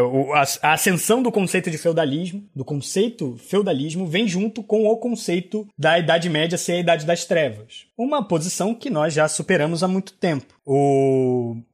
a, 0.62 0.72
ascensão 0.72 1.22
do 1.22 1.30
conceito 1.30 1.70
de 1.70 1.78
feudalismo, 1.78 2.44
do 2.54 2.64
conceito 2.64 3.36
feudalismo, 3.36 4.06
vem 4.06 4.26
junto 4.26 4.62
com 4.62 4.86
o 4.86 4.96
conceito 4.96 5.66
da 5.76 5.98
Idade 5.98 6.28
Média 6.30 6.56
ser 6.56 6.72
a 6.72 6.80
Idade 6.80 7.04
das 7.04 7.24
Trevas. 7.24 7.86
Uma 7.96 8.26
posição 8.26 8.74
que 8.74 8.88
nós 8.88 9.12
já 9.12 9.28
superamos 9.28 9.82
há 9.82 9.88
muito 9.88 10.12
tempo. 10.14 10.54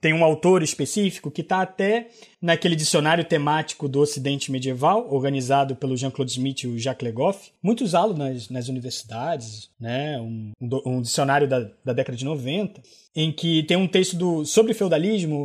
Tem 0.00 0.14
um 0.14 0.24
autor 0.24 0.62
específico 0.62 1.30
que 1.30 1.42
está 1.42 1.60
até 1.60 2.08
naquele 2.40 2.74
dicionário 2.74 3.24
temático 3.24 3.88
do 3.88 4.00
Ocidente 4.00 4.50
Medieval, 4.50 5.12
organizado 5.12 5.76
pelo 5.76 5.96
Jean-Claude 5.96 6.32
Smith 6.32 6.62
e 6.62 6.66
o 6.68 6.78
Jacques 6.78 7.04
Legoff. 7.04 7.50
Muito 7.62 7.84
usado 7.84 8.14
nas, 8.14 8.48
nas 8.48 8.68
universidades, 8.68 9.70
né? 9.78 10.18
um, 10.18 10.52
um, 10.60 10.80
um 10.86 11.02
dicionário 11.02 11.46
da, 11.46 11.70
da 11.84 11.92
década 11.92 12.16
de 12.16 12.24
90, 12.24 12.80
em 13.14 13.30
que 13.30 13.62
tem 13.64 13.76
um 13.76 13.88
texto 13.88 14.16
do, 14.16 14.44
sobre 14.46 14.72
feudalismo 14.72 15.44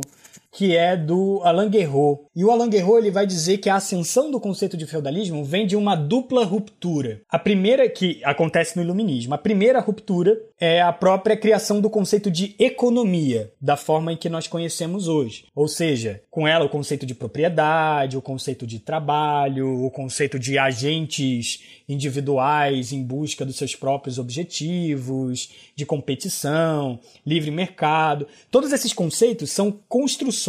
que 0.54 0.76
é 0.76 0.96
do 0.96 1.40
Alain 1.42 1.68
Guerreau. 1.68 2.28
E 2.34 2.44
o 2.44 2.50
Alain 2.50 2.70
Guerreau 2.70 2.96
ele 2.96 3.10
vai 3.10 3.26
dizer 3.26 3.58
que 3.58 3.68
a 3.68 3.74
ascensão 3.74 4.30
do 4.30 4.38
conceito 4.38 4.76
de 4.76 4.86
feudalismo 4.86 5.44
vem 5.44 5.66
de 5.66 5.74
uma 5.76 5.96
dupla 5.96 6.44
ruptura. 6.44 7.20
A 7.28 7.38
primeira 7.38 7.88
que 7.88 8.20
acontece 8.24 8.76
no 8.76 8.82
iluminismo, 8.82 9.34
a 9.34 9.38
primeira 9.38 9.80
ruptura 9.80 10.40
é 10.60 10.80
a 10.80 10.92
própria 10.92 11.36
criação 11.36 11.80
do 11.80 11.90
conceito 11.90 12.30
de 12.30 12.54
economia, 12.58 13.52
da 13.60 13.76
forma 13.76 14.12
em 14.12 14.16
que 14.16 14.28
nós 14.28 14.46
conhecemos 14.46 15.08
hoje. 15.08 15.46
Ou 15.54 15.66
seja, 15.66 16.22
com 16.30 16.46
ela 16.46 16.64
o 16.64 16.68
conceito 16.70 17.04
de 17.04 17.14
propriedade, 17.14 18.16
o 18.16 18.22
conceito 18.22 18.66
de 18.66 18.78
trabalho, 18.78 19.84
o 19.84 19.90
conceito 19.90 20.38
de 20.38 20.56
agentes 20.56 21.82
individuais 21.88 22.92
em 22.92 23.02
busca 23.02 23.44
dos 23.44 23.56
seus 23.56 23.74
próprios 23.74 24.18
objetivos, 24.18 25.50
de 25.76 25.84
competição, 25.84 26.98
livre 27.26 27.50
mercado. 27.50 28.26
Todos 28.50 28.72
esses 28.72 28.92
conceitos 28.92 29.50
são 29.50 29.70
construções, 29.88 30.43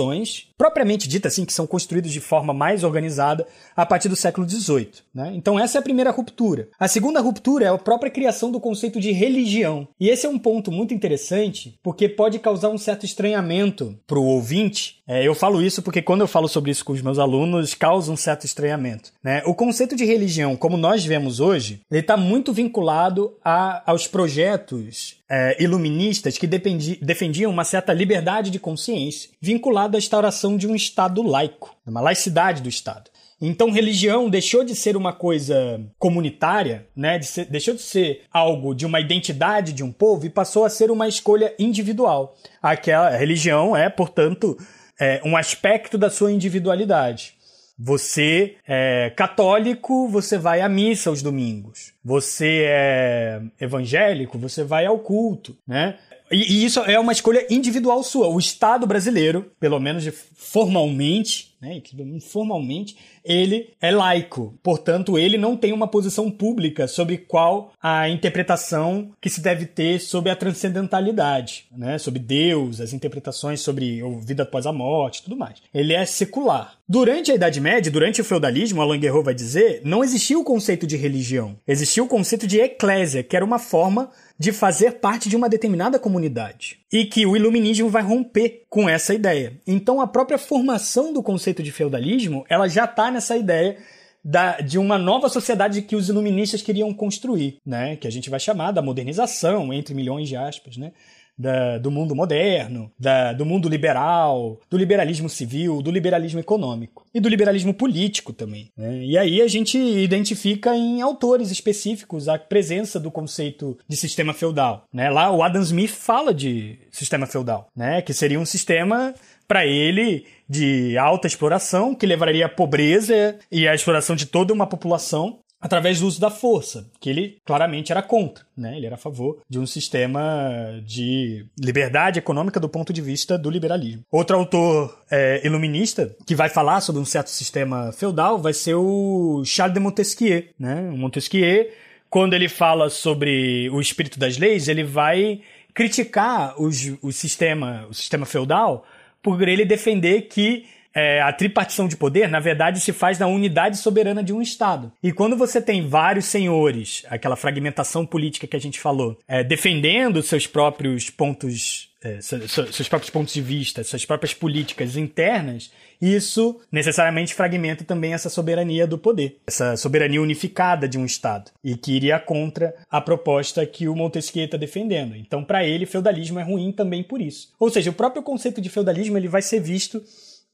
propriamente 0.57 1.07
ditas 1.07 1.33
assim, 1.33 1.45
que 1.45 1.53
são 1.53 1.67
construídos 1.67 2.11
de 2.11 2.19
forma 2.19 2.53
mais 2.53 2.83
organizada 2.83 3.45
a 3.75 3.85
partir 3.85 4.09
do 4.09 4.15
século 4.15 4.47
XVIII. 4.47 4.89
Né? 5.13 5.31
Então 5.35 5.59
essa 5.59 5.77
é 5.77 5.79
a 5.79 5.83
primeira 5.83 6.11
ruptura. 6.11 6.69
A 6.79 6.87
segunda 6.87 7.19
ruptura 7.19 7.65
é 7.65 7.69
a 7.69 7.77
própria 7.77 8.11
criação 8.11 8.51
do 8.51 8.59
conceito 8.59 8.99
de 8.99 9.11
religião. 9.11 9.87
E 9.99 10.09
esse 10.09 10.25
é 10.25 10.29
um 10.29 10.39
ponto 10.39 10.71
muito 10.71 10.93
interessante, 10.93 11.77
porque 11.83 12.07
pode 12.07 12.39
causar 12.39 12.69
um 12.69 12.77
certo 12.77 13.05
estranhamento 13.05 13.97
para 14.07 14.19
o 14.19 14.25
ouvinte. 14.25 15.01
É, 15.07 15.25
eu 15.27 15.35
falo 15.35 15.61
isso 15.61 15.81
porque 15.81 16.01
quando 16.01 16.21
eu 16.21 16.27
falo 16.27 16.47
sobre 16.47 16.71
isso 16.71 16.85
com 16.85 16.93
os 16.93 17.01
meus 17.01 17.19
alunos, 17.19 17.73
causa 17.73 18.11
um 18.11 18.17
certo 18.17 18.45
estranhamento. 18.45 19.11
Né? 19.23 19.43
O 19.45 19.53
conceito 19.53 19.95
de 19.95 20.05
religião, 20.05 20.55
como 20.55 20.77
nós 20.77 21.05
vemos 21.05 21.39
hoje, 21.39 21.81
ele 21.91 22.01
está 22.01 22.17
muito 22.17 22.53
vinculado 22.53 23.35
a, 23.43 23.83
aos 23.91 24.07
projetos 24.07 25.17
é, 25.29 25.61
iluministas 25.61 26.37
que 26.37 26.47
dependi, 26.47 26.97
defendiam 27.01 27.51
uma 27.51 27.63
certa 27.63 27.93
liberdade 27.93 28.51
de 28.51 28.59
consciência, 28.59 29.29
vinculada 29.41 29.97
à 29.97 29.99
instauração 29.99 30.57
de 30.57 30.67
um 30.67 30.75
Estado 30.75 31.21
laico, 31.21 31.75
uma 31.85 32.01
laicidade 32.01 32.61
do 32.61 32.69
Estado. 32.69 33.09
Então, 33.41 33.69
religião 33.69 34.29
deixou 34.29 34.63
de 34.63 34.73
ser 34.75 34.95
uma 34.95 35.11
coisa 35.11 35.81
comunitária, 35.99 36.87
né? 36.95 37.19
De 37.19 37.25
ser, 37.25 37.45
deixou 37.45 37.73
de 37.73 37.81
ser 37.81 38.21
algo 38.31 38.73
de 38.73 38.85
uma 38.85 38.99
identidade 38.99 39.73
de 39.73 39.83
um 39.83 39.91
povo 39.91 40.25
e 40.25 40.29
passou 40.29 40.63
a 40.63 40.69
ser 40.69 40.89
uma 40.89 41.07
escolha 41.07 41.53
individual. 41.59 42.37
Aquela 42.61 43.09
religião 43.09 43.75
é, 43.75 43.89
portanto, 43.89 44.57
é, 44.99 45.21
um 45.25 45.35
aspecto 45.35 45.97
da 45.97 46.09
sua 46.09 46.31
individualidade. 46.31 47.34
Você 47.77 48.55
é 48.65 49.11
católico, 49.15 50.07
você 50.07 50.37
vai 50.37 50.61
à 50.61 50.69
missa 50.69 51.09
aos 51.09 51.21
domingos. 51.21 51.93
Você 52.03 52.63
é 52.67 53.41
evangélico, 53.59 54.37
você 54.37 54.63
vai 54.63 54.85
ao 54.85 54.99
culto, 54.99 55.57
né? 55.67 55.97
E, 56.31 56.53
e 56.53 56.65
isso 56.65 56.79
é 56.81 56.99
uma 56.99 57.11
escolha 57.11 57.45
individual 57.49 58.03
sua. 58.03 58.27
O 58.27 58.39
Estado 58.39 58.87
brasileiro, 58.87 59.51
pelo 59.59 59.79
menos 59.79 60.07
formalmente, 60.35 61.55
né, 61.61 61.81
formalmente, 62.21 62.95
ele 63.23 63.73
é 63.81 63.91
laico. 63.91 64.53
Portanto, 64.61 65.17
ele 65.17 65.37
não 65.37 65.57
tem 65.57 65.73
uma 65.73 65.87
posição 65.87 66.29
pública 66.29 66.87
sobre 66.87 67.17
qual 67.17 67.73
a 67.81 68.07
interpretação 68.07 69.11
que 69.19 69.29
se 69.29 69.41
deve 69.41 69.65
ter 69.65 69.99
sobre 69.99 70.29
a 70.29 70.35
transcendentalidade, 70.35 71.65
né, 71.75 71.97
sobre 71.97 72.19
Deus, 72.19 72.79
as 72.79 72.93
interpretações 72.93 73.61
sobre 73.61 74.01
a 74.01 74.19
vida 74.19 74.43
após 74.43 74.65
a 74.67 74.71
morte, 74.71 75.23
tudo 75.23 75.35
mais. 75.35 75.61
Ele 75.73 75.93
é 75.93 76.05
secular. 76.05 76.75
Durante 76.87 77.31
a 77.31 77.35
Idade 77.35 77.59
Média, 77.59 77.91
durante 77.91 78.21
o 78.21 78.25
feudalismo, 78.25 78.81
Alain 78.81 78.99
Guerreau 78.99 79.23
vai 79.23 79.33
dizer, 79.33 79.81
não 79.83 80.03
existia 80.03 80.37
o 80.37 80.43
conceito 80.43 80.85
de 80.85 80.95
religião. 80.95 81.57
Existia 81.67 82.03
o 82.03 82.07
conceito 82.07 82.45
de 82.45 82.59
eclésia, 82.59 83.23
que 83.23 83.35
era 83.35 83.43
uma 83.43 83.57
forma 83.57 84.11
de 84.37 84.51
fazer 84.51 84.93
parte 84.93 85.29
de 85.29 85.35
uma 85.35 85.49
determinada 85.49 85.97
comunidade. 85.97 86.79
E 86.91 87.05
que 87.05 87.25
o 87.25 87.35
iluminismo 87.35 87.89
vai 87.89 88.03
romper 88.03 88.63
com 88.69 88.89
essa 88.89 89.13
ideia. 89.13 89.53
Então 89.65 90.01
a 90.01 90.07
própria 90.07 90.37
formação 90.37 91.13
do 91.13 91.23
conceito 91.23 91.63
de 91.63 91.71
feudalismo, 91.71 92.45
ela 92.49 92.67
já 92.67 92.85
está 92.85 93.09
nessa 93.09 93.37
ideia 93.37 93.77
da, 94.23 94.59
de 94.59 94.79
uma 94.79 94.97
nova 94.97 95.29
sociedade 95.29 95.83
que 95.83 95.95
os 95.95 96.09
iluministas 96.09 96.61
queriam 96.61 96.91
construir, 96.93 97.57
né? 97.65 97.95
Que 97.95 98.07
a 98.07 98.11
gente 98.11 98.29
vai 98.29 98.39
chamar 98.39 98.71
da 98.71 98.81
modernização, 98.81 99.71
entre 99.71 99.93
milhões 99.93 100.27
de 100.27 100.35
aspas, 100.35 100.77
né? 100.77 100.91
Da, 101.37 101.77
do 101.77 101.91
mundo 101.91 102.15
moderno, 102.15 102.91
da, 102.99 103.33
do 103.33 103.45
mundo 103.45 103.67
liberal, 103.67 104.59
do 104.69 104.77
liberalismo 104.77 105.29
civil, 105.29 105.81
do 105.81 105.91
liberalismo 105.91 106.39
econômico 106.39 107.05
e 107.13 107.19
do 107.19 107.29
liberalismo 107.29 107.73
político 107.73 108.33
também. 108.33 108.69
Né? 108.77 109.03
E 109.03 109.17
aí 109.17 109.41
a 109.41 109.47
gente 109.47 109.77
identifica 109.77 110.75
em 110.75 111.01
autores 111.01 111.51
específicos 111.51 112.27
a 112.27 112.37
presença 112.37 112.99
do 112.99 113.11
conceito 113.11 113.77
de 113.87 113.97
sistema 113.97 114.33
feudal. 114.33 114.85
Né? 114.93 115.09
Lá 115.09 115.31
o 115.31 115.43
Adam 115.43 115.61
Smith 115.61 115.91
fala 115.91 116.33
de 116.33 116.79
sistema 116.91 117.25
feudal, 117.25 117.67
né? 117.75 118.01
que 118.01 118.13
seria 118.13 118.39
um 118.39 118.45
sistema 118.45 119.13
para 119.47 119.65
ele 119.65 120.25
de 120.49 120.97
alta 120.97 121.27
exploração 121.27 121.93
que 121.93 122.05
levaria 122.05 122.45
à 122.45 122.49
pobreza 122.49 123.37
e 123.51 123.67
à 123.67 123.73
exploração 123.75 124.15
de 124.15 124.25
toda 124.25 124.53
uma 124.53 124.67
população 124.67 125.39
através 125.59 125.99
do 125.99 126.07
uso 126.07 126.19
da 126.19 126.29
força, 126.29 126.89
que 126.99 127.09
ele 127.09 127.37
claramente 127.45 127.91
era 127.91 128.01
contra, 128.01 128.45
né? 128.55 128.77
Ele 128.77 128.85
era 128.85 128.95
a 128.95 128.99
favor 128.99 129.41
de 129.49 129.57
um 129.57 129.65
sistema 129.65 130.79
de 130.85 131.45
liberdade 131.59 132.19
econômica 132.19 132.59
do 132.59 132.69
ponto 132.69 132.93
de 132.93 133.01
vista 133.01 133.37
do 133.37 133.49
liberalismo. 133.49 134.03
Outro 134.11 134.37
autor 134.37 134.97
é, 135.09 135.41
iluminista 135.45 136.15
que 136.25 136.35
vai 136.35 136.49
falar 136.49 136.81
sobre 136.81 137.01
um 137.01 137.05
certo 137.05 137.29
sistema 137.29 137.91
feudal 137.91 138.37
vai 138.39 138.53
ser 138.53 138.75
o 138.75 139.43
Charles 139.45 139.73
de 139.73 139.79
Montesquieu, 139.79 140.43
né? 140.59 140.81
Montesquieu, 140.81 141.69
quando 142.09 142.33
ele 142.33 142.47
fala 142.47 142.89
sobre 142.89 143.69
o 143.71 143.81
espírito 143.81 144.19
das 144.19 144.37
leis, 144.37 144.67
ele 144.67 144.83
vai 144.83 145.41
criticar 145.73 146.59
os, 146.61 146.93
o 147.01 147.11
sistema, 147.11 147.85
o 147.89 147.93
sistema 147.93 148.25
feudal, 148.25 148.85
por 149.21 149.45
ele 149.47 149.65
defender 149.65 150.23
que 150.23 150.65
é, 150.95 151.21
a 151.21 151.33
tripartição 151.33 151.87
de 151.87 151.97
poder, 151.97 152.29
na 152.29 152.39
verdade, 152.39 152.79
se 152.79 152.93
faz 152.93 153.19
na 153.19 153.27
unidade 153.27 153.77
soberana 153.77 154.23
de 154.23 154.31
um 154.31 154.41
Estado. 154.41 154.91
E 155.03 155.11
quando 155.11 155.35
você 155.35 155.61
tem 155.61 155.87
vários 155.87 156.25
senhores, 156.25 157.03
aquela 157.09 157.35
fragmentação 157.35 158.05
política 158.05 158.47
que 158.47 158.55
a 158.55 158.61
gente 158.61 158.79
falou, 158.79 159.19
é, 159.27 159.43
defendendo 159.43 160.23
seus 160.23 160.47
próprios 160.47 161.09
pontos 161.09 161.89
é, 162.05 162.21
seus 162.21 162.87
próprios 162.87 163.09
pontos 163.09 163.33
de 163.33 163.41
vista, 163.41 163.83
suas 163.83 164.05
próprias 164.05 164.31
políticas 164.31 164.95
internas, 164.95 165.71
isso 165.99 166.61
necessariamente 166.71 167.33
fragmenta 167.33 167.83
também 167.83 168.13
essa 168.13 168.29
soberania 168.29 168.85
do 168.85 168.95
poder, 168.95 169.37
essa 169.47 169.75
soberania 169.75 170.21
unificada 170.21 170.87
de 170.87 170.99
um 170.99 171.05
Estado, 171.05 171.49
e 171.63 171.75
que 171.75 171.93
iria 171.93 172.19
contra 172.19 172.75
a 172.91 173.01
proposta 173.01 173.65
que 173.65 173.87
o 173.87 173.95
Montesquieu 173.95 174.45
está 174.45 174.55
defendendo. 174.55 175.15
Então, 175.15 175.43
para 175.43 175.65
ele, 175.65 175.87
feudalismo 175.87 176.39
é 176.39 176.43
ruim 176.43 176.71
também 176.71 177.01
por 177.01 177.19
isso. 177.19 177.51
Ou 177.59 177.71
seja, 177.71 177.89
o 177.89 177.93
próprio 177.93 178.21
conceito 178.21 178.61
de 178.61 178.69
feudalismo 178.69 179.17
ele 179.17 179.27
vai 179.27 179.41
ser 179.41 179.59
visto 179.59 180.03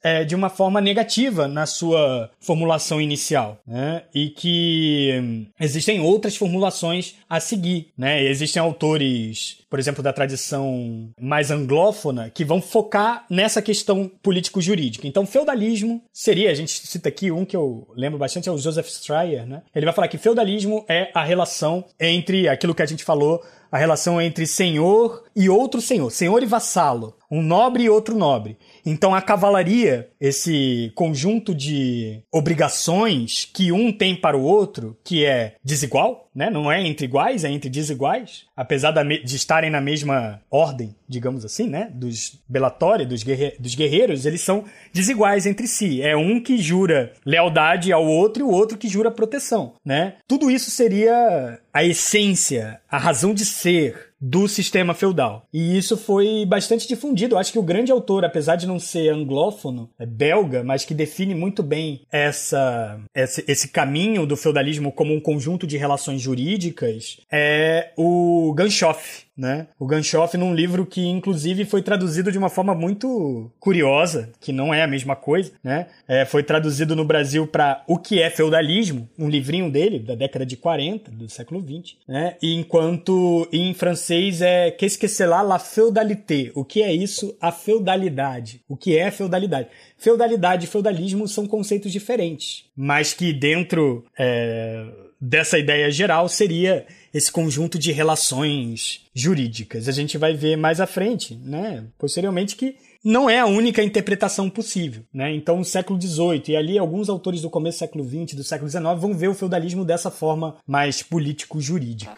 é, 0.04 0.24
de 0.24 0.36
uma 0.36 0.50
forma 0.50 0.82
negativa 0.82 1.48
na 1.48 1.66
sua 1.66 2.30
formulação 2.40 3.00
inicial, 3.00 3.60
né? 3.66 4.04
E 4.14 4.30
que 4.30 5.20
hum, 5.22 5.46
existem 5.60 6.00
outras 6.00 6.36
formulações 6.36 7.16
a 7.30 7.40
seguir, 7.40 7.92
né? 7.98 8.24
Existem 8.24 8.62
autores, 8.62 9.60
por 9.70 9.80
exemplo, 9.80 10.04
da 10.04 10.14
tradição 10.14 11.10
mais 11.20 11.52
anglófona, 11.52 12.30
que 12.30 12.44
vão 12.44 12.62
focar 12.62 13.26
nessa 13.30 13.62
questão 13.62 14.10
político-jurídica. 14.22 15.08
Então, 15.08 15.26
feudalismo 15.26 16.02
seria, 16.12 16.52
a 16.52 16.56
gente 16.56 16.72
cita 16.72 17.10
aqui 17.10 17.32
um 17.32 17.46
que 17.46 17.56
eu 17.56 17.88
lembro 17.96 18.18
bastante, 18.18 18.50
é 18.50 18.52
o 18.52 18.58
Joseph 18.58 18.88
Stryer, 18.88 19.46
né? 19.46 19.62
Ele 19.76 19.86
vai 19.86 19.94
falar 19.94 20.08
que 20.08 20.18
feudalismo 20.18 20.86
é 20.88 21.12
a 21.14 21.24
relação 21.24 21.86
entre 22.00 22.48
aquilo 22.48 22.76
que 22.76 22.82
a 22.82 22.88
gente 22.88 23.04
falou 23.04 23.42
a 23.72 23.78
relação 23.78 24.22
entre 24.22 24.46
senhor 24.46 25.24
e 25.34 25.50
outro 25.50 25.80
senhor, 25.80 26.12
senhor 26.12 26.44
e 26.44 26.46
vassalo, 26.46 27.16
um 27.32 27.42
nobre 27.42 27.84
e 27.84 27.90
outro 27.90 28.18
nobre. 28.18 28.58
Então 28.86 29.14
a 29.14 29.22
cavalaria, 29.22 30.10
esse 30.20 30.92
conjunto 30.96 31.54
de 31.54 32.22
obrigações 32.32 33.50
que 33.52 33.72
um 33.72 33.92
tem 33.92 34.16
para 34.16 34.38
o 34.38 34.44
outro, 34.44 34.98
que 35.04 35.26
é 35.26 35.56
desigual, 35.64 36.30
né? 36.34 36.50
Não 36.50 36.72
é 36.72 36.82
entre 36.82 37.06
iguais, 37.06 37.44
é 37.44 37.50
entre 37.50 37.70
desiguais, 37.70 38.46
apesar 38.56 38.92
de 38.92 39.36
estarem 39.36 39.70
na 39.70 39.82
mesma 39.82 40.42
ordem, 40.50 40.96
digamos 41.08 41.44
assim, 41.46 41.68
né? 41.68 41.90
Dos 41.94 42.40
Bellatori, 42.48 43.06
dos, 43.06 43.24
guerre 43.24 43.56
dos 43.60 43.76
guerreiros, 43.76 44.26
eles 44.26 44.42
são 44.42 44.64
desiguais 44.94 45.46
entre 45.46 45.68
si. 45.68 46.02
É 46.02 46.16
um 46.16 46.42
que 46.42 46.58
jura 46.58 47.14
lealdade 47.26 47.92
ao 47.92 48.06
outro 48.06 48.44
e 48.44 48.46
o 48.46 48.52
outro 48.52 48.78
que 48.78 48.88
jura 48.88 49.12
proteção, 49.12 49.74
né? 49.86 50.16
Tudo 50.28 50.50
isso 50.50 50.72
seria 50.72 51.60
a 51.74 51.84
essência, 51.84 52.80
a 52.90 52.98
razão 52.98 53.34
de 53.34 53.46
ser 53.46 54.11
do 54.22 54.48
sistema 54.48 54.94
feudal. 54.94 55.48
E 55.52 55.76
isso 55.76 55.98
foi 55.98 56.46
bastante 56.46 56.88
difundido. 56.88 57.34
Eu 57.34 57.40
acho 57.40 57.52
que 57.52 57.58
o 57.58 57.64
grande 57.64 57.92
autor, 57.92 58.24
apesar 58.24 58.56
de 58.56 58.68
não 58.68 58.78
ser 58.78 59.10
anglófono, 59.10 59.90
é 59.98 60.06
belga, 60.06 60.64
mas 60.64 60.86
que 60.86 60.94
define 60.94 61.34
muito 61.34 61.64
bem 61.64 62.02
essa, 62.12 63.00
esse, 63.16 63.44
esse 63.48 63.68
caminho 63.70 64.26
do 64.28 64.38
feudalismo 64.38 64.92
como 64.92 65.14
um 65.14 65.20
conjunto 65.20 65.66
de 65.66 65.78
relações 65.78 66.22
jurídicas, 66.22 67.18
é 67.32 67.92
o 67.98 68.54
Ganshoff 68.56 69.26
né? 69.42 69.68
O 69.80 69.88
Ganshoff 69.88 70.38
num 70.38 70.54
livro 70.54 70.86
que 70.86 71.08
inclusive 71.08 71.66
foi 71.66 71.82
traduzido 71.82 72.32
de 72.32 72.38
uma 72.38 72.50
forma 72.50 72.76
muito 72.76 73.52
curiosa, 73.60 74.30
que 74.40 74.54
não 74.54 74.72
é 74.72 74.84
a 74.84 74.88
mesma 74.88 75.16
coisa, 75.16 75.52
né? 75.64 75.88
É, 76.08 76.26
foi 76.26 76.44
traduzido 76.44 76.96
no 76.96 77.04
Brasil 77.04 77.48
para 77.48 77.84
O 77.88 77.98
que 77.98 78.22
é 78.22 78.30
feudalismo, 78.30 79.10
um 79.18 79.28
livrinho 79.28 79.72
dele 79.72 79.98
da 79.98 80.14
década 80.14 80.46
de 80.46 80.56
40, 80.56 81.10
do 81.10 81.28
século 81.28 81.60
20, 81.60 81.98
né? 82.08 82.36
E 82.40 82.54
enquanto 82.54 83.48
em 83.52 83.74
francês 83.74 84.42
é 84.42 84.70
Qu'est-ce 84.70 84.98
que 84.98 85.08
c'est 85.08 85.28
là 85.28 85.42
la 85.42 85.58
feudalité? 85.58 86.52
O 86.54 86.64
que 86.64 86.84
é 86.84 86.94
isso? 86.94 87.36
A 87.42 87.52
feudalidade. 87.52 88.62
O 88.70 88.78
que 88.78 88.96
é 88.96 89.10
feudalidade? 89.10 89.70
Feudalidade 89.98 90.66
e 90.66 90.70
feudalismo 90.70 91.28
são 91.28 91.48
conceitos 91.48 91.92
diferentes, 91.92 92.66
mas 92.76 93.14
que 93.14 93.34
dentro 93.34 94.06
é, 94.18 94.86
dessa 95.22 95.60
ideia 95.60 95.92
geral 95.92 96.28
seria 96.28 96.86
esse 97.14 97.32
conjunto 97.32 97.78
de 97.78 97.92
relações 97.92 99.02
jurídicas. 99.14 99.88
A 99.88 99.92
gente 99.92 100.18
vai 100.18 100.34
ver 100.34 100.56
mais 100.56 100.82
à 100.82 100.88
frente, 100.88 101.36
né, 101.36 101.84
posteriormente, 102.00 102.56
que 102.56 102.76
não 103.04 103.30
é 103.30 103.40
a 103.40 103.46
única 103.46 103.84
interpretação 103.84 104.50
possível. 104.50 105.04
Né? 105.14 105.34
Então, 105.34 105.58
no 105.58 105.66
século 105.66 106.00
XVIII, 106.00 106.44
e 106.50 106.56
ali 106.56 106.78
alguns 106.78 107.10
autores 107.10 107.42
do 107.42 107.50
começo 107.50 107.78
do 107.78 107.80
século 107.80 108.04
XX, 108.04 108.36
do 108.36 108.44
século 108.44 108.70
XIX, 108.70 108.84
vão 108.98 109.14
ver 109.14 109.28
o 109.28 109.34
feudalismo 109.34 109.86
dessa 109.86 110.10
forma 110.10 110.56
mais 110.68 111.04
político-jurídica. 111.04 112.18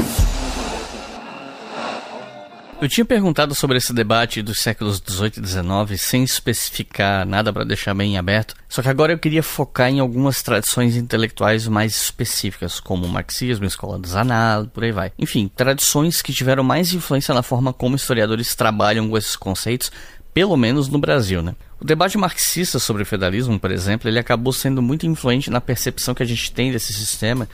Eu 2.81 2.89
tinha 2.89 3.05
perguntado 3.05 3.53
sobre 3.53 3.77
esse 3.77 3.93
debate 3.93 4.41
dos 4.41 4.57
séculos 4.57 4.99
18 4.99 5.37
e 5.37 5.41
19 5.43 5.99
sem 5.99 6.23
especificar 6.23 7.27
nada 7.27 7.53
para 7.53 7.63
deixar 7.63 7.93
bem 7.93 8.17
aberto, 8.17 8.55
só 8.67 8.81
que 8.81 8.89
agora 8.89 9.13
eu 9.13 9.19
queria 9.19 9.43
focar 9.43 9.91
em 9.91 9.99
algumas 9.99 10.41
tradições 10.41 10.95
intelectuais 10.95 11.67
mais 11.67 11.95
específicas, 11.95 12.79
como 12.79 13.05
o 13.05 13.07
marxismo, 13.07 13.65
a 13.65 13.67
escola 13.67 13.99
dos 13.99 14.15
anal, 14.15 14.65
por 14.65 14.83
aí 14.83 14.91
vai. 14.91 15.11
Enfim, 15.19 15.47
tradições 15.55 16.23
que 16.23 16.33
tiveram 16.33 16.63
mais 16.63 16.91
influência 16.91 17.35
na 17.35 17.43
forma 17.43 17.71
como 17.71 17.95
historiadores 17.95 18.55
trabalham 18.55 19.07
com 19.07 19.15
esses 19.15 19.35
conceitos, 19.35 19.91
pelo 20.33 20.57
menos 20.57 20.87
no 20.87 20.97
Brasil, 20.97 21.43
né? 21.43 21.53
O 21.79 21.85
debate 21.85 22.17
marxista 22.17 22.79
sobre 22.79 23.03
o 23.03 23.05
feudalismo, 23.05 23.59
por 23.59 23.69
exemplo, 23.69 24.09
ele 24.09 24.17
acabou 24.17 24.51
sendo 24.51 24.81
muito 24.81 25.05
influente 25.05 25.51
na 25.51 25.61
percepção 25.61 26.15
que 26.15 26.23
a 26.23 26.25
gente 26.25 26.51
tem 26.51 26.71
desse 26.71 26.91
sistema, 26.93 27.47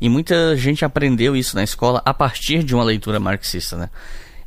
e 0.00 0.08
muita 0.08 0.56
gente 0.56 0.84
aprendeu 0.84 1.36
isso 1.36 1.54
na 1.54 1.62
escola 1.62 2.02
a 2.04 2.12
partir 2.12 2.64
de 2.64 2.74
uma 2.74 2.82
leitura 2.82 3.20
marxista, 3.20 3.76
né? 3.76 3.88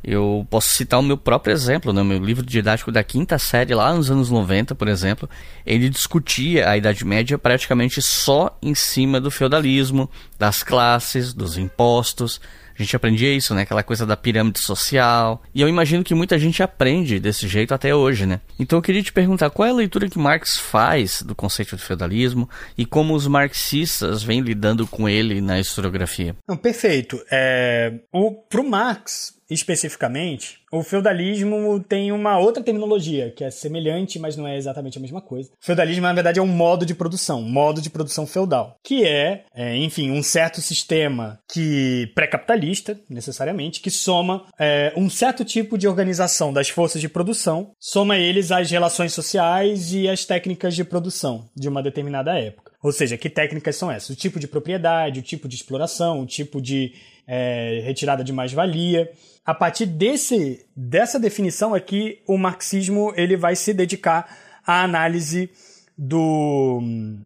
Eu 0.06 0.46
posso 0.48 0.68
citar 0.68 1.00
o 1.00 1.02
meu 1.02 1.18
próprio 1.18 1.52
exemplo, 1.52 1.92
né? 1.92 2.00
meu 2.04 2.18
livro 2.18 2.46
didático 2.46 2.92
da 2.92 3.02
quinta 3.02 3.38
série, 3.40 3.74
lá 3.74 3.92
nos 3.92 4.08
anos 4.08 4.30
90, 4.30 4.72
por 4.76 4.86
exemplo, 4.86 5.28
ele 5.66 5.88
discutia 5.88 6.70
a 6.70 6.76
Idade 6.76 7.04
Média 7.04 7.36
praticamente 7.36 8.00
só 8.00 8.56
em 8.62 8.72
cima 8.72 9.20
do 9.20 9.32
feudalismo, 9.32 10.08
das 10.38 10.62
classes, 10.62 11.34
dos 11.34 11.58
impostos. 11.58 12.40
A 12.78 12.82
gente 12.82 12.94
aprendia 12.94 13.32
isso, 13.32 13.54
né? 13.54 13.62
Aquela 13.62 13.82
coisa 13.82 14.04
da 14.04 14.16
pirâmide 14.16 14.60
social. 14.60 15.42
E 15.54 15.62
eu 15.62 15.68
imagino 15.68 16.04
que 16.04 16.14
muita 16.14 16.38
gente 16.38 16.62
aprende 16.62 17.18
desse 17.18 17.48
jeito 17.48 17.72
até 17.72 17.94
hoje, 17.94 18.26
né? 18.26 18.40
Então 18.58 18.78
eu 18.78 18.82
queria 18.82 19.02
te 19.02 19.12
perguntar 19.12 19.48
qual 19.48 19.66
é 19.66 19.70
a 19.70 19.74
leitura 19.74 20.10
que 20.10 20.18
Marx 20.18 20.58
faz 20.58 21.22
do 21.22 21.34
conceito 21.34 21.74
de 21.74 21.82
feudalismo 21.82 22.48
e 22.76 22.84
como 22.84 23.14
os 23.14 23.26
marxistas 23.26 24.22
vêm 24.22 24.40
lidando 24.40 24.86
com 24.86 25.08
ele 25.08 25.40
na 25.40 25.58
historiografia. 25.58 26.36
Não, 26.46 26.56
perfeito. 26.56 27.18
É, 27.32 27.94
o, 28.12 28.32
pro 28.32 28.62
Marx, 28.62 29.35
especificamente, 29.50 30.58
o 30.72 30.82
feudalismo 30.82 31.80
tem 31.80 32.10
uma 32.12 32.38
outra 32.38 32.62
terminologia 32.62 33.30
que 33.30 33.44
é 33.44 33.50
semelhante, 33.50 34.18
mas 34.18 34.36
não 34.36 34.46
é 34.46 34.56
exatamente 34.56 34.98
a 34.98 35.00
mesma 35.00 35.20
coisa. 35.20 35.50
O 35.50 35.64
feudalismo, 35.64 36.02
na 36.02 36.12
verdade, 36.12 36.38
é 36.38 36.42
um 36.42 36.46
modo 36.46 36.84
de 36.84 36.94
produção, 36.94 37.42
modo 37.42 37.80
de 37.80 37.90
produção 37.90 38.26
feudal, 38.26 38.76
que 38.82 39.04
é, 39.04 39.44
é 39.54 39.76
enfim, 39.76 40.10
um 40.10 40.22
certo 40.22 40.60
sistema 40.60 41.38
que 41.50 42.10
pré-capitalista, 42.14 42.98
necessariamente, 43.08 43.80
que 43.80 43.90
soma 43.90 44.46
é, 44.58 44.92
um 44.96 45.08
certo 45.08 45.44
tipo 45.44 45.78
de 45.78 45.86
organização 45.86 46.52
das 46.52 46.68
forças 46.68 47.00
de 47.00 47.08
produção, 47.08 47.70
soma 47.78 48.18
eles 48.18 48.50
às 48.50 48.70
relações 48.70 49.12
sociais 49.12 49.92
e 49.92 50.08
às 50.08 50.24
técnicas 50.24 50.74
de 50.74 50.84
produção 50.84 51.48
de 51.54 51.68
uma 51.68 51.82
determinada 51.82 52.38
época. 52.38 52.72
Ou 52.82 52.92
seja, 52.92 53.16
que 53.16 53.28
técnicas 53.28 53.76
são 53.76 53.90
essas? 53.90 54.10
O 54.10 54.16
tipo 54.16 54.38
de 54.38 54.46
propriedade, 54.46 55.20
o 55.20 55.22
tipo 55.22 55.48
de 55.48 55.56
exploração, 55.56 56.20
o 56.20 56.26
tipo 56.26 56.60
de 56.60 56.92
é, 57.26 57.80
retirada 57.84 58.22
de 58.22 58.32
mais-valia. 58.32 59.10
A 59.44 59.54
partir 59.54 59.86
desse, 59.86 60.66
dessa 60.76 61.18
definição 61.18 61.74
aqui, 61.74 62.18
o 62.26 62.36
marxismo 62.36 63.12
ele 63.16 63.36
vai 63.36 63.54
se 63.54 63.72
dedicar 63.72 64.28
à 64.66 64.82
análise 64.82 65.50
do, 65.96 66.80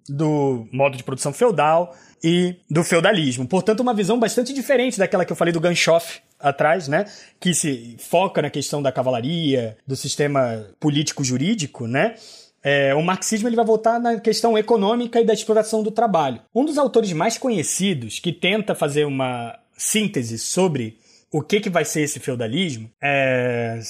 do 0.09 0.69
modo 0.73 0.97
de 0.97 1.03
produção 1.03 1.33
feudal 1.33 1.97
e 2.23 2.57
do 2.71 2.85
feudalismo. 2.85 3.47
Portanto, 3.47 3.81
uma 3.81 3.95
visão 3.95 4.19
bastante 4.19 4.53
diferente 4.53 4.99
daquela 4.99 5.25
que 5.25 5.33
eu 5.33 5.37
falei 5.37 5.53
do 5.53 5.61
Ganshoff 5.61 6.21
atrás, 6.39 6.87
né? 6.87 7.07
Que 7.39 7.53
se 7.53 7.97
foca 7.99 8.41
na 8.43 8.51
questão 8.51 8.83
da 8.83 8.93
cavalaria, 8.93 9.77
do 9.87 9.97
sistema 9.97 10.67
político-jurídico, 10.79 11.87
né? 11.87 12.15
É, 12.63 12.95
o 12.95 13.03
marxismo 13.03 13.49
ele 13.49 13.57
vai 13.57 13.65
voltar 13.65 13.99
na 13.99 14.21
questão 14.21 14.57
econômica 14.57 15.19
e 15.21 15.25
da 15.25 15.33
exploração 15.33 15.83
do 15.83 15.91
trabalho. 15.91 16.43
Um 16.55 16.65
dos 16.65 16.77
autores 16.77 17.13
mais 17.13 17.39
conhecidos 17.39 18.19
que 18.19 18.33
tenta 18.33 18.75
fazer 18.75 19.07
uma 19.07 19.59
síntese 19.81 20.39
sobre 20.39 20.99
o 21.33 21.41
que, 21.41 21.61
que 21.61 21.71
vai 21.71 21.85
ser 21.85 22.03
esse 22.03 22.19
feudalismo, 22.19 22.91
é, 23.01 23.81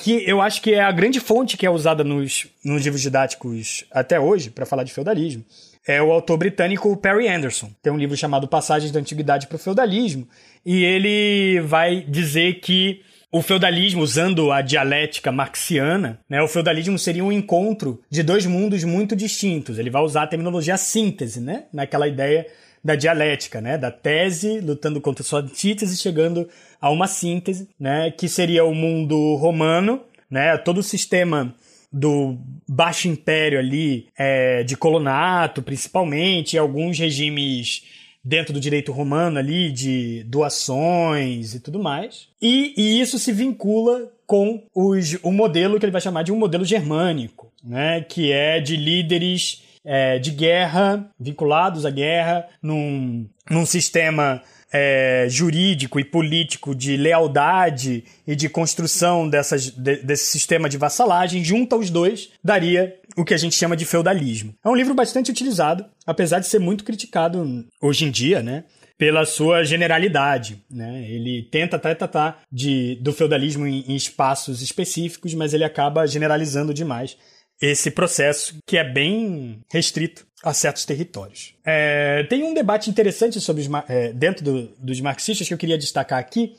que 0.00 0.24
eu 0.26 0.40
acho 0.40 0.62
que 0.62 0.72
é 0.72 0.80
a 0.80 0.90
grande 0.90 1.20
fonte 1.20 1.56
que 1.56 1.66
é 1.66 1.70
usada 1.70 2.02
nos, 2.02 2.46
nos 2.64 2.82
livros 2.82 3.02
didáticos 3.02 3.84
até 3.90 4.18
hoje 4.18 4.50
para 4.50 4.64
falar 4.64 4.82
de 4.82 4.92
feudalismo, 4.92 5.44
é 5.86 6.02
o 6.02 6.10
autor 6.10 6.38
britânico 6.38 6.96
Perry 6.96 7.28
Anderson. 7.28 7.70
Tem 7.82 7.92
um 7.92 7.98
livro 7.98 8.16
chamado 8.16 8.48
Passagens 8.48 8.90
da 8.90 8.98
Antiguidade 8.98 9.46
para 9.46 9.56
o 9.56 9.58
Feudalismo, 9.58 10.26
e 10.64 10.82
ele 10.82 11.60
vai 11.60 12.00
dizer 12.00 12.60
que 12.60 13.02
o 13.30 13.42
feudalismo, 13.42 14.02
usando 14.02 14.50
a 14.50 14.62
dialética 14.62 15.30
marxiana, 15.30 16.18
né, 16.28 16.40
o 16.40 16.48
feudalismo 16.48 16.98
seria 16.98 17.22
um 17.22 17.30
encontro 17.30 18.00
de 18.08 18.22
dois 18.22 18.46
mundos 18.46 18.82
muito 18.84 19.14
distintos. 19.14 19.78
Ele 19.78 19.90
vai 19.90 20.00
usar 20.00 20.22
a 20.22 20.26
terminologia 20.26 20.76
síntese, 20.78 21.40
né, 21.40 21.64
naquela 21.72 22.08
ideia 22.08 22.46
da 22.86 22.94
dialética, 22.94 23.60
né? 23.60 23.76
Da 23.76 23.90
tese 23.90 24.60
lutando 24.60 25.00
contra 25.00 25.24
sua 25.24 25.40
antítese, 25.40 25.96
chegando 25.96 26.48
a 26.80 26.88
uma 26.88 27.08
síntese, 27.08 27.68
né? 27.78 28.12
Que 28.12 28.28
seria 28.28 28.64
o 28.64 28.74
mundo 28.74 29.34
romano, 29.34 30.00
né? 30.30 30.56
Todo 30.56 30.78
o 30.78 30.82
sistema 30.82 31.52
do 31.92 32.38
Baixo 32.68 33.08
Império 33.08 33.58
ali, 33.58 34.06
é, 34.16 34.62
de 34.62 34.76
colonato 34.76 35.62
principalmente, 35.62 36.56
alguns 36.56 36.98
regimes 36.98 37.82
dentro 38.22 38.52
do 38.52 38.60
direito 38.60 38.92
romano 38.92 39.38
ali, 39.38 39.70
de 39.72 40.22
doações 40.24 41.54
e 41.54 41.60
tudo 41.60 41.82
mais. 41.82 42.28
E, 42.40 42.72
e 42.76 43.00
isso 43.00 43.18
se 43.18 43.32
vincula 43.32 44.12
com 44.26 44.62
os, 44.74 45.18
o 45.22 45.32
modelo 45.32 45.78
que 45.78 45.84
ele 45.84 45.92
vai 45.92 46.00
chamar 46.00 46.22
de 46.22 46.32
um 46.32 46.38
modelo 46.38 46.64
germânico, 46.64 47.52
né? 47.64 48.00
que 48.00 48.30
é 48.30 48.60
de 48.60 48.76
líderes 48.76 49.62
é, 49.86 50.18
de 50.18 50.32
guerra, 50.32 51.08
vinculados 51.18 51.86
à 51.86 51.90
guerra, 51.90 52.46
num, 52.60 53.28
num 53.48 53.64
sistema 53.64 54.42
é, 54.72 55.26
jurídico 55.30 56.00
e 56.00 56.04
político 56.04 56.74
de 56.74 56.96
lealdade 56.96 58.04
e 58.26 58.34
de 58.34 58.48
construção 58.48 59.28
dessas, 59.28 59.70
de, 59.70 59.96
desse 60.02 60.26
sistema 60.26 60.68
de 60.68 60.76
vassalagem, 60.76 61.44
junta 61.44 61.76
os 61.76 61.88
dois, 61.88 62.30
daria 62.42 62.94
o 63.16 63.24
que 63.24 63.32
a 63.32 63.38
gente 63.38 63.54
chama 63.54 63.76
de 63.76 63.84
feudalismo. 63.84 64.54
É 64.64 64.68
um 64.68 64.74
livro 64.74 64.92
bastante 64.92 65.30
utilizado, 65.30 65.86
apesar 66.04 66.40
de 66.40 66.48
ser 66.48 66.58
muito 66.58 66.84
criticado 66.84 67.64
hoje 67.80 68.04
em 68.04 68.10
dia, 68.10 68.42
né? 68.42 68.64
Pela 68.98 69.26
sua 69.26 69.62
generalidade, 69.62 70.64
né? 70.70 71.06
Ele 71.08 71.46
tenta 71.50 71.76
até 71.76 71.94
tratar 71.94 72.42
de, 72.50 72.96
do 72.96 73.12
feudalismo 73.12 73.66
em, 73.66 73.84
em 73.86 73.94
espaços 73.94 74.62
específicos, 74.62 75.32
mas 75.34 75.54
ele 75.54 75.64
acaba 75.64 76.06
generalizando 76.06 76.74
demais 76.74 77.16
esse 77.60 77.90
processo 77.90 78.56
que 78.66 78.76
é 78.76 78.84
bem 78.84 79.60
restrito 79.70 80.26
a 80.42 80.52
certos 80.52 80.84
territórios. 80.84 81.54
É, 81.64 82.22
tem 82.24 82.44
um 82.44 82.54
debate 82.54 82.90
interessante 82.90 83.40
sobre 83.40 83.62
os, 83.62 83.68
é, 83.88 84.12
dentro 84.12 84.44
do, 84.44 84.68
dos 84.78 85.00
marxistas 85.00 85.48
que 85.48 85.54
eu 85.54 85.58
queria 85.58 85.78
destacar 85.78 86.18
aqui, 86.18 86.54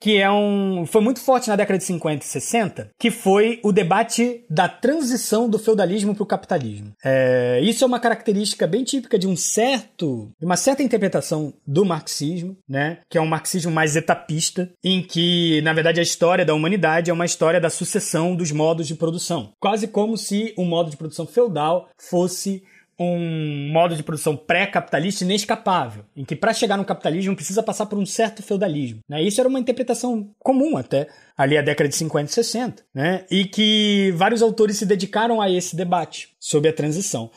que 0.00 0.16
é 0.16 0.30
um 0.30 0.86
foi 0.86 1.02
muito 1.02 1.20
forte 1.20 1.48
na 1.48 1.56
década 1.56 1.78
de 1.78 1.84
50 1.84 2.24
e 2.24 2.28
60, 2.28 2.90
que 2.98 3.10
foi 3.10 3.60
o 3.62 3.70
debate 3.70 4.44
da 4.48 4.68
transição 4.68 5.48
do 5.48 5.58
feudalismo 5.58 6.14
para 6.14 6.22
o 6.22 6.26
capitalismo. 6.26 6.92
É, 7.04 7.60
isso 7.62 7.84
é 7.84 7.86
uma 7.86 8.00
característica 8.00 8.66
bem 8.66 8.82
típica 8.82 9.18
de 9.18 9.28
um 9.28 9.36
certo, 9.36 10.30
de 10.38 10.46
uma 10.46 10.56
certa 10.56 10.82
interpretação 10.82 11.52
do 11.66 11.84
marxismo, 11.84 12.56
né, 12.68 12.98
que 13.08 13.18
é 13.18 13.20
um 13.20 13.26
marxismo 13.26 13.70
mais 13.70 13.94
etapista, 13.96 14.70
em 14.82 15.02
que 15.02 15.60
na 15.62 15.72
verdade 15.72 16.00
a 16.00 16.02
história 16.02 16.44
da 16.44 16.54
humanidade 16.54 17.10
é 17.10 17.14
uma 17.14 17.26
história 17.26 17.60
da 17.60 17.70
sucessão 17.70 18.34
dos 18.34 18.50
modos 18.50 18.88
de 18.88 18.94
produção, 18.94 19.52
quase 19.60 19.86
como 19.86 20.16
se 20.16 20.54
o 20.56 20.64
modo 20.64 20.90
de 20.90 20.96
produção 20.96 21.26
feudal 21.26 21.88
fosse 21.98 22.62
um 23.02 23.70
modo 23.72 23.96
de 23.96 24.02
produção 24.02 24.36
pré-capitalista 24.36 25.24
inescapável, 25.24 26.04
em 26.14 26.24
que 26.24 26.36
para 26.36 26.52
chegar 26.52 26.76
no 26.76 26.84
capitalismo 26.84 27.34
precisa 27.34 27.62
passar 27.62 27.86
por 27.86 27.98
um 27.98 28.04
certo 28.04 28.42
feudalismo. 28.42 29.00
Né? 29.08 29.22
Isso 29.22 29.40
era 29.40 29.48
uma 29.48 29.58
interpretação 29.58 30.30
comum 30.38 30.76
até 30.76 31.08
ali 31.36 31.56
a 31.56 31.62
década 31.62 31.88
de 31.88 31.96
50 31.96 32.30
e 32.30 32.34
60, 32.34 32.82
né? 32.94 33.24
e 33.30 33.46
que 33.46 34.12
vários 34.16 34.42
autores 34.42 34.76
se 34.76 34.84
dedicaram 34.84 35.40
a 35.40 35.50
esse 35.50 35.74
debate 35.74 36.28
sobre 36.38 36.68
a 36.68 36.72
transição 36.72 37.30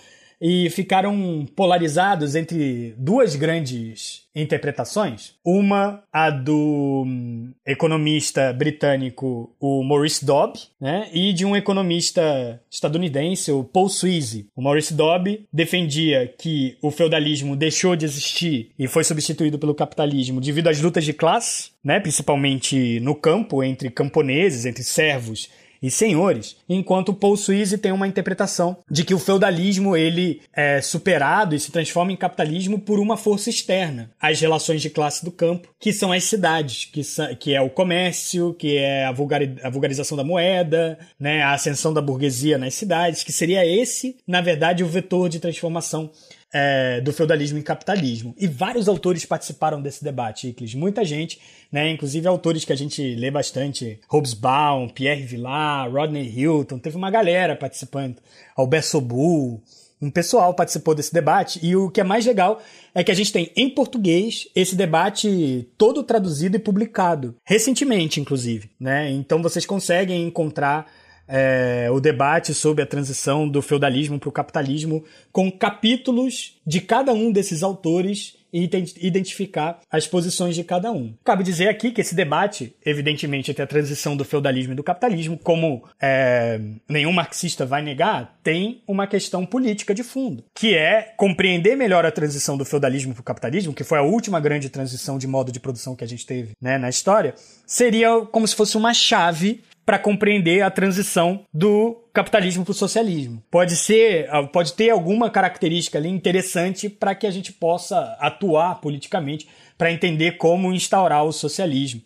e 0.45 0.69
ficaram 0.69 1.45
polarizados 1.55 2.35
entre 2.35 2.93
duas 2.97 3.33
grandes 3.33 4.23
interpretações. 4.35 5.35
Uma, 5.41 6.03
a 6.11 6.29
do 6.29 7.03
hum, 7.05 7.53
economista 7.65 8.51
britânico, 8.51 9.55
o 9.57 9.81
Maurice 9.83 10.25
Dobb, 10.25 10.59
né? 10.81 11.07
e 11.13 11.31
de 11.31 11.45
um 11.45 11.55
economista 11.55 12.61
estadunidense, 12.69 13.53
o 13.53 13.63
Paul 13.63 13.87
Sweezy. 13.87 14.47
O 14.53 14.61
Maurice 14.61 14.93
Dobb 14.93 15.45
defendia 15.53 16.27
que 16.37 16.77
o 16.81 16.91
feudalismo 16.91 17.55
deixou 17.55 17.95
de 17.95 18.03
existir 18.03 18.71
e 18.77 18.85
foi 18.85 19.05
substituído 19.05 19.57
pelo 19.57 19.73
capitalismo 19.73 20.41
devido 20.41 20.67
às 20.67 20.81
lutas 20.81 21.05
de 21.05 21.13
classe, 21.13 21.69
né? 21.81 22.01
principalmente 22.01 22.99
no 22.99 23.15
campo, 23.15 23.63
entre 23.63 23.89
camponeses, 23.89 24.65
entre 24.65 24.83
servos 24.83 25.49
e 25.83 25.91
senhores, 25.91 26.55
enquanto 26.69 27.13
Paul 27.13 27.35
Suisse 27.35 27.77
tem 27.77 27.91
uma 27.91 28.07
interpretação 28.07 28.77
de 28.89 29.03
que 29.03 29.13
o 29.13 29.19
feudalismo 29.19 29.97
ele 29.97 30.41
é 30.53 30.81
superado 30.81 31.53
e 31.53 31.59
se 31.59 31.73
transforma 31.73 32.13
em 32.13 32.15
capitalismo 32.15 32.79
por 32.79 32.99
uma 32.99 33.17
força 33.17 33.49
externa, 33.49 34.09
as 34.17 34.39
relações 34.39 34.81
de 34.81 34.89
classe 34.89 35.25
do 35.25 35.31
campo, 35.31 35.67
que 35.77 35.91
são 35.91 36.13
as 36.13 36.23
cidades, 36.23 36.85
que, 36.85 37.01
que 37.37 37.53
é 37.53 37.59
o 37.59 37.69
comércio, 37.69 38.53
que 38.53 38.77
é 38.77 39.05
a, 39.05 39.11
vulgari, 39.11 39.57
a 39.61 39.69
vulgarização 39.69 40.15
da 40.15 40.23
moeda, 40.23 40.97
né, 41.19 41.43
a 41.43 41.51
ascensão 41.51 41.93
da 41.93 42.01
burguesia 42.01 42.57
nas 42.57 42.75
cidades, 42.75 43.21
que 43.21 43.33
seria 43.33 43.65
esse, 43.65 44.15
na 44.25 44.39
verdade, 44.39 44.85
o 44.85 44.87
vetor 44.87 45.27
de 45.27 45.39
transformação 45.39 46.09
é, 46.53 47.01
do 47.01 47.11
feudalismo 47.11 47.57
em 47.57 47.63
capitalismo. 47.63 48.35
E 48.37 48.45
vários 48.45 48.87
autores 48.87 49.25
participaram 49.25 49.81
desse 49.81 50.03
debate, 50.03 50.49
Iclis. 50.49 50.75
Muita 50.75 51.03
gente, 51.03 51.39
né? 51.71 51.89
Inclusive 51.89 52.27
autores 52.27 52.63
que 52.63 52.71
a 52.71 52.77
gente 52.77 53.15
lê 53.15 53.31
bastante. 53.31 53.99
Hobsbawm, 54.07 54.87
Pierre 54.89 55.23
Vilar, 55.23 55.91
Rodney 55.91 56.29
Hilton. 56.29 56.77
Teve 56.77 56.95
uma 56.95 57.09
galera 57.09 57.55
participando. 57.55 58.17
Albert 58.55 58.83
Sobu. 58.83 59.61
Um 59.99 60.11
pessoal 60.11 60.53
participou 60.53 60.93
desse 60.93 61.13
debate. 61.13 61.59
E 61.63 61.75
o 61.75 61.89
que 61.89 62.01
é 62.01 62.03
mais 62.03 62.25
legal 62.25 62.61
é 62.93 63.03
que 63.03 63.11
a 63.11 63.15
gente 63.15 63.31
tem 63.31 63.49
em 63.55 63.69
português 63.69 64.49
esse 64.53 64.75
debate 64.75 65.67
todo 65.77 66.03
traduzido 66.03 66.57
e 66.57 66.59
publicado. 66.59 67.35
Recentemente, 67.45 68.19
inclusive. 68.19 68.69
Né? 68.79 69.09
Então 69.09 69.41
vocês 69.41 69.65
conseguem 69.65 70.27
encontrar 70.27 70.91
é, 71.27 71.87
o 71.91 71.99
debate 71.99 72.53
sobre 72.53 72.83
a 72.83 72.85
transição 72.85 73.47
do 73.47 73.61
feudalismo 73.61 74.19
para 74.19 74.29
o 74.29 74.31
capitalismo, 74.31 75.03
com 75.31 75.51
capítulos 75.51 76.59
de 76.65 76.81
cada 76.81 77.13
um 77.13 77.31
desses 77.31 77.63
autores 77.63 78.35
e 78.53 78.69
identificar 79.01 79.79
as 79.91 80.05
posições 80.05 80.53
de 80.53 80.63
cada 80.63 80.91
um. 80.91 81.15
Cabe 81.23 81.43
dizer 81.43 81.69
aqui 81.69 81.91
que 81.91 82.01
esse 82.01 82.13
debate, 82.13 82.75
evidentemente, 82.85 83.49
entre 83.49 83.63
a 83.63 83.67
transição 83.67 84.15
do 84.15 84.23
feudalismo 84.23 84.73
e 84.73 84.75
do 84.75 84.83
capitalismo, 84.83 85.39
como 85.39 85.83
é, 85.99 86.61
nenhum 86.87 87.11
marxista 87.11 87.65
vai 87.65 87.81
negar, 87.81 88.37
tem 88.43 88.83
uma 88.87 89.07
questão 89.07 89.43
política 89.43 89.95
de 89.95 90.03
fundo, 90.03 90.43
que 90.53 90.75
é 90.75 91.13
compreender 91.17 91.75
melhor 91.75 92.05
a 92.05 92.11
transição 92.11 92.55
do 92.55 92.63
feudalismo 92.63 93.13
para 93.13 93.21
o 93.21 93.25
capitalismo, 93.25 93.73
que 93.73 93.83
foi 93.83 93.97
a 93.97 94.03
última 94.03 94.39
grande 94.39 94.69
transição 94.69 95.17
de 95.17 95.25
modo 95.25 95.51
de 95.51 95.59
produção 95.59 95.95
que 95.95 96.03
a 96.03 96.07
gente 96.07 96.25
teve 96.25 96.51
né, 96.61 96.77
na 96.77 96.89
história, 96.89 97.33
seria 97.65 98.21
como 98.31 98.47
se 98.47 98.55
fosse 98.55 98.77
uma 98.77 98.93
chave 98.93 99.63
para 99.85 99.99
compreender 99.99 100.61
a 100.61 100.71
transição 100.71 101.45
do 101.53 102.01
capitalismo 102.13 102.63
para 102.63 102.71
o 102.71 102.75
socialismo. 102.75 103.43
Pode 103.51 103.75
ser, 103.75 104.27
ah, 104.29 104.43
pode 104.43 104.73
ter 104.73 104.89
alguma 104.89 105.29
característica 105.29 105.97
ali 105.97 106.09
interessante 106.09 106.89
para 106.89 107.15
que 107.15 107.27
a 107.27 107.31
gente 107.31 107.51
possa 107.51 108.15
atuar 108.19 108.75
politicamente 108.75 109.47
para 109.77 109.91
entender 109.91 110.33
como 110.33 110.71
instaurar 110.73 111.23
o 111.25 111.31
socialismo. 111.31 112.01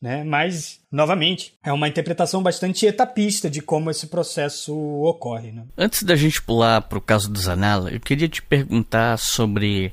Né? 0.00 0.22
Mas, 0.22 0.80
novamente, 0.92 1.54
é 1.62 1.72
uma 1.72 1.88
interpretação 1.88 2.40
bastante 2.40 2.86
etapista 2.86 3.50
de 3.50 3.60
como 3.60 3.90
esse 3.90 4.06
processo 4.06 4.74
ocorre. 5.02 5.50
Né? 5.50 5.64
Antes 5.76 6.04
da 6.04 6.14
gente 6.14 6.40
pular 6.40 6.82
para 6.82 6.98
o 6.98 7.02
caso 7.02 7.30
do 7.30 7.38
Zanella, 7.38 7.90
eu 7.90 7.98
queria 7.98 8.28
te 8.28 8.40
perguntar 8.40 9.18
sobre 9.18 9.92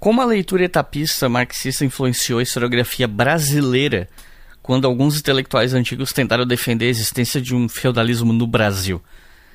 como 0.00 0.22
a 0.22 0.24
leitura 0.24 0.64
etapista 0.64 1.28
marxista 1.28 1.84
influenciou 1.84 2.38
a 2.38 2.42
historiografia 2.42 3.06
brasileira 3.06 4.08
quando 4.64 4.86
alguns 4.86 5.18
intelectuais 5.18 5.74
antigos 5.74 6.10
tentaram 6.10 6.46
defender 6.46 6.86
a 6.86 6.88
existência 6.88 7.38
de 7.38 7.54
um 7.54 7.68
feudalismo 7.68 8.32
no 8.32 8.46
Brasil. 8.46 9.00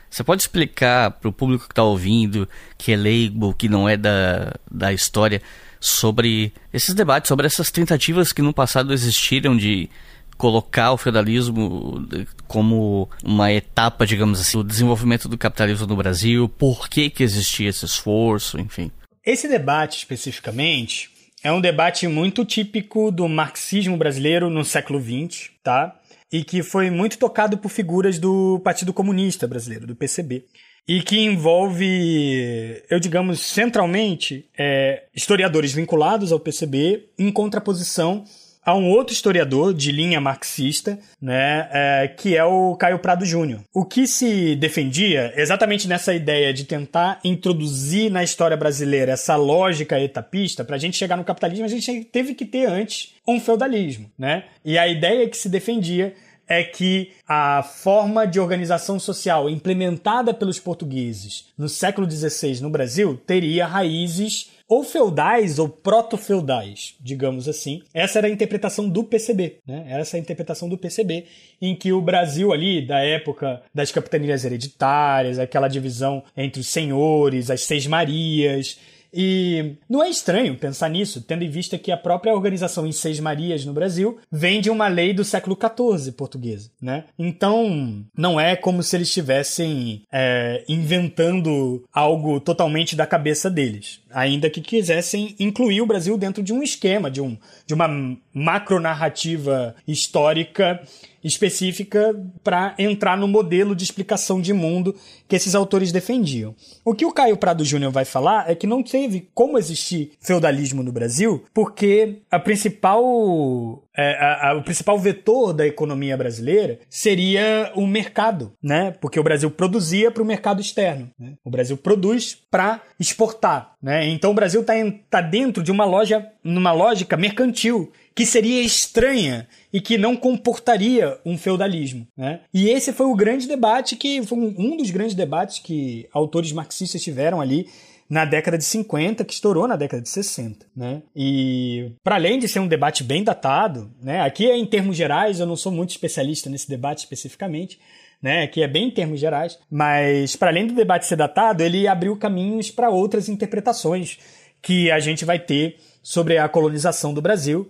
Você 0.07 0.23
pode 0.23 0.43
explicar 0.43 1.09
para 1.09 1.27
o 1.27 1.33
público 1.33 1.65
que 1.65 1.71
está 1.71 1.81
ouvindo, 1.81 2.47
que 2.77 2.91
é 2.91 2.95
leigo, 2.95 3.55
que 3.55 3.67
não 3.67 3.89
é 3.89 3.97
da, 3.97 4.53
da 4.69 4.93
história, 4.93 5.41
sobre 5.79 6.53
esses 6.71 6.93
debates, 6.93 7.27
sobre 7.27 7.47
essas 7.47 7.71
tentativas 7.71 8.31
que 8.31 8.43
no 8.43 8.53
passado 8.53 8.93
existiram 8.93 9.57
de 9.57 9.89
colocar 10.37 10.91
o 10.91 10.97
feudalismo 10.97 12.07
como 12.47 13.09
uma 13.23 13.51
etapa, 13.51 14.05
digamos 14.05 14.39
assim, 14.39 14.59
do 14.59 14.63
desenvolvimento 14.63 15.27
do 15.27 15.39
capitalismo 15.39 15.87
no 15.87 15.95
Brasil, 15.95 16.47
por 16.47 16.87
que, 16.87 17.09
que 17.09 17.23
existia 17.23 17.69
esse 17.69 17.83
esforço, 17.83 18.59
enfim. 18.59 18.91
Esse 19.25 19.47
debate 19.47 19.97
especificamente 19.97 21.09
é 21.43 21.51
um 21.51 21.61
debate 21.61 22.07
muito 22.07 22.43
típico 22.43 23.11
do 23.11 23.27
marxismo 23.27 23.95
brasileiro 23.97 24.49
no 24.49 24.65
século 24.65 25.01
XX, 25.01 25.51
tá? 25.63 25.97
E 26.31 26.43
que 26.43 26.61
foi 26.61 26.89
muito 26.89 27.17
tocado 27.17 27.57
por 27.57 27.69
figuras 27.69 28.19
do 28.19 28.59
Partido 28.63 28.93
Comunista 28.93 29.47
Brasileiro, 29.47 29.87
do 29.87 29.95
PCB. 29.95 30.45
E 30.87 31.01
que 31.01 31.19
envolve, 31.19 32.83
eu 32.89 32.99
digamos, 32.99 33.39
centralmente, 33.39 34.49
é, 34.57 35.03
historiadores 35.15 35.71
vinculados 35.71 36.31
ao 36.31 36.39
PCB 36.39 37.09
em 37.17 37.31
contraposição 37.31 38.25
a 38.69 38.75
um 38.75 38.87
outro 38.87 39.13
historiador 39.13 39.73
de 39.73 39.91
linha 39.91 40.21
marxista, 40.21 40.99
né, 41.19 41.67
é, 41.71 42.07
que 42.07 42.37
é 42.37 42.43
o 42.43 42.75
Caio 42.75 42.99
Prado 42.99 43.25
Júnior. 43.25 43.61
O 43.73 43.83
que 43.83 44.05
se 44.05 44.55
defendia 44.55 45.33
exatamente 45.35 45.87
nessa 45.87 46.13
ideia 46.13 46.53
de 46.53 46.65
tentar 46.65 47.19
introduzir 47.23 48.11
na 48.11 48.23
história 48.23 48.55
brasileira 48.55 49.13
essa 49.13 49.35
lógica 49.35 49.99
etapista, 49.99 50.63
para 50.63 50.75
a 50.75 50.79
gente 50.79 50.97
chegar 50.97 51.17
no 51.17 51.23
capitalismo, 51.23 51.65
a 51.65 51.67
gente 51.67 52.03
teve 52.05 52.35
que 52.35 52.45
ter 52.45 52.65
antes 52.65 53.15
um 53.27 53.39
feudalismo, 53.39 54.11
né? 54.17 54.43
E 54.63 54.77
a 54.77 54.87
ideia 54.87 55.27
que 55.27 55.37
se 55.37 55.49
defendia 55.49 56.13
é 56.49 56.63
que 56.63 57.11
a 57.27 57.61
forma 57.61 58.25
de 58.25 58.39
organização 58.39 58.99
social 58.99 59.47
implementada 59.47 60.33
pelos 60.33 60.59
portugueses 60.59 61.45
no 61.55 61.69
século 61.69 62.09
XVI 62.09 62.59
no 62.59 62.71
Brasil 62.71 63.15
teria 63.15 63.67
raízes 63.67 64.49
ou 64.67 64.83
feudais 64.83 65.57
ou 65.57 65.67
proto-feudais, 65.67 66.95
digamos 66.99 67.47
assim. 67.47 67.81
Essa 67.93 68.19
era 68.19 68.27
a 68.27 68.31
interpretação 68.31 68.87
do 68.87 69.03
PCB, 69.03 69.57
né? 69.65 69.85
Essa 69.89 70.17
é 70.17 70.19
a 70.19 70.21
interpretação 70.21 70.69
do 70.69 70.77
PCB, 70.77 71.25
em 71.59 71.75
que 71.75 71.91
o 71.91 72.01
Brasil 72.01 72.53
ali, 72.53 72.85
da 72.85 72.99
época 72.99 73.63
das 73.73 73.91
capitanias 73.91 74.45
hereditárias, 74.45 75.39
aquela 75.39 75.67
divisão 75.67 76.23
entre 76.37 76.61
os 76.61 76.67
senhores, 76.67 77.49
as 77.49 77.61
seis 77.61 77.87
marias, 77.87 78.77
e 79.13 79.75
não 79.89 80.03
é 80.03 80.09
estranho 80.09 80.57
pensar 80.57 80.89
nisso, 80.89 81.21
tendo 81.21 81.43
em 81.43 81.49
vista 81.49 81.77
que 81.77 81.91
a 81.91 81.97
própria 81.97 82.33
organização 82.33 82.85
em 82.85 82.91
Seis 82.91 83.19
Marias 83.19 83.65
no 83.65 83.73
Brasil 83.73 84.17
vem 84.31 84.61
de 84.61 84.69
uma 84.69 84.87
lei 84.87 85.13
do 85.13 85.23
século 85.23 85.57
XIV 85.57 86.11
portuguesa, 86.11 86.69
né? 86.81 87.05
Então, 87.17 88.05
não 88.15 88.39
é 88.39 88.55
como 88.55 88.83
se 88.83 88.95
eles 88.95 89.07
estivessem 89.07 90.03
é, 90.11 90.63
inventando 90.67 91.83
algo 91.93 92.39
totalmente 92.39 92.95
da 92.95 93.07
cabeça 93.07 93.49
deles, 93.49 93.99
ainda 94.11 94.49
que 94.49 94.61
quisessem 94.61 95.35
incluir 95.39 95.81
o 95.81 95.87
Brasil 95.87 96.17
dentro 96.17 96.43
de 96.43 96.53
um 96.53 96.61
esquema, 96.61 97.09
de, 97.09 97.21
um, 97.21 97.37
de 97.65 97.73
uma 97.73 97.87
macronarrativa 98.33 99.75
histórica 99.87 100.81
específica 101.23 102.15
para 102.43 102.75
entrar 102.77 103.17
no 103.17 103.27
modelo 103.27 103.75
de 103.75 103.83
explicação 103.83 104.41
de 104.41 104.53
mundo 104.53 104.95
que 105.27 105.35
esses 105.35 105.55
autores 105.55 105.91
defendiam. 105.91 106.55
O 106.83 106.93
que 106.93 107.05
o 107.05 107.11
Caio 107.11 107.37
Prado 107.37 107.63
Júnior 107.63 107.91
vai 107.91 108.05
falar 108.05 108.49
é 108.49 108.55
que 108.55 108.67
não 108.67 108.83
teve 108.83 109.29
como 109.33 109.57
existir 109.57 110.11
feudalismo 110.21 110.83
no 110.83 110.91
Brasil, 110.91 111.43
porque 111.53 112.21
a 112.29 112.39
principal 112.39 113.83
é, 113.99 114.15
a, 114.15 114.49
a, 114.49 114.53
o 114.55 114.63
principal 114.63 114.97
vetor 114.97 115.51
da 115.51 115.67
economia 115.67 116.15
brasileira 116.15 116.79
seria 116.89 117.69
o 117.75 117.85
mercado, 117.85 118.53
né? 118.63 118.91
Porque 118.91 119.19
o 119.19 119.23
Brasil 119.23 119.51
produzia 119.51 120.09
para 120.09 120.23
o 120.23 120.25
mercado 120.25 120.61
externo. 120.61 121.11
Né? 121.19 121.33
O 121.43 121.49
Brasil 121.49 121.75
produz 121.75 122.33
para 122.49 122.81
exportar, 122.97 123.73
né? 123.83 124.07
Então 124.07 124.31
o 124.31 124.33
Brasil 124.33 124.61
está 124.61 124.73
tá 125.09 125.19
dentro 125.19 125.61
de 125.61 125.69
uma 125.69 125.83
loja, 125.83 126.25
numa 126.41 126.71
lógica 126.71 127.17
mercantil 127.17 127.91
que 128.15 128.25
seria 128.25 128.61
estranha 128.61 129.47
e 129.71 129.79
que 129.79 129.97
não 129.97 130.15
comportaria 130.15 131.19
um 131.25 131.37
feudalismo. 131.37 132.07
Né? 132.17 132.41
E 132.53 132.69
esse 132.69 132.91
foi 132.91 133.05
o 133.05 133.15
grande 133.15 133.47
debate 133.47 133.95
que 133.95 134.21
foi 134.23 134.37
um 134.37 134.77
dos 134.77 134.89
grandes 134.91 135.15
debates 135.15 135.59
que 135.59 136.07
autores 136.11 136.51
marxistas 136.51 137.01
tiveram 137.01 137.39
ali 137.39 137.67
na 138.09 138.25
década 138.25 138.57
de 138.57 138.63
50, 138.63 139.23
que 139.23 139.33
estourou 139.33 139.67
na 139.67 139.75
década 139.75 140.01
de 140.01 140.09
60, 140.09 140.65
né? 140.75 141.03
E 141.15 141.91
para 142.03 142.15
além 142.15 142.39
de 142.39 142.47
ser 142.47 142.59
um 142.59 142.67
debate 142.67 143.03
bem 143.03 143.23
datado, 143.23 143.91
né? 144.01 144.21
Aqui 144.21 144.49
é 144.49 144.57
em 144.57 144.65
termos 144.65 144.97
gerais, 144.97 145.39
eu 145.39 145.45
não 145.45 145.55
sou 145.55 145.71
muito 145.71 145.91
especialista 145.91 146.49
nesse 146.49 146.67
debate 146.67 146.99
especificamente, 146.99 147.77
né, 148.21 148.47
que 148.47 148.61
é 148.61 148.67
bem 148.67 148.87
em 148.87 148.91
termos 148.91 149.19
gerais, 149.19 149.57
mas 149.71 150.35
para 150.35 150.49
além 150.49 150.67
do 150.67 150.73
debate 150.73 151.05
ser 151.05 151.15
datado, 151.15 151.63
ele 151.63 151.87
abriu 151.87 152.17
caminhos 152.17 152.69
para 152.69 152.89
outras 152.89 153.29
interpretações 153.29 154.17
que 154.61 154.91
a 154.91 154.99
gente 154.99 155.23
vai 155.23 155.39
ter 155.39 155.77
sobre 156.03 156.37
a 156.37 156.49
colonização 156.49 157.13
do 157.13 157.21
Brasil, 157.21 157.69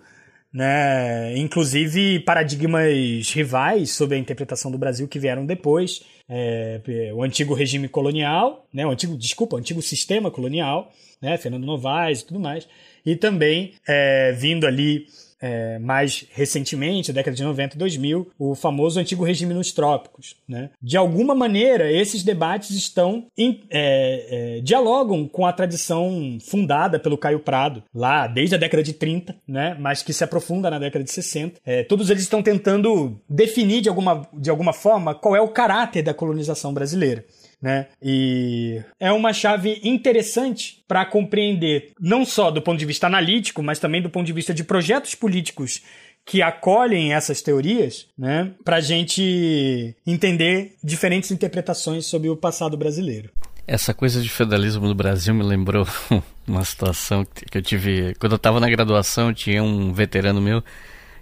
né? 0.54 1.38
Inclusive 1.38 2.20
paradigmas 2.22 3.30
rivais 3.32 3.91
sobre 3.91 4.16
a 4.16 4.20
interpretação 4.20 4.72
do 4.72 4.78
Brasil 4.78 5.08
que 5.08 5.20
vieram 5.20 5.45
depois, 5.45 6.02
é, 6.28 6.82
o 7.14 7.24
antigo 7.24 7.54
regime 7.54 7.88
colonial, 7.88 8.66
né? 8.74 8.86
O 8.86 8.91
antigo, 8.91 9.18
desculpa, 9.18 9.56
o 9.56 9.60
antigo 9.60 9.82
sistema 9.82 10.32
colonial, 10.32 10.91
né? 11.22 11.38
Fernando 11.38 11.66
Novaes 11.66 12.22
e 12.22 12.26
tudo 12.26 12.39
mais, 12.39 12.68
e 13.06 13.16
também 13.16 13.74
é, 13.88 14.32
vindo 14.32 14.66
ali 14.66 15.06
é, 15.41 15.79
mais 15.79 16.25
recentemente, 16.31 17.13
década 17.13 17.35
de 17.35 17.43
90 17.43 17.75
e 17.75 17.79
2000, 17.79 18.31
o 18.37 18.55
famoso 18.55 18.99
antigo 18.99 19.23
regime 19.23 19.53
nos 19.53 19.71
trópicos. 19.71 20.35
Né? 20.47 20.69
De 20.81 20.97
alguma 20.97 21.33
maneira, 21.33 21.91
esses 21.91 22.23
debates 22.23 22.71
estão 22.71 23.25
em, 23.37 23.61
é, 23.69 24.57
é, 24.57 24.61
dialogam 24.61 25.27
com 25.27 25.45
a 25.45 25.53
tradição 25.53 26.37
fundada 26.41 26.99
pelo 26.99 27.17
Caio 27.17 27.39
Prado, 27.39 27.83
lá 27.93 28.27
desde 28.27 28.55
a 28.55 28.57
década 28.57 28.83
de 28.83 28.93
30, 28.93 29.35
né? 29.47 29.75
mas 29.79 30.01
que 30.01 30.13
se 30.13 30.23
aprofunda 30.23 30.69
na 30.69 30.79
década 30.79 31.03
de 31.03 31.11
60. 31.11 31.59
É, 31.65 31.83
todos 31.83 32.09
eles 32.09 32.23
estão 32.23 32.41
tentando 32.41 33.19
definir 33.29 33.81
de 33.81 33.89
alguma, 33.89 34.27
de 34.33 34.49
alguma 34.49 34.73
forma 34.73 35.15
qual 35.15 35.35
é 35.35 35.41
o 35.41 35.49
caráter 35.49 36.03
da 36.03 36.13
colonização 36.13 36.73
brasileira 36.73 37.23
né? 37.62 37.88
E 38.01 38.82
é 38.99 39.12
uma 39.12 39.34
chave 39.34 39.80
interessante 39.84 40.84
para 40.88 41.05
compreender, 41.05 41.91
não 41.99 42.26
só 42.26 42.49
do 42.49 42.62
ponto 42.62 42.80
de 42.80 42.86
vista 42.86 43.07
analítico, 43.07 43.62
mas 43.62 43.80
também 43.80 44.01
do 44.01 44.10
ponto 44.10 44.26
de 44.26 44.34
vista 44.34 44.53
de 44.53 44.64
projetos 44.64 45.16
políticos 45.16 45.82
que 46.26 46.41
acolhem 46.41 47.14
essas 47.14 47.41
teorias, 47.41 48.07
né, 48.18 48.51
para 48.64 48.76
a 48.76 48.82
gente 48.82 49.95
entender 50.05 50.76
diferentes 50.84 51.32
interpretações 51.32 52.05
sobre 52.05 52.30
o 52.30 52.36
passado 52.36 52.78
brasileiro. 52.78 53.32
Essa 53.66 53.93
coisa 53.93 54.22
de 54.22 54.30
feudalismo 54.30 54.88
no 54.88 54.95
Brasil 54.95 55.34
me 55.34 55.43
lembrou 55.43 55.88
uma 56.47 56.64
situação 56.64 57.26
que 57.26 57.57
eu 57.57 57.62
tive 57.62 58.16
quando 58.20 58.34
eu 58.34 58.38
estava 58.38 58.60
na 58.60 58.70
graduação. 58.70 59.34
Tinha 59.34 59.64
um 59.64 59.93
veterano 59.93 60.41
meu 60.41 60.64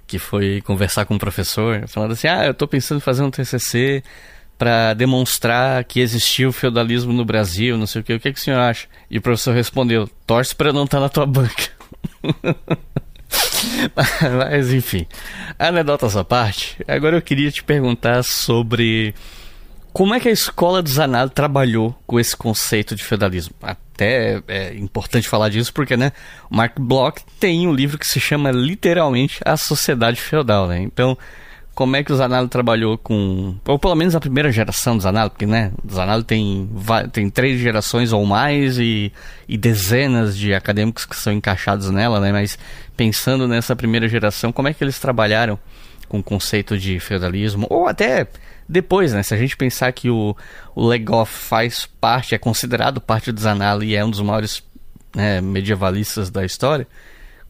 que 0.06 0.18
foi 0.18 0.62
conversar 0.62 1.06
com 1.06 1.16
um 1.16 1.18
professor, 1.18 1.86
falando 1.88 2.14
assim: 2.14 2.28
Ah, 2.28 2.46
eu 2.46 2.52
estou 2.52 2.66
pensando 2.66 3.00
em 3.00 3.02
fazer 3.02 3.24
um 3.24 3.30
TCC 3.30 4.02
para 4.58 4.94
demonstrar 4.94 5.84
que 5.84 6.00
existia 6.00 6.50
o 6.50 6.54
feudalismo 6.54 7.14
no 7.14 7.24
Brasil, 7.24 7.78
não 7.78 7.86
sei 7.86 8.02
o 8.02 8.04
que. 8.04 8.14
O 8.14 8.20
que, 8.20 8.34
que 8.34 8.40
o 8.40 8.42
senhor 8.42 8.60
acha? 8.60 8.88
E 9.10 9.18
o 9.18 9.22
professor 9.22 9.54
respondeu: 9.54 10.10
torce 10.26 10.56
para 10.56 10.74
não 10.74 10.86
estar 10.86 10.98
tá 10.98 11.04
na 11.04 11.10
tua 11.10 11.26
banca. 11.26 11.70
Mas 14.50 14.74
enfim, 14.74 15.06
anedotas 15.58 16.16
à 16.16 16.24
parte, 16.24 16.78
agora 16.88 17.18
eu 17.18 17.22
queria 17.22 17.52
te 17.52 17.64
perguntar 17.64 18.24
sobre 18.24 19.14
como 19.98 20.14
é 20.14 20.20
que 20.20 20.30
a 20.30 20.32
escola 20.32 20.82
do 20.82 20.90
Zanado 20.90 21.32
trabalhou 21.32 21.98
com 22.06 22.20
esse 22.20 22.38
conceito 22.38 22.96
de 22.96 23.04
feudalismo. 23.04 23.56
Até 23.62 24.42
é 24.48 24.76
importante 24.76 25.28
falar 25.28 25.50
disso 25.50 25.74
porque, 25.74 25.98
né, 25.98 26.12
o 26.52 26.56
Mark 26.56 26.80
Bloch 26.80 27.22
tem 27.40 27.68
um 27.68 27.74
livro 27.74 27.98
que 27.98 28.06
se 28.06 28.20
chama 28.20 28.52
literalmente 28.52 29.40
A 29.44 29.58
Sociedade 29.58 30.22
Feudal, 30.22 30.68
né? 30.68 30.80
Então, 30.80 31.18
como 31.78 31.96
é 31.96 32.04
que 32.04 32.12
o 32.12 32.16
Zanalo 32.16 32.48
trabalhou 32.48 32.98
com. 32.98 33.56
Ou 33.64 33.78
pelo 33.78 33.94
menos 33.94 34.16
a 34.16 34.20
primeira 34.20 34.52
geração 34.52 34.98
do 34.98 35.04
Zanalo, 35.04 35.30
porque 35.30 35.46
né, 35.46 35.72
o 35.88 35.94
Zanalo 35.94 36.24
tem, 36.24 36.68
tem 37.14 37.30
três 37.30 37.60
gerações 37.60 38.12
ou 38.12 38.26
mais 38.26 38.80
e, 38.80 39.14
e 39.48 39.56
dezenas 39.56 40.36
de 40.36 40.56
acadêmicos 40.56 41.06
que 41.06 41.16
são 41.16 41.32
encaixados 41.32 41.92
nela, 41.92 42.20
né? 42.20 42.32
Mas 42.32 42.58
pensando 42.96 43.48
nessa 43.48 43.76
primeira 43.76 44.08
geração, 44.08 44.52
como 44.52 44.68
é 44.68 44.74
que 44.74 44.84
eles 44.84 44.98
trabalharam 44.98 45.60
com 46.10 46.18
o 46.18 46.24
conceito 46.24 46.80
de 46.80 47.00
feudalismo? 47.00 47.68
Ou 47.70 47.88
até 47.88 48.26
depois, 48.68 49.14
né? 49.14 49.22
Se 49.22 49.36
a 49.36 49.38
gente 49.38 49.56
pensar 49.56 49.92
que 49.92 50.10
o, 50.10 50.36
o 50.74 50.88
Legoff 50.88 51.32
faz 51.32 51.88
parte, 52.02 52.34
é 52.34 52.40
considerado 52.40 53.00
parte 53.00 53.32
do 53.32 53.40
Zanalo 53.40 53.84
e 53.84 53.96
é 53.96 54.04
um 54.04 54.10
dos 54.10 54.22
maiores 54.22 54.64
né, 55.16 55.42
medievalistas 55.42 56.32
da 56.32 56.44
história 56.44 56.88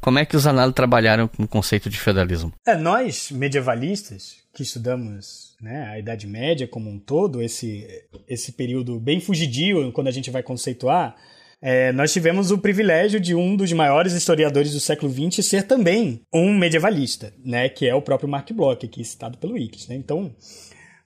como 0.08 0.20
é 0.20 0.26
que 0.26 0.38
os 0.38 0.48
análises 0.48 0.74
trabalharam 0.74 1.28
com 1.28 1.44
o 1.44 1.48
conceito 1.50 1.90
de 1.90 2.00
feudalismo? 2.00 2.54
É, 2.66 2.78
nós, 2.78 3.30
medievalistas, 3.30 4.38
que 4.54 4.64
estudamos 4.64 5.54
né, 5.62 5.86
a 5.90 6.00
Idade 6.00 6.26
Média 6.26 6.66
como 6.66 6.90
um 6.90 6.98
todo, 6.98 7.42
esse, 7.42 7.86
esse 8.26 8.54
período 8.54 9.02
bem 9.02 9.20
fugidio 9.20 9.92
quando 9.92 10.08
a 10.08 10.12
gente 10.12 10.32
vai 10.32 10.42
conceituar, 10.42 11.14
é, 11.62 11.92
nós 11.92 12.14
tivemos 12.14 12.52
o 12.52 12.58
privilégio 12.58 13.20
de 13.20 13.36
um 13.36 13.54
dos 13.58 13.74
maiores 13.74 14.14
historiadores 14.14 14.72
do 14.72 14.80
século 14.80 15.12
XX 15.12 15.46
ser 15.46 15.64
também 15.64 16.22
um 16.34 16.58
medievalista, 16.58 17.34
né, 17.44 17.68
que 17.68 17.86
é 17.86 17.94
o 17.94 18.02
próprio 18.02 18.30
Mark 18.30 18.50
Bloch, 18.54 18.86
aqui 18.86 19.04
citado 19.04 19.38
pelo 19.38 19.56
Wikis. 19.56 19.90
Né? 19.90 19.96
Então, 19.96 20.34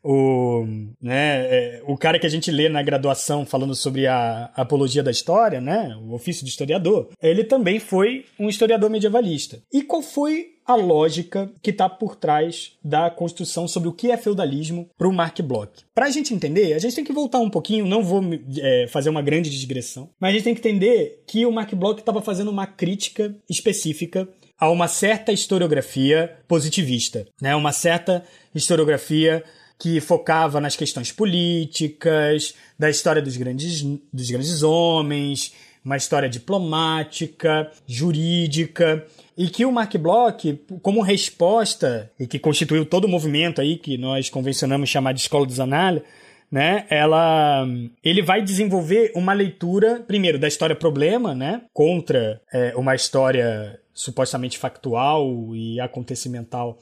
o, 0.04 0.66
né, 1.02 1.45
é, 1.45 1.84
o 1.86 1.97
cara 1.97 2.20
que 2.20 2.26
a 2.26 2.30
gente 2.30 2.52
lê 2.52 2.70
na 2.70 2.82
graduação 2.82 3.45
falando 3.45 3.76
sobre 3.76 4.08
a, 4.08 4.52
apologia 4.56 5.04
da 5.04 5.12
história, 5.12 5.62
né, 5.62 5.95
o 6.02 6.14
ofício 6.14 6.43
de 6.43 6.49
historiador, 6.52 7.10
ele 7.22 7.43
também 7.43 7.80
foi 7.80 8.26
um 8.39 8.49
historiador 8.49 8.89
medievalista. 8.89 9.60
E 9.72 9.82
qual 9.82 10.02
foi 10.02 10.52
a 10.66 10.76
lógica 10.76 11.52
que 11.62 11.72
está 11.72 11.89
por 11.89 12.16
trás 12.16 12.74
da 12.84 13.10
construção 13.10 13.68
sobre 13.68 13.89
o 13.89 13.93
que 13.93 14.12
é 14.12 14.18
feudalismo 14.18 14.89
para 14.97 15.08
o 15.08 15.14
Mark 15.14 15.41
Bloch. 15.41 15.72
Para 15.93 16.06
a 16.06 16.10
gente 16.10 16.34
entender, 16.34 16.74
a 16.74 16.80
gente 16.80 16.95
tem 16.95 17.04
que 17.04 17.12
voltar 17.12 17.39
um 17.39 17.49
pouquinho, 17.49 17.86
não 17.86 18.04
vou 18.04 18.22
é, 18.60 18.88
fazer 18.88 19.10
uma 19.10 19.22
grande 19.22 19.49
digressão, 19.49 20.10
mas 20.20 20.30
a 20.30 20.34
gente 20.34 20.43
tem 20.43 20.54
que 20.54 20.60
entender 20.60 21.24
que 21.28 21.45
o 21.45 21.52
Mark 21.52 21.74
Bloch 21.74 21.99
estava 21.99 22.22
fazendo 22.22 22.52
uma 22.52 22.68
crítica 22.68 23.36
específica 23.49 24.30
a 24.58 24.70
uma 24.70 24.88
certa 24.88 25.34
historiografia 25.34 26.38
positivista, 26.47 27.26
né? 27.41 27.56
uma 27.56 27.72
certa 27.72 28.24
historiografia 28.54 29.43
que 29.82 30.00
focava 30.00 30.62
nas 30.62 30.76
questões 30.76 31.12
políticas, 31.12 32.54
da 32.78 32.88
história 32.88 33.20
dos 33.20 33.36
grandes, 33.36 33.82
dos 34.14 34.30
grandes 34.30 34.62
homens, 34.62 35.56
uma 35.84 35.98
história 35.98 36.30
diplomática, 36.30 37.72
jurídica, 37.88 39.04
e 39.36 39.50
que 39.50 39.66
o 39.66 39.72
Mark 39.72 39.92
Bloch, 39.98 40.54
como 40.84 41.02
resposta, 41.02 42.12
e 42.20 42.28
que 42.28 42.38
constituiu 42.38 42.86
todo 42.86 43.06
o 43.06 43.08
movimento 43.08 43.60
aí 43.60 43.76
que 43.76 43.98
nós 43.98 44.30
convencionamos 44.30 44.88
chamar 44.88 45.14
de 45.14 45.22
Escola 45.22 45.48
dos 45.48 45.60
Análises, 45.60 46.08
né? 46.52 46.86
Ela, 46.88 47.66
ele 48.04 48.22
vai 48.22 48.44
desenvolver 48.44 49.12
uma 49.16 49.34
leitura, 49.34 50.04
primeiro, 50.06 50.38
da 50.38 50.48
história 50.48 50.76
problema, 50.76 51.34
né? 51.34 51.64
Contra 51.74 52.40
é, 52.54 52.76
uma 52.76 52.94
história 52.94 53.80
supostamente 53.96 54.60
factual 54.60 55.56
e 55.56 55.80
acontecimental 55.80 56.78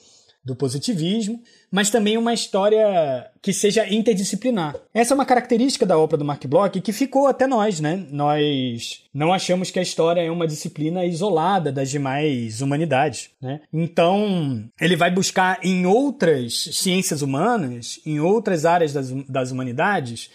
do 0.50 0.56
positivismo, 0.56 1.41
mas 1.72 1.89
também 1.89 2.18
uma 2.18 2.34
história 2.34 3.30
que 3.41 3.54
seja 3.54 3.88
interdisciplinar. 3.88 4.76
Essa 4.93 5.14
é 5.14 5.16
uma 5.16 5.26
característica 5.26 5.86
da 5.86 5.97
obra 5.97 6.18
do 6.18 6.26
Mark 6.26 6.43
Bloch 6.45 6.82
que 6.82 6.91
ficou 6.91 7.28
até 7.28 7.47
nós, 7.47 7.80
né? 7.80 8.06
Nós 8.12 9.04
não 9.14 9.32
achamos 9.32 9.72
que 9.72 9.80
a 9.80 9.82
história 9.82 10.22
é 10.22 10.32
uma 10.32 10.47
disciplina 10.47 11.06
isolada 11.06 11.72
das 11.72 11.89
demais 11.89 12.62
humanidades, 12.62 13.30
né? 13.41 13.62
Então, 13.72 14.68
ele 14.82 14.95
vai 14.95 15.12
buscar 15.12 15.60
em 15.64 15.86
outras 15.86 16.70
ciências 16.74 17.22
humanas, 17.22 18.00
em 18.06 18.20
outras 18.20 18.66
áreas 18.66 18.91
das, 18.91 19.12
das 19.28 19.52
humanidades, 19.52 20.32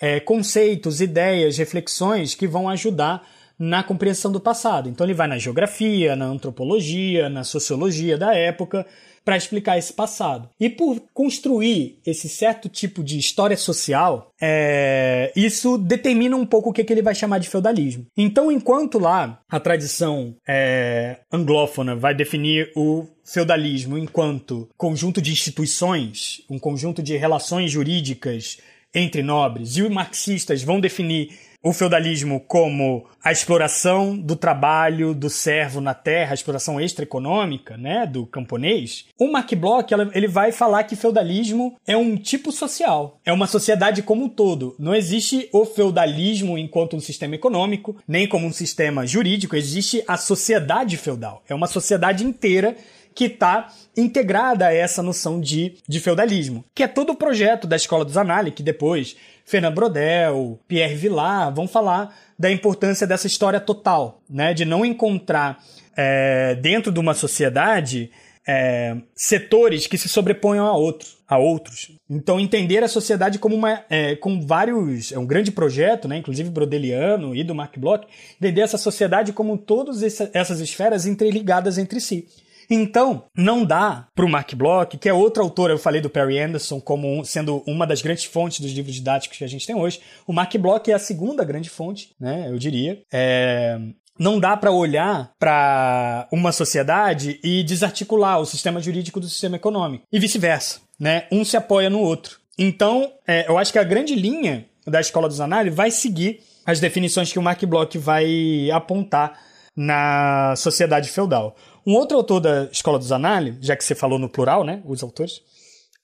é, 0.00 0.18
conceitos, 0.18 1.00
ideias, 1.00 1.58
reflexões 1.58 2.34
que 2.34 2.46
vão 2.46 2.68
ajudar 2.68 3.22
na 3.58 3.82
compreensão 3.82 4.30
do 4.30 4.38
passado. 4.38 4.88
Então 4.88 5.04
ele 5.04 5.14
vai 5.14 5.26
na 5.26 5.36
geografia, 5.36 6.14
na 6.14 6.26
antropologia, 6.26 7.28
na 7.28 7.42
sociologia 7.42 8.16
da 8.16 8.34
época 8.34 8.86
para 9.28 9.36
explicar 9.36 9.76
esse 9.76 9.92
passado. 9.92 10.48
E 10.58 10.70
por 10.70 11.02
construir 11.12 11.98
esse 12.06 12.30
certo 12.30 12.66
tipo 12.66 13.04
de 13.04 13.18
história 13.18 13.58
social, 13.58 14.32
é, 14.40 15.30
isso 15.36 15.76
determina 15.76 16.34
um 16.34 16.46
pouco 16.46 16.70
o 16.70 16.72
que, 16.72 16.82
que, 16.82 16.90
ele 16.90 17.02
vai 17.02 17.14
chamar 17.14 17.36
de 17.36 17.46
feudalismo. 17.46 18.06
Então, 18.16 18.50
enquanto 18.50 18.98
lá 18.98 19.38
a 19.46 19.60
tradição 19.60 20.34
é, 20.48 21.18
anglófona 21.30 21.94
vai 21.94 22.14
definir 22.14 22.72
o 22.74 23.06
feudalismo 23.22 23.98
enquanto 23.98 24.66
conjunto 24.78 25.20
de 25.20 25.30
instituições, 25.30 26.40
um 26.48 26.58
conjunto 26.58 27.02
de 27.02 27.14
relações 27.18 27.70
jurídicas 27.70 28.56
entre 28.94 29.22
nobres, 29.22 29.76
e 29.76 29.82
os 29.82 29.90
marxistas 29.90 30.62
vão 30.62 30.80
definir 30.80 31.36
o 31.68 31.72
feudalismo 31.74 32.40
como 32.40 33.04
a 33.22 33.30
exploração 33.30 34.16
do 34.16 34.34
trabalho 34.34 35.12
do 35.12 35.28
servo 35.28 35.82
na 35.82 35.92
terra, 35.92 36.30
a 36.30 36.34
exploração 36.34 36.80
extraeconômica, 36.80 37.76
né, 37.76 38.06
do 38.06 38.24
camponês, 38.24 39.04
o 39.18 39.30
Mark 39.30 39.52
Bloch 39.54 39.92
ele 40.14 40.26
vai 40.26 40.50
falar 40.50 40.84
que 40.84 40.96
feudalismo 40.96 41.76
é 41.86 41.94
um 41.94 42.16
tipo 42.16 42.50
social, 42.50 43.20
é 43.22 43.30
uma 43.30 43.46
sociedade 43.46 44.02
como 44.02 44.24
um 44.24 44.28
todo. 44.30 44.74
Não 44.78 44.94
existe 44.94 45.46
o 45.52 45.66
feudalismo 45.66 46.56
enquanto 46.56 46.96
um 46.96 47.00
sistema 47.00 47.34
econômico, 47.34 47.96
nem 48.08 48.26
como 48.26 48.46
um 48.46 48.52
sistema 48.52 49.06
jurídico, 49.06 49.54
existe 49.54 50.02
a 50.08 50.16
sociedade 50.16 50.96
feudal. 50.96 51.42
É 51.46 51.54
uma 51.54 51.66
sociedade 51.66 52.24
inteira 52.24 52.76
que 53.18 53.24
está 53.24 53.66
integrada 53.96 54.68
a 54.68 54.72
essa 54.72 55.02
noção 55.02 55.40
de, 55.40 55.74
de 55.88 55.98
feudalismo, 55.98 56.64
que 56.72 56.84
é 56.84 56.86
todo 56.86 57.10
o 57.10 57.16
projeto 57.16 57.66
da 57.66 57.74
Escola 57.74 58.04
dos 58.04 58.16
Análises, 58.16 58.54
que 58.54 58.62
depois 58.62 59.16
Fernand 59.44 59.72
Brodel, 59.72 60.56
Pierre 60.68 60.94
Vilar 60.94 61.52
vão 61.52 61.66
falar 61.66 62.16
da 62.38 62.48
importância 62.48 63.08
dessa 63.08 63.26
história 63.26 63.58
total, 63.58 64.22
né? 64.30 64.54
De 64.54 64.64
não 64.64 64.84
encontrar 64.84 65.58
é, 65.96 66.54
dentro 66.62 66.92
de 66.92 67.00
uma 67.00 67.12
sociedade 67.12 68.08
é, 68.46 68.96
setores 69.16 69.88
que 69.88 69.98
se 69.98 70.08
sobreponham 70.08 70.64
a 70.64 70.76
outros, 70.76 71.18
a 71.26 71.38
outros. 71.38 71.90
Então 72.08 72.38
entender 72.38 72.84
a 72.84 72.88
sociedade 72.88 73.40
como 73.40 73.56
uma, 73.56 73.82
é, 73.90 74.14
com 74.14 74.46
vários, 74.46 75.10
é 75.10 75.18
um 75.18 75.26
grande 75.26 75.50
projeto, 75.50 76.06
né? 76.06 76.18
Inclusive 76.18 76.50
brodeliano 76.50 77.34
e 77.34 77.42
do 77.42 77.52
Mark 77.52 77.76
Bloch, 77.78 78.06
entender 78.40 78.60
essa 78.60 78.78
sociedade 78.78 79.32
como 79.32 79.58
todas 79.58 80.04
essas 80.32 80.60
esferas 80.60 81.04
interligadas 81.04 81.78
entre 81.78 82.00
si. 82.00 82.28
Então, 82.70 83.24
não 83.36 83.64
dá 83.64 84.06
para 84.14 84.24
o 84.24 84.28
Mark 84.28 84.54
Bloch, 84.54 84.96
que 84.98 85.08
é 85.08 85.12
outro 85.12 85.42
autor, 85.42 85.70
eu 85.70 85.78
falei 85.78 86.00
do 86.00 86.10
Perry 86.10 86.38
Anderson 86.38 86.80
como 86.80 87.24
sendo 87.24 87.62
uma 87.66 87.86
das 87.86 88.02
grandes 88.02 88.24
fontes 88.24 88.60
dos 88.60 88.72
livros 88.72 88.94
didáticos 88.94 89.38
que 89.38 89.44
a 89.44 89.48
gente 89.48 89.66
tem 89.66 89.74
hoje. 89.74 90.00
O 90.26 90.32
Mark 90.32 90.54
Bloch 90.56 90.90
é 90.90 90.94
a 90.94 90.98
segunda 90.98 91.44
grande 91.44 91.70
fonte, 91.70 92.14
né, 92.20 92.46
eu 92.48 92.58
diria. 92.58 93.00
É, 93.12 93.78
não 94.18 94.40
dá 94.40 94.56
para 94.56 94.72
olhar 94.72 95.32
para 95.38 96.26
uma 96.32 96.50
sociedade 96.52 97.38
e 97.42 97.62
desarticular 97.62 98.40
o 98.40 98.46
sistema 98.46 98.80
jurídico 98.80 99.20
do 99.20 99.28
sistema 99.28 99.56
econômico 99.56 100.04
e 100.12 100.18
vice-versa, 100.18 100.80
né? 100.98 101.26
Um 101.30 101.44
se 101.44 101.56
apoia 101.56 101.88
no 101.88 102.00
outro. 102.00 102.38
Então, 102.58 103.12
é, 103.26 103.48
eu 103.48 103.56
acho 103.56 103.72
que 103.72 103.78
a 103.78 103.84
grande 103.84 104.16
linha 104.16 104.66
da 104.84 105.00
escola 105.00 105.28
dos 105.28 105.40
análises 105.40 105.76
vai 105.76 105.90
seguir 105.90 106.40
as 106.66 106.80
definições 106.80 107.32
que 107.32 107.38
o 107.38 107.42
Mark 107.42 107.62
Bloch 107.64 107.96
vai 107.96 108.70
apontar 108.72 109.38
na 109.76 110.54
sociedade 110.56 111.08
feudal. 111.08 111.54
Um 111.86 111.94
outro 111.94 112.16
autor 112.16 112.40
da 112.40 112.64
Escola 112.70 112.98
dos 112.98 113.12
Análises, 113.12 113.64
já 113.64 113.76
que 113.76 113.84
você 113.84 113.94
falou 113.94 114.18
no 114.18 114.28
plural, 114.28 114.64
né, 114.64 114.82
os 114.84 115.02
autores, 115.02 115.40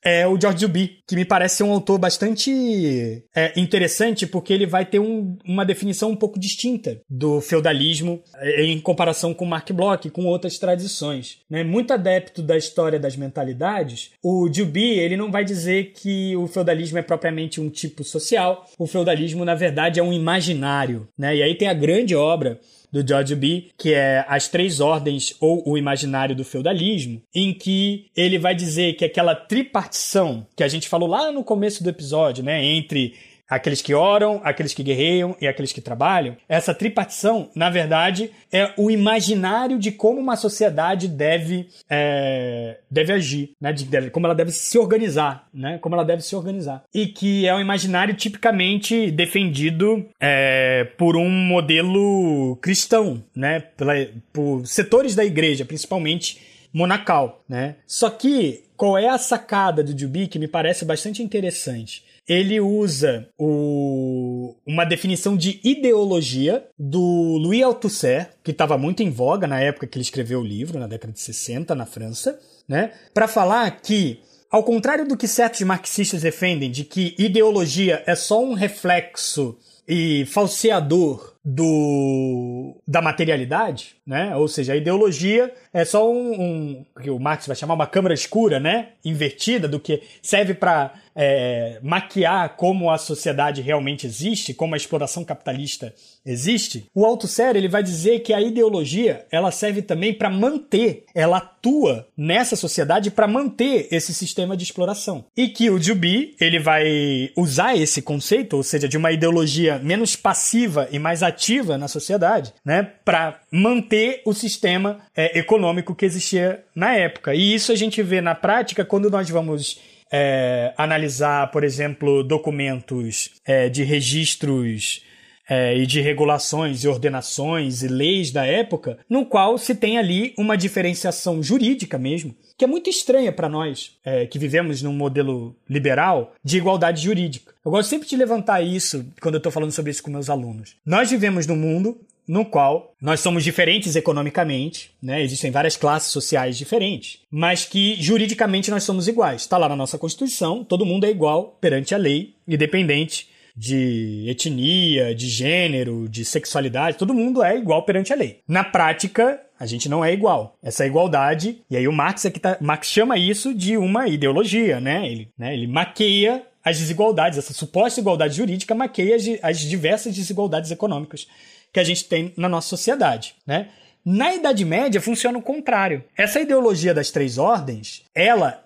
é 0.05 0.27
o 0.27 0.39
George 0.39 0.67
Duby, 0.67 0.99
que 1.09 1.17
me 1.17 1.25
parece 1.25 1.57
ser 1.57 1.63
um 1.63 1.73
autor 1.73 1.99
bastante 1.99 3.25
é, 3.35 3.59
interessante 3.59 4.27
porque 4.27 4.53
ele 4.53 4.67
vai 4.67 4.85
ter 4.85 4.99
um, 4.99 5.37
uma 5.45 5.65
definição 5.65 6.11
um 6.11 6.17
pouco 6.17 6.39
distinta 6.39 7.01
do 7.09 7.41
feudalismo 7.41 8.23
é, 8.37 8.65
em 8.65 8.79
comparação 8.79 9.33
com 9.33 9.47
Mark 9.47 9.71
Bloch 9.73 10.07
e 10.07 10.11
com 10.11 10.27
outras 10.27 10.59
tradições. 10.59 11.39
Né? 11.49 11.65
Muito 11.65 11.93
adepto 11.95 12.43
da 12.43 12.57
história 12.57 13.01
das 13.01 13.17
mentalidades, 13.17 14.11
o 14.23 14.47
Duby 14.49 14.99
ele 14.99 15.17
não 15.17 15.33
vai 15.33 15.43
dizer 15.43 15.93
que 15.95 16.37
o 16.37 16.47
feudalismo 16.47 16.99
é 16.99 17.03
propriamente 17.03 17.59
um 17.59 17.71
tipo 17.71 18.05
social, 18.05 18.67
o 18.79 18.87
feudalismo 18.87 19.43
na 19.43 19.55
verdade 19.55 19.99
é 19.99 20.03
um 20.03 20.13
imaginário. 20.13 21.09
Né? 21.17 21.37
E 21.37 21.43
aí 21.43 21.55
tem 21.55 21.69
a 21.69 21.75
grande 21.75 22.15
obra 22.15 22.61
do 22.95 23.07
George 23.07 23.35
B, 23.35 23.67
que 23.77 23.93
é 23.93 24.25
As 24.29 24.47
Três 24.47 24.79
Ordens 24.79 25.35
ou 25.41 25.69
o 25.69 25.77
Imaginário 25.77 26.37
do 26.37 26.45
Feudalismo, 26.45 27.21
em 27.35 27.53
que 27.53 28.07
ele 28.17 28.39
vai 28.39 28.55
dizer 28.55 28.95
que 28.95 29.05
aquela 29.05 29.35
tripartição 29.35 30.47
que 30.55 30.63
a 30.63 30.69
gente 30.69 30.89
falou 30.89 31.09
lá 31.09 31.33
no 31.33 31.43
começo 31.43 31.83
do 31.83 31.91
episódio, 31.91 32.45
né, 32.45 32.65
entre 32.65 33.15
aqueles 33.49 33.83
que 33.83 33.95
oram, 33.95 34.41
aqueles 34.45 34.75
que 34.75 34.83
guerreiam 34.83 35.37
e 35.41 35.47
aqueles 35.47 35.73
que 35.73 35.81
trabalham. 35.81 36.37
Essa 36.49 36.75
tripartição, 36.75 37.51
na 37.55 37.71
verdade, 37.71 38.31
é 38.53 38.73
o 38.77 38.91
imaginário 38.91 39.79
de 39.79 39.93
como 39.93 40.21
uma 40.21 40.37
sociedade 40.37 41.09
deve, 41.09 41.69
é, 41.89 42.79
deve 42.91 43.13
agir, 43.13 43.53
né? 43.61 43.73
De, 43.73 43.85
de, 43.85 44.11
como 44.11 44.27
ela 44.27 44.35
deve 44.35 44.51
se 44.51 44.79
organizar, 44.79 45.49
né? 45.53 45.79
Como 45.79 45.95
ela 45.95 46.05
deve 46.05 46.23
se 46.23 46.35
organizar. 46.35 46.85
E 46.93 47.07
que 47.07 47.47
é 47.47 47.55
um 47.55 47.61
imaginário 47.61 48.15
tipicamente 48.15 49.11
defendido 49.11 50.07
é, 50.21 50.85
por 50.97 51.17
um 51.17 51.31
modelo 51.31 52.57
cristão, 52.63 53.23
né? 53.35 53.61
Pela, 53.61 53.95
por 54.33 54.67
setores 54.67 55.15
da 55.15 55.25
igreja, 55.25 55.65
principalmente 55.65 56.55
monacal, 56.73 57.45
né? 57.49 57.77
Só 57.87 58.11
que 58.11 58.65
qual 58.77 58.99
é 58.99 59.09
a 59.09 59.19
sacada 59.19 59.83
do 59.83 59.95
Duby 59.95 60.27
que 60.27 60.39
me 60.39 60.49
parece 60.49 60.85
bastante 60.85 61.23
interessante? 61.23 62.04
Ele 62.29 62.61
usa 62.61 63.29
o, 63.39 64.57
uma 64.67 64.85
definição 64.85 65.37
de 65.37 65.61
ideologia 65.63 66.67
do 66.79 67.01
Louis 67.39 67.63
Althusser, 67.63 68.31
que 68.43 68.51
estava 68.51 68.79
muito 68.79 69.03
em 69.03 69.11
voga 69.11 69.47
na 69.47 69.61
época 69.61 69.87
que 69.87 69.99
ele 69.99 70.05
escreveu 70.05 70.41
o 70.41 70.45
livro, 70.45 70.79
na 70.79 70.87
década 70.87 71.13
de 71.13 71.21
60, 71.21 71.75
na 71.75 71.87
França, 71.87 72.39
né? 72.69 72.93
para 73.13 73.29
falar 73.29 73.71
que 73.83 74.21
ao 74.51 74.63
contrário 74.63 75.07
do 75.07 75.17
que 75.17 75.27
certos 75.27 75.61
marxistas 75.63 76.23
defendem, 76.23 76.71
de 76.71 76.85
que 76.85 77.15
ideologia 77.19 78.03
é 78.07 78.15
só 78.15 78.43
um 78.43 78.55
reflexo 78.55 79.59
e 79.87 80.25
falseador 80.27 81.35
do 81.45 82.81
da 82.87 83.03
materialidade, 83.03 83.97
né? 84.07 84.35
Ou 84.37 84.49
seja, 84.49 84.73
a 84.73 84.77
ideologia 84.77 85.53
é 85.73 85.85
só 85.85 86.11
um, 86.11 86.41
um 86.41 86.85
que 87.03 87.11
o 87.11 87.19
Marx 87.19 87.47
vai 87.47 87.57
chamar 87.57 87.75
uma 87.75 87.87
câmara 87.87 88.15
escura, 88.15 88.59
né? 88.59 88.91
Invertida 89.05 89.69
do 89.69 89.79
que 89.79 90.03
serve 90.23 90.55
para 90.55 90.95
é, 91.15 91.79
maquiar 91.83 92.57
como 92.57 92.91
a 92.91 92.99
sociedade 92.99 93.63
realmente 93.63 94.07
existe, 94.07 94.55
como 94.55 94.75
a 94.75 94.77
exploração 94.77 95.25
capitalista 95.25 95.95
existe, 96.27 96.87
o 96.95 97.05
Althusser 97.05 97.55
ele 97.55 97.69
vai 97.69 97.83
dizer 97.83 98.21
que 98.21 98.33
a 98.33 98.41
ideologia 98.41 99.27
ela 99.31 99.51
serve 99.51 99.83
também 99.83 100.13
para 100.13 100.31
manter, 100.31 101.05
ela 101.15 101.37
atua 101.37 102.07
nessa 102.17 102.57
sociedade 102.57 103.11
para 103.11 103.27
manter 103.27 103.89
esse 103.91 104.13
sistema 104.13 104.57
de 104.57 104.65
exploração. 104.65 105.25
E 105.37 105.49
que 105.49 105.71
o 105.71 105.79
Duby 105.79 106.35
ele 106.41 106.59
vai 106.59 107.31
usar 107.37 107.77
esse 107.77 108.03
conceito, 108.03 108.57
ou 108.57 108.63
seja, 108.63 108.89
de 108.89 108.97
uma 108.97 109.13
ideologia 109.13 109.79
menos 109.79 110.17
passiva 110.17 110.89
e 110.91 110.99
mais 110.99 111.23
ativa 111.23 111.79
na 111.79 111.89
sociedade, 111.89 112.53
né, 112.65 112.83
para 113.05 113.41
manter 113.51 114.23
o 114.25 114.33
sistema 114.33 115.01
é, 115.15 115.39
econômico 115.39 115.95
que 115.95 116.05
existia 116.05 116.65
na 116.75 116.95
época. 116.95 117.35
E 117.35 117.55
isso 117.55 117.71
a 117.71 117.77
gente 117.77 118.03
vê 118.03 118.21
na 118.21 118.35
prática 118.35 118.85
quando 118.85 119.11
nós 119.11 119.29
vamos 119.29 119.79
é, 120.17 120.73
analisar, 120.79 121.51
por 121.51 121.65
exemplo, 121.65 122.23
documentos 122.23 123.31
é, 123.45 123.69
de 123.69 123.83
registros 123.83 125.03
é, 125.49 125.77
e 125.77 125.85
de 125.87 126.01
regulações 126.01 126.85
e 126.85 126.89
ordenações 126.89 127.83
e 127.83 127.89
leis 127.89 128.31
da 128.31 128.47
época, 128.47 128.97
no 129.11 129.27
qual 129.27 129.59
se 129.59 129.75
tem 129.75 129.99
ali 129.99 130.33
uma 130.39 130.57
diferenciação 130.57 131.43
jurídica 131.43 131.99
mesmo, 131.99 132.33
que 132.57 132.65
é 132.65 132.69
muito 132.69 132.89
estranha 132.89 133.33
para 133.33 133.49
nós, 133.49 133.97
é, 134.05 134.25
que 134.25 134.39
vivemos 134.39 134.83
num 134.83 134.93
modelo 134.93 135.57
liberal, 135.69 136.33
de 136.45 136.59
igualdade 136.59 137.03
jurídica. 137.03 137.53
Eu 137.65 137.73
gosto 137.73 137.89
sempre 137.89 138.07
de 138.09 138.17
levantar 138.17 138.63
isso 138.63 139.05
quando 139.21 139.35
eu 139.35 139.39
estou 139.39 139.51
falando 139.51 139.73
sobre 139.73 139.91
isso 139.91 140.03
com 140.05 140.13
meus 140.13 140.31
alunos. 140.31 140.77
Nós 140.87 141.11
vivemos 141.11 141.45
num 141.45 141.57
mundo 141.57 141.99
no 142.27 142.45
qual 142.45 142.95
nós 143.01 143.21
somos 143.21 143.45
diferentes 143.45 143.97
economicamente, 143.97 144.91
né? 145.03 145.23
Existem 145.23 145.51
várias 145.51 145.77
classes 145.77 146.11
sociais 146.11 146.57
diferentes, 146.57 147.19
mas 147.31 147.65
que 147.65 147.97
juridicamente 148.01 148.71
nós 148.71 148.83
somos 148.83 149.09
iguais. 149.09 149.43
Está 149.43 149.59
lá 149.59 149.69
na 149.69 149.77
nossa 149.77 149.99
Constituição, 149.99 150.65
todo 150.65 150.87
mundo 150.87 151.05
é 151.07 151.11
igual 151.11 151.57
perante 151.61 151.95
a 151.95 151.99
lei, 151.99 152.35
independente 152.49 153.29
de 153.57 154.25
etnia, 154.29 155.15
de 155.15 155.29
gênero, 155.29 156.09
de 156.09 156.25
sexualidade, 156.25 156.99
todo 156.99 157.15
mundo 157.15 157.43
é 157.43 157.57
igual 157.57 157.85
perante 157.85 158.13
a 158.13 158.17
lei. 158.17 158.41
Na 158.49 158.65
prática, 158.65 159.41
A 159.59 159.67
gente 159.67 159.89
não 159.89 160.05
é 160.05 160.13
igual. 160.13 160.59
Essa 160.63 160.85
igualdade, 160.85 161.63
e 161.71 161.77
aí 161.77 161.87
o 161.87 161.93
Marx 161.93 162.25
é 162.25 162.31
que 162.31 162.41
tá, 162.41 162.59
Marx 162.61 162.89
chama 162.89 163.17
isso 163.17 163.55
de 163.55 163.77
uma 163.77 164.09
ideologia, 164.09 164.81
né? 164.81 165.07
Ele, 165.07 165.29
né? 165.39 165.55
ele 165.55 165.67
maqueia 165.67 166.43
as 166.65 166.79
desigualdades, 166.79 167.39
essa 167.39 167.53
suposta 167.53 168.01
igualdade 168.01 168.37
jurídica 168.37 168.75
maqueia 168.75 169.17
as 169.43 169.61
diversas 169.61 170.15
desigualdades 170.15 170.71
econômicas 170.71 171.27
que 171.75 171.81
a 171.81 171.85
gente 171.85 172.05
tem 172.05 172.33
na 172.37 172.49
nossa 172.49 172.69
sociedade, 172.69 173.35
né? 173.45 173.69
Na 174.05 174.33
Idade 174.33 174.65
Média 174.65 175.01
funciona 175.01 175.37
o 175.37 175.43
contrário. 175.43 176.05
Essa 176.17 176.41
ideologia 176.41 176.95
das 176.95 177.11
três 177.11 177.37
ordens, 177.37 178.05
ela, 178.15 178.63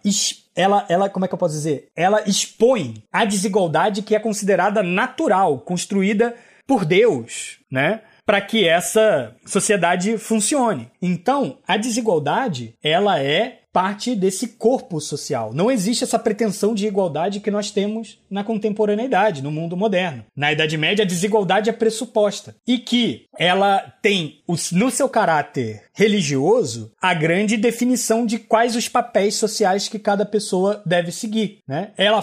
ela, 0.54 0.84
ela, 0.88 1.08
como 1.08 1.24
é 1.24 1.28
que 1.28 1.32
eu 1.32 1.38
posso 1.38 1.54
dizer? 1.54 1.88
Ela 1.96 2.22
expõe 2.28 3.02
a 3.10 3.24
desigualdade 3.24 4.02
que 4.02 4.14
é 4.14 4.20
considerada 4.20 4.82
natural, 4.82 5.60
construída 5.60 6.34
por 6.66 6.84
Deus, 6.84 7.58
né? 7.70 8.02
Para 8.26 8.42
que 8.42 8.68
essa 8.68 9.34
sociedade 9.46 10.18
funcione. 10.18 10.90
Então, 11.00 11.58
a 11.66 11.78
desigualdade, 11.78 12.74
ela 12.82 13.22
é 13.22 13.60
parte 13.78 14.16
desse 14.16 14.48
corpo 14.48 15.00
social. 15.00 15.54
Não 15.54 15.70
existe 15.70 16.02
essa 16.02 16.18
pretensão 16.18 16.74
de 16.74 16.84
igualdade 16.84 17.38
que 17.38 17.48
nós 17.48 17.70
temos 17.70 18.18
na 18.28 18.42
contemporaneidade, 18.42 19.40
no 19.40 19.52
mundo 19.52 19.76
moderno. 19.76 20.24
Na 20.34 20.50
Idade 20.50 20.76
Média, 20.76 21.04
a 21.04 21.06
desigualdade 21.06 21.70
é 21.70 21.72
pressuposta 21.72 22.56
e 22.66 22.78
que 22.78 23.26
ela 23.38 23.78
tem 24.02 24.42
no 24.72 24.90
seu 24.90 25.08
caráter 25.08 25.84
religioso 25.94 26.90
a 27.00 27.14
grande 27.14 27.56
definição 27.56 28.26
de 28.26 28.40
quais 28.40 28.74
os 28.74 28.88
papéis 28.88 29.36
sociais 29.36 29.86
que 29.86 30.00
cada 30.00 30.26
pessoa 30.26 30.82
deve 30.84 31.12
seguir. 31.12 31.60
Né? 31.64 31.92
Ela 31.96 32.20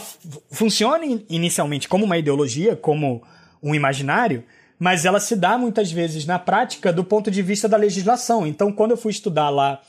funciona 0.52 1.06
inicialmente 1.30 1.88
como 1.88 2.04
uma 2.04 2.18
ideologia, 2.18 2.76
como 2.76 3.24
um 3.64 3.74
imaginário, 3.74 4.44
mas 4.78 5.06
ela 5.06 5.22
se 5.22 5.38
dá 5.38 5.58
muitas 5.58 5.90
vezes 5.90 6.26
na 6.26 6.38
prática 6.38 6.92
do 6.92 7.06
ponto 7.06 7.32
de 7.32 7.42
vista 7.42 7.70
da 7.70 7.78
legislação. 7.78 8.46
Então, 8.46 8.74
quando 8.74 8.92
eu 8.92 8.98
fui 8.98 9.12
estudar 9.12 9.50
lá 9.50 9.80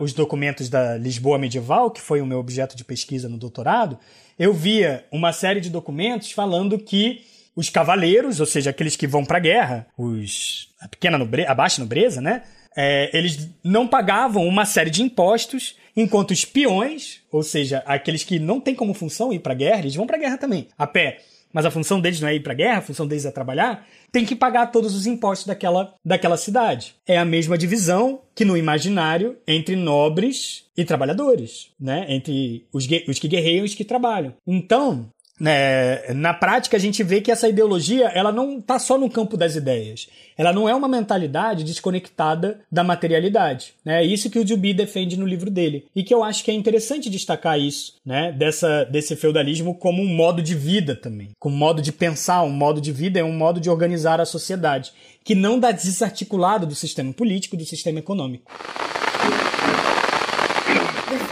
os 0.00 0.12
documentos 0.12 0.68
da 0.68 0.96
Lisboa 0.96 1.38
medieval, 1.38 1.90
que 1.90 2.00
foi 2.00 2.20
o 2.20 2.26
meu 2.26 2.38
objeto 2.38 2.76
de 2.76 2.84
pesquisa 2.84 3.28
no 3.28 3.36
doutorado, 3.36 3.98
eu 4.38 4.52
via 4.52 5.04
uma 5.12 5.32
série 5.32 5.60
de 5.60 5.70
documentos 5.70 6.32
falando 6.32 6.78
que 6.78 7.22
os 7.54 7.70
cavaleiros, 7.70 8.40
ou 8.40 8.46
seja, 8.46 8.70
aqueles 8.70 8.96
que 8.96 9.06
vão 9.06 9.24
para 9.24 9.36
a 9.36 9.40
guerra, 9.40 9.86
os 9.96 10.68
a 10.80 10.88
pequena 10.88 11.16
nobreza, 11.16 11.50
a 11.50 11.54
baixa 11.54 11.80
nobreza, 11.80 12.20
né? 12.20 12.42
É, 12.76 13.08
eles 13.16 13.48
não 13.62 13.86
pagavam 13.86 14.46
uma 14.46 14.64
série 14.64 14.90
de 14.90 15.02
impostos, 15.02 15.76
enquanto 15.96 16.32
os 16.32 16.44
peões, 16.44 17.20
ou 17.30 17.42
seja, 17.42 17.82
aqueles 17.86 18.24
que 18.24 18.40
não 18.40 18.60
têm 18.60 18.74
como 18.74 18.92
função 18.92 19.32
ir 19.32 19.38
para 19.38 19.52
a 19.52 19.56
guerra, 19.56 19.78
eles 19.80 19.94
vão 19.94 20.06
para 20.06 20.16
a 20.16 20.20
guerra 20.20 20.36
também, 20.36 20.66
a 20.76 20.86
pé 20.86 21.20
mas 21.54 21.64
a 21.64 21.70
função 21.70 22.00
deles 22.00 22.20
não 22.20 22.28
é 22.28 22.34
ir 22.34 22.40
para 22.40 22.52
a 22.52 22.56
guerra, 22.56 22.78
a 22.78 22.82
função 22.82 23.06
deles 23.06 23.24
é 23.24 23.30
trabalhar, 23.30 23.86
tem 24.10 24.26
que 24.26 24.34
pagar 24.34 24.66
todos 24.66 24.94
os 24.94 25.06
impostos 25.06 25.46
daquela, 25.46 25.94
daquela 26.04 26.36
cidade. 26.36 26.96
É 27.06 27.16
a 27.16 27.24
mesma 27.24 27.56
divisão 27.56 28.20
que 28.34 28.44
no 28.44 28.56
imaginário 28.56 29.36
entre 29.46 29.76
nobres 29.76 30.64
e 30.76 30.84
trabalhadores, 30.84 31.70
né? 31.78 32.06
Entre 32.08 32.66
os, 32.72 32.88
os 33.08 33.18
que 33.18 33.28
guerreiam 33.28 33.64
e 33.64 33.68
os 33.68 33.74
que 33.74 33.84
trabalham. 33.84 34.34
Então, 34.44 35.08
é, 35.40 36.12
na 36.14 36.32
prática, 36.32 36.76
a 36.76 36.80
gente 36.80 37.02
vê 37.02 37.20
que 37.20 37.30
essa 37.30 37.48
ideologia 37.48 38.06
ela 38.08 38.30
não 38.30 38.58
está 38.58 38.78
só 38.78 38.96
no 38.96 39.10
campo 39.10 39.36
das 39.36 39.56
ideias. 39.56 40.08
Ela 40.36 40.52
não 40.52 40.68
é 40.68 40.74
uma 40.74 40.88
mentalidade 40.88 41.64
desconectada 41.64 42.60
da 42.70 42.84
materialidade. 42.84 43.74
Né? 43.84 44.02
É 44.02 44.04
isso 44.04 44.30
que 44.30 44.38
o 44.38 44.44
Duby 44.44 44.74
defende 44.74 45.16
no 45.16 45.26
livro 45.26 45.50
dele. 45.50 45.86
E 45.94 46.02
que 46.02 46.14
eu 46.14 46.22
acho 46.22 46.44
que 46.44 46.50
é 46.50 46.54
interessante 46.54 47.10
destacar 47.10 47.58
isso, 47.58 47.94
né? 48.04 48.32
Dessa, 48.32 48.84
desse 48.84 49.16
feudalismo 49.16 49.74
como 49.74 50.02
um 50.02 50.08
modo 50.08 50.42
de 50.42 50.54
vida 50.54 50.94
também. 50.96 51.30
Como 51.38 51.54
um 51.54 51.58
modo 51.58 51.82
de 51.82 51.92
pensar, 51.92 52.42
um 52.42 52.50
modo 52.50 52.80
de 52.80 52.92
vida 52.92 53.18
é 53.18 53.24
um 53.24 53.36
modo 53.36 53.60
de 53.60 53.70
organizar 53.70 54.20
a 54.20 54.26
sociedade. 54.26 54.92
Que 55.24 55.34
não 55.34 55.58
dá 55.58 55.70
desarticulado 55.70 56.66
do 56.66 56.74
sistema 56.74 57.12
político, 57.12 57.56
do 57.56 57.64
sistema 57.64 57.98
econômico. 57.98 58.50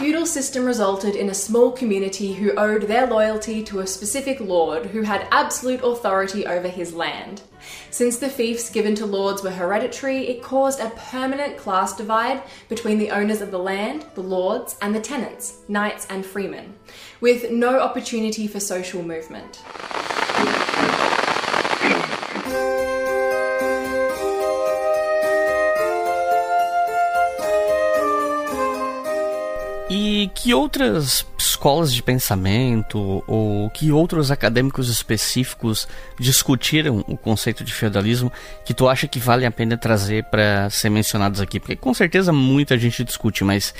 Feudal 0.03 0.25
system 0.25 0.65
resulted 0.65 1.15
in 1.15 1.29
a 1.29 1.33
small 1.33 1.71
community 1.71 2.33
who 2.33 2.51
owed 2.57 2.81
their 2.81 3.07
loyalty 3.07 3.63
to 3.63 3.79
a 3.79 3.87
specific 3.87 4.37
lord 4.41 4.85
who 4.87 5.01
had 5.01 5.25
absolute 5.31 5.79
authority 5.81 6.45
over 6.45 6.67
his 6.67 6.93
land. 6.93 7.41
Since 7.89 8.17
the 8.17 8.27
fiefs 8.27 8.69
given 8.69 8.95
to 8.95 9.05
lords 9.05 9.43
were 9.43 9.49
hereditary, 9.49 10.27
it 10.27 10.43
caused 10.43 10.81
a 10.81 10.89
permanent 10.89 11.55
class 11.55 11.95
divide 11.95 12.43
between 12.67 12.97
the 12.97 13.11
owners 13.11 13.39
of 13.39 13.49
the 13.49 13.59
land, 13.59 14.05
the 14.13 14.21
lords, 14.21 14.75
and 14.81 14.93
the 14.93 14.99
tenants, 14.99 15.59
knights 15.69 16.05
and 16.09 16.25
freemen, 16.25 16.73
with 17.21 17.49
no 17.49 17.79
opportunity 17.79 18.45
for 18.45 18.59
social 18.59 19.01
movement. 19.03 19.63
E 30.23 30.27
que 30.29 30.53
outras 30.53 31.25
escolas 31.37 31.93
de 31.93 32.01
pensamento 32.01 33.21
ou 33.27 33.69
que 33.71 33.91
outros 33.91 34.31
acadêmicos 34.31 34.87
específicos 34.87 35.85
discutiram 36.17 37.03
o 37.09 37.17
conceito 37.17 37.61
de 37.61 37.73
feudalismo 37.73 38.31
que 38.63 38.73
tu 38.73 38.87
acha 38.87 39.05
que 39.05 39.19
vale 39.19 39.45
a 39.45 39.51
pena 39.51 39.75
trazer 39.75 40.23
para 40.23 40.69
ser 40.69 40.89
mencionados 40.89 41.41
aqui? 41.41 41.59
Porque 41.59 41.75
com 41.75 41.93
certeza 41.93 42.31
muita 42.31 42.77
gente 42.77 43.03
discute, 43.03 43.43
mas 43.43 43.75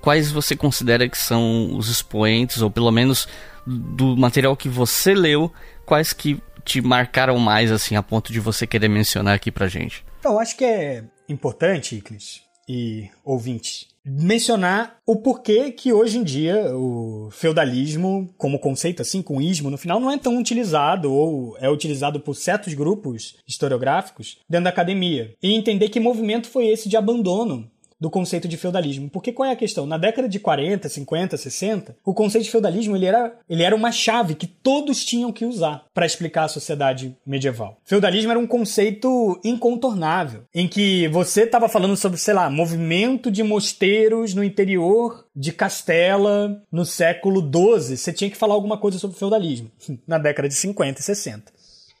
quais 0.00 0.32
você 0.32 0.56
considera 0.56 1.06
que 1.06 1.18
são 1.18 1.76
os 1.76 1.90
expoentes 1.90 2.62
ou 2.62 2.70
pelo 2.70 2.90
menos 2.90 3.28
do 3.66 4.16
material 4.16 4.56
que 4.56 4.70
você 4.70 5.12
leu, 5.14 5.52
quais 5.84 6.14
que 6.14 6.42
te 6.64 6.80
marcaram 6.80 7.36
mais 7.36 7.70
assim 7.70 7.94
a 7.94 8.02
ponto 8.02 8.32
de 8.32 8.40
você 8.40 8.66
querer 8.66 8.88
mencionar 8.88 9.34
aqui 9.34 9.50
pra 9.50 9.68
gente? 9.68 10.02
Eu 10.24 10.38
acho 10.38 10.56
que 10.56 10.64
é 10.64 11.04
importante, 11.28 11.96
Iclis 11.96 12.40
e 12.66 13.10
ouvintes, 13.22 13.93
mencionar 14.04 14.98
o 15.06 15.16
porquê 15.16 15.70
que 15.70 15.92
hoje 15.92 16.18
em 16.18 16.22
dia 16.22 16.76
o 16.76 17.28
feudalismo, 17.30 18.28
como 18.36 18.58
conceito 18.58 19.00
assim, 19.00 19.22
com 19.22 19.40
ismo 19.40 19.70
no 19.70 19.78
final, 19.78 19.98
não 19.98 20.10
é 20.10 20.18
tão 20.18 20.38
utilizado 20.38 21.12
ou 21.12 21.56
é 21.58 21.70
utilizado 21.70 22.20
por 22.20 22.34
certos 22.34 22.74
grupos 22.74 23.36
historiográficos 23.46 24.38
dentro 24.48 24.64
da 24.64 24.70
academia. 24.70 25.34
E 25.42 25.54
entender 25.54 25.88
que 25.88 26.00
movimento 26.00 26.48
foi 26.48 26.66
esse 26.66 26.88
de 26.88 26.96
abandono 26.96 27.70
do 28.04 28.10
conceito 28.10 28.46
de 28.46 28.58
feudalismo. 28.58 29.08
Porque 29.08 29.32
qual 29.32 29.48
é 29.48 29.52
a 29.52 29.56
questão? 29.56 29.86
Na 29.86 29.96
década 29.96 30.28
de 30.28 30.38
40, 30.38 30.90
50, 30.90 31.38
60, 31.38 31.96
o 32.04 32.12
conceito 32.12 32.44
de 32.44 32.50
feudalismo 32.50 32.94
ele 32.94 33.06
era, 33.06 33.34
ele 33.48 33.62
era 33.62 33.74
uma 33.74 33.90
chave 33.90 34.34
que 34.34 34.46
todos 34.46 35.02
tinham 35.02 35.32
que 35.32 35.46
usar 35.46 35.86
para 35.94 36.04
explicar 36.04 36.44
a 36.44 36.48
sociedade 36.48 37.16
medieval. 37.26 37.78
Feudalismo 37.82 38.30
era 38.30 38.38
um 38.38 38.46
conceito 38.46 39.40
incontornável, 39.42 40.42
em 40.54 40.68
que 40.68 41.08
você 41.08 41.44
estava 41.44 41.66
falando 41.66 41.96
sobre, 41.96 42.18
sei 42.18 42.34
lá, 42.34 42.50
movimento 42.50 43.30
de 43.30 43.42
mosteiros 43.42 44.34
no 44.34 44.44
interior 44.44 45.24
de 45.34 45.50
Castela 45.50 46.62
no 46.70 46.84
século 46.84 47.40
XII. 47.40 47.96
Você 47.96 48.12
tinha 48.12 48.28
que 48.28 48.36
falar 48.36 48.52
alguma 48.52 48.76
coisa 48.76 48.98
sobre 48.98 49.18
feudalismo 49.18 49.70
na 50.06 50.18
década 50.18 50.46
de 50.46 50.54
50 50.54 51.00
e 51.00 51.02
60. 51.02 51.52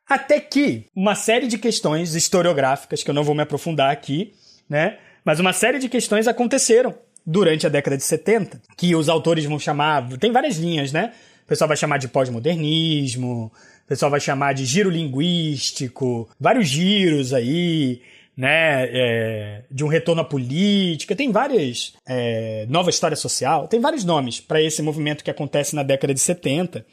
Até 0.06 0.38
que 0.38 0.84
uma 0.94 1.14
série 1.14 1.46
de 1.46 1.56
questões 1.56 2.14
historiográficas, 2.14 3.02
que 3.02 3.08
eu 3.08 3.14
não 3.14 3.24
vou 3.24 3.34
me 3.34 3.40
aprofundar 3.40 3.90
aqui, 3.90 4.34
né? 4.68 4.98
Mas 5.24 5.40
uma 5.40 5.52
série 5.52 5.78
de 5.78 5.88
questões 5.88 6.28
aconteceram 6.28 6.94
durante 7.24 7.66
a 7.66 7.70
década 7.70 7.96
de 7.96 8.04
70, 8.04 8.60
que 8.76 8.94
os 8.94 9.08
autores 9.08 9.44
vão 9.46 9.58
chamar. 9.58 10.06
Tem 10.18 10.30
várias 10.30 10.56
linhas, 10.56 10.92
né? 10.92 11.12
O 11.44 11.46
pessoal 11.46 11.68
vai 11.68 11.76
chamar 11.76 11.98
de 11.98 12.08
pós-modernismo, 12.08 13.50
o 13.84 13.88
pessoal 13.88 14.10
vai 14.10 14.20
chamar 14.20 14.52
de 14.52 14.64
giro 14.64 14.90
linguístico, 14.90 16.28
vários 16.38 16.68
giros 16.68 17.32
aí, 17.32 18.02
né? 18.36 18.84
É, 18.90 19.62
de 19.70 19.82
um 19.82 19.88
retorno 19.88 20.20
à 20.20 20.24
política, 20.24 21.16
tem 21.16 21.32
várias. 21.32 21.94
É, 22.06 22.66
nova 22.68 22.90
história 22.90 23.16
social, 23.16 23.66
tem 23.66 23.80
vários 23.80 24.04
nomes 24.04 24.40
para 24.40 24.60
esse 24.60 24.82
movimento 24.82 25.24
que 25.24 25.30
acontece 25.30 25.74
na 25.74 25.82
década 25.82 26.12
de 26.12 26.20
70, 26.20 26.84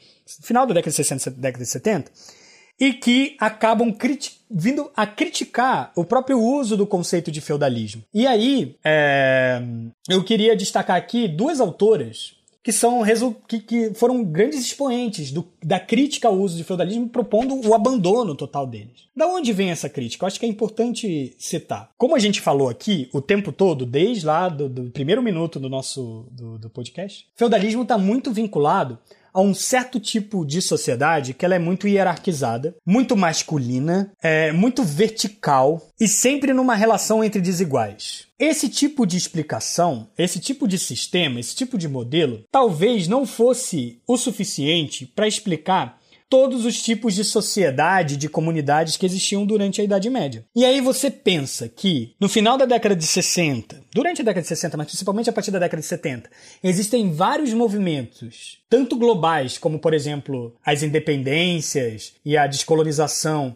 final 0.42 0.66
da 0.66 0.72
década 0.72 0.90
de 0.90 0.96
60, 0.96 1.30
década 1.30 1.64
de 1.64 1.70
70 1.70 2.10
e 2.82 2.92
que 2.92 3.36
acabam 3.38 3.96
vindo 4.50 4.90
a 4.96 5.06
criticar 5.06 5.92
o 5.94 6.04
próprio 6.04 6.40
uso 6.40 6.76
do 6.76 6.84
conceito 6.84 7.30
de 7.30 7.40
feudalismo. 7.40 8.02
E 8.12 8.26
aí, 8.26 8.74
é, 8.84 9.62
eu 10.08 10.24
queria 10.24 10.56
destacar 10.56 10.96
aqui 10.96 11.28
duas 11.28 11.60
autoras 11.60 12.34
que 12.60 12.72
são 12.72 13.02
que, 13.46 13.60
que 13.60 13.94
foram 13.94 14.24
grandes 14.24 14.60
expoentes 14.60 15.30
do, 15.30 15.46
da 15.62 15.78
crítica 15.78 16.26
ao 16.26 16.34
uso 16.34 16.56
de 16.56 16.64
feudalismo, 16.64 17.08
propondo 17.08 17.54
o 17.68 17.72
abandono 17.72 18.34
total 18.34 18.66
deles. 18.66 19.08
Da 19.14 19.28
onde 19.28 19.52
vem 19.52 19.70
essa 19.70 19.88
crítica? 19.88 20.24
Eu 20.24 20.26
acho 20.26 20.40
que 20.40 20.46
é 20.46 20.48
importante 20.48 21.36
citar. 21.38 21.90
Como 21.96 22.16
a 22.16 22.18
gente 22.18 22.40
falou 22.40 22.68
aqui 22.68 23.08
o 23.12 23.20
tempo 23.20 23.52
todo, 23.52 23.86
desde 23.86 24.26
lá 24.26 24.48
do, 24.48 24.68
do 24.68 24.90
primeiro 24.90 25.22
minuto 25.22 25.60
do 25.60 25.68
nosso 25.68 26.26
do, 26.32 26.58
do 26.58 26.68
podcast, 26.68 27.28
feudalismo 27.36 27.82
está 27.82 27.96
muito 27.96 28.32
vinculado 28.32 28.98
a 29.32 29.40
um 29.40 29.54
certo 29.54 29.98
tipo 29.98 30.44
de 30.44 30.60
sociedade 30.60 31.34
que 31.34 31.44
ela 31.44 31.54
é 31.54 31.58
muito 31.58 31.88
hierarquizada, 31.88 32.74
muito 32.84 33.16
masculina, 33.16 34.12
é, 34.22 34.52
muito 34.52 34.82
vertical 34.82 35.80
e 35.98 36.06
sempre 36.06 36.52
numa 36.52 36.74
relação 36.74 37.22
entre 37.22 37.40
desiguais. 37.40 38.26
Esse 38.38 38.68
tipo 38.68 39.06
de 39.06 39.16
explicação, 39.16 40.08
esse 40.18 40.40
tipo 40.40 40.66
de 40.66 40.78
sistema, 40.78 41.38
esse 41.38 41.54
tipo 41.54 41.78
de 41.78 41.88
modelo, 41.88 42.42
talvez 42.50 43.06
não 43.06 43.24
fosse 43.24 44.00
o 44.06 44.16
suficiente 44.16 45.06
para 45.06 45.28
explicar 45.28 46.01
todos 46.32 46.64
os 46.64 46.82
tipos 46.82 47.14
de 47.14 47.24
sociedade, 47.24 48.16
de 48.16 48.26
comunidades 48.26 48.96
que 48.96 49.04
existiam 49.04 49.44
durante 49.44 49.82
a 49.82 49.84
Idade 49.84 50.08
Média. 50.08 50.42
E 50.56 50.64
aí 50.64 50.80
você 50.80 51.10
pensa 51.10 51.68
que 51.68 52.14
no 52.18 52.26
final 52.26 52.56
da 52.56 52.64
década 52.64 52.96
de 52.96 53.04
60, 53.04 53.82
durante 53.92 54.22
a 54.22 54.24
década 54.24 54.40
de 54.40 54.48
60, 54.48 54.74
mas 54.78 54.86
principalmente 54.86 55.28
a 55.28 55.32
partir 55.34 55.50
da 55.50 55.58
década 55.58 55.82
de 55.82 55.86
70, 55.86 56.30
existem 56.64 57.12
vários 57.12 57.52
movimentos, 57.52 58.62
tanto 58.66 58.96
globais 58.96 59.58
como, 59.58 59.78
por 59.78 59.92
exemplo, 59.92 60.56
as 60.64 60.82
independências 60.82 62.14
e 62.24 62.34
a 62.34 62.46
descolonização 62.46 63.54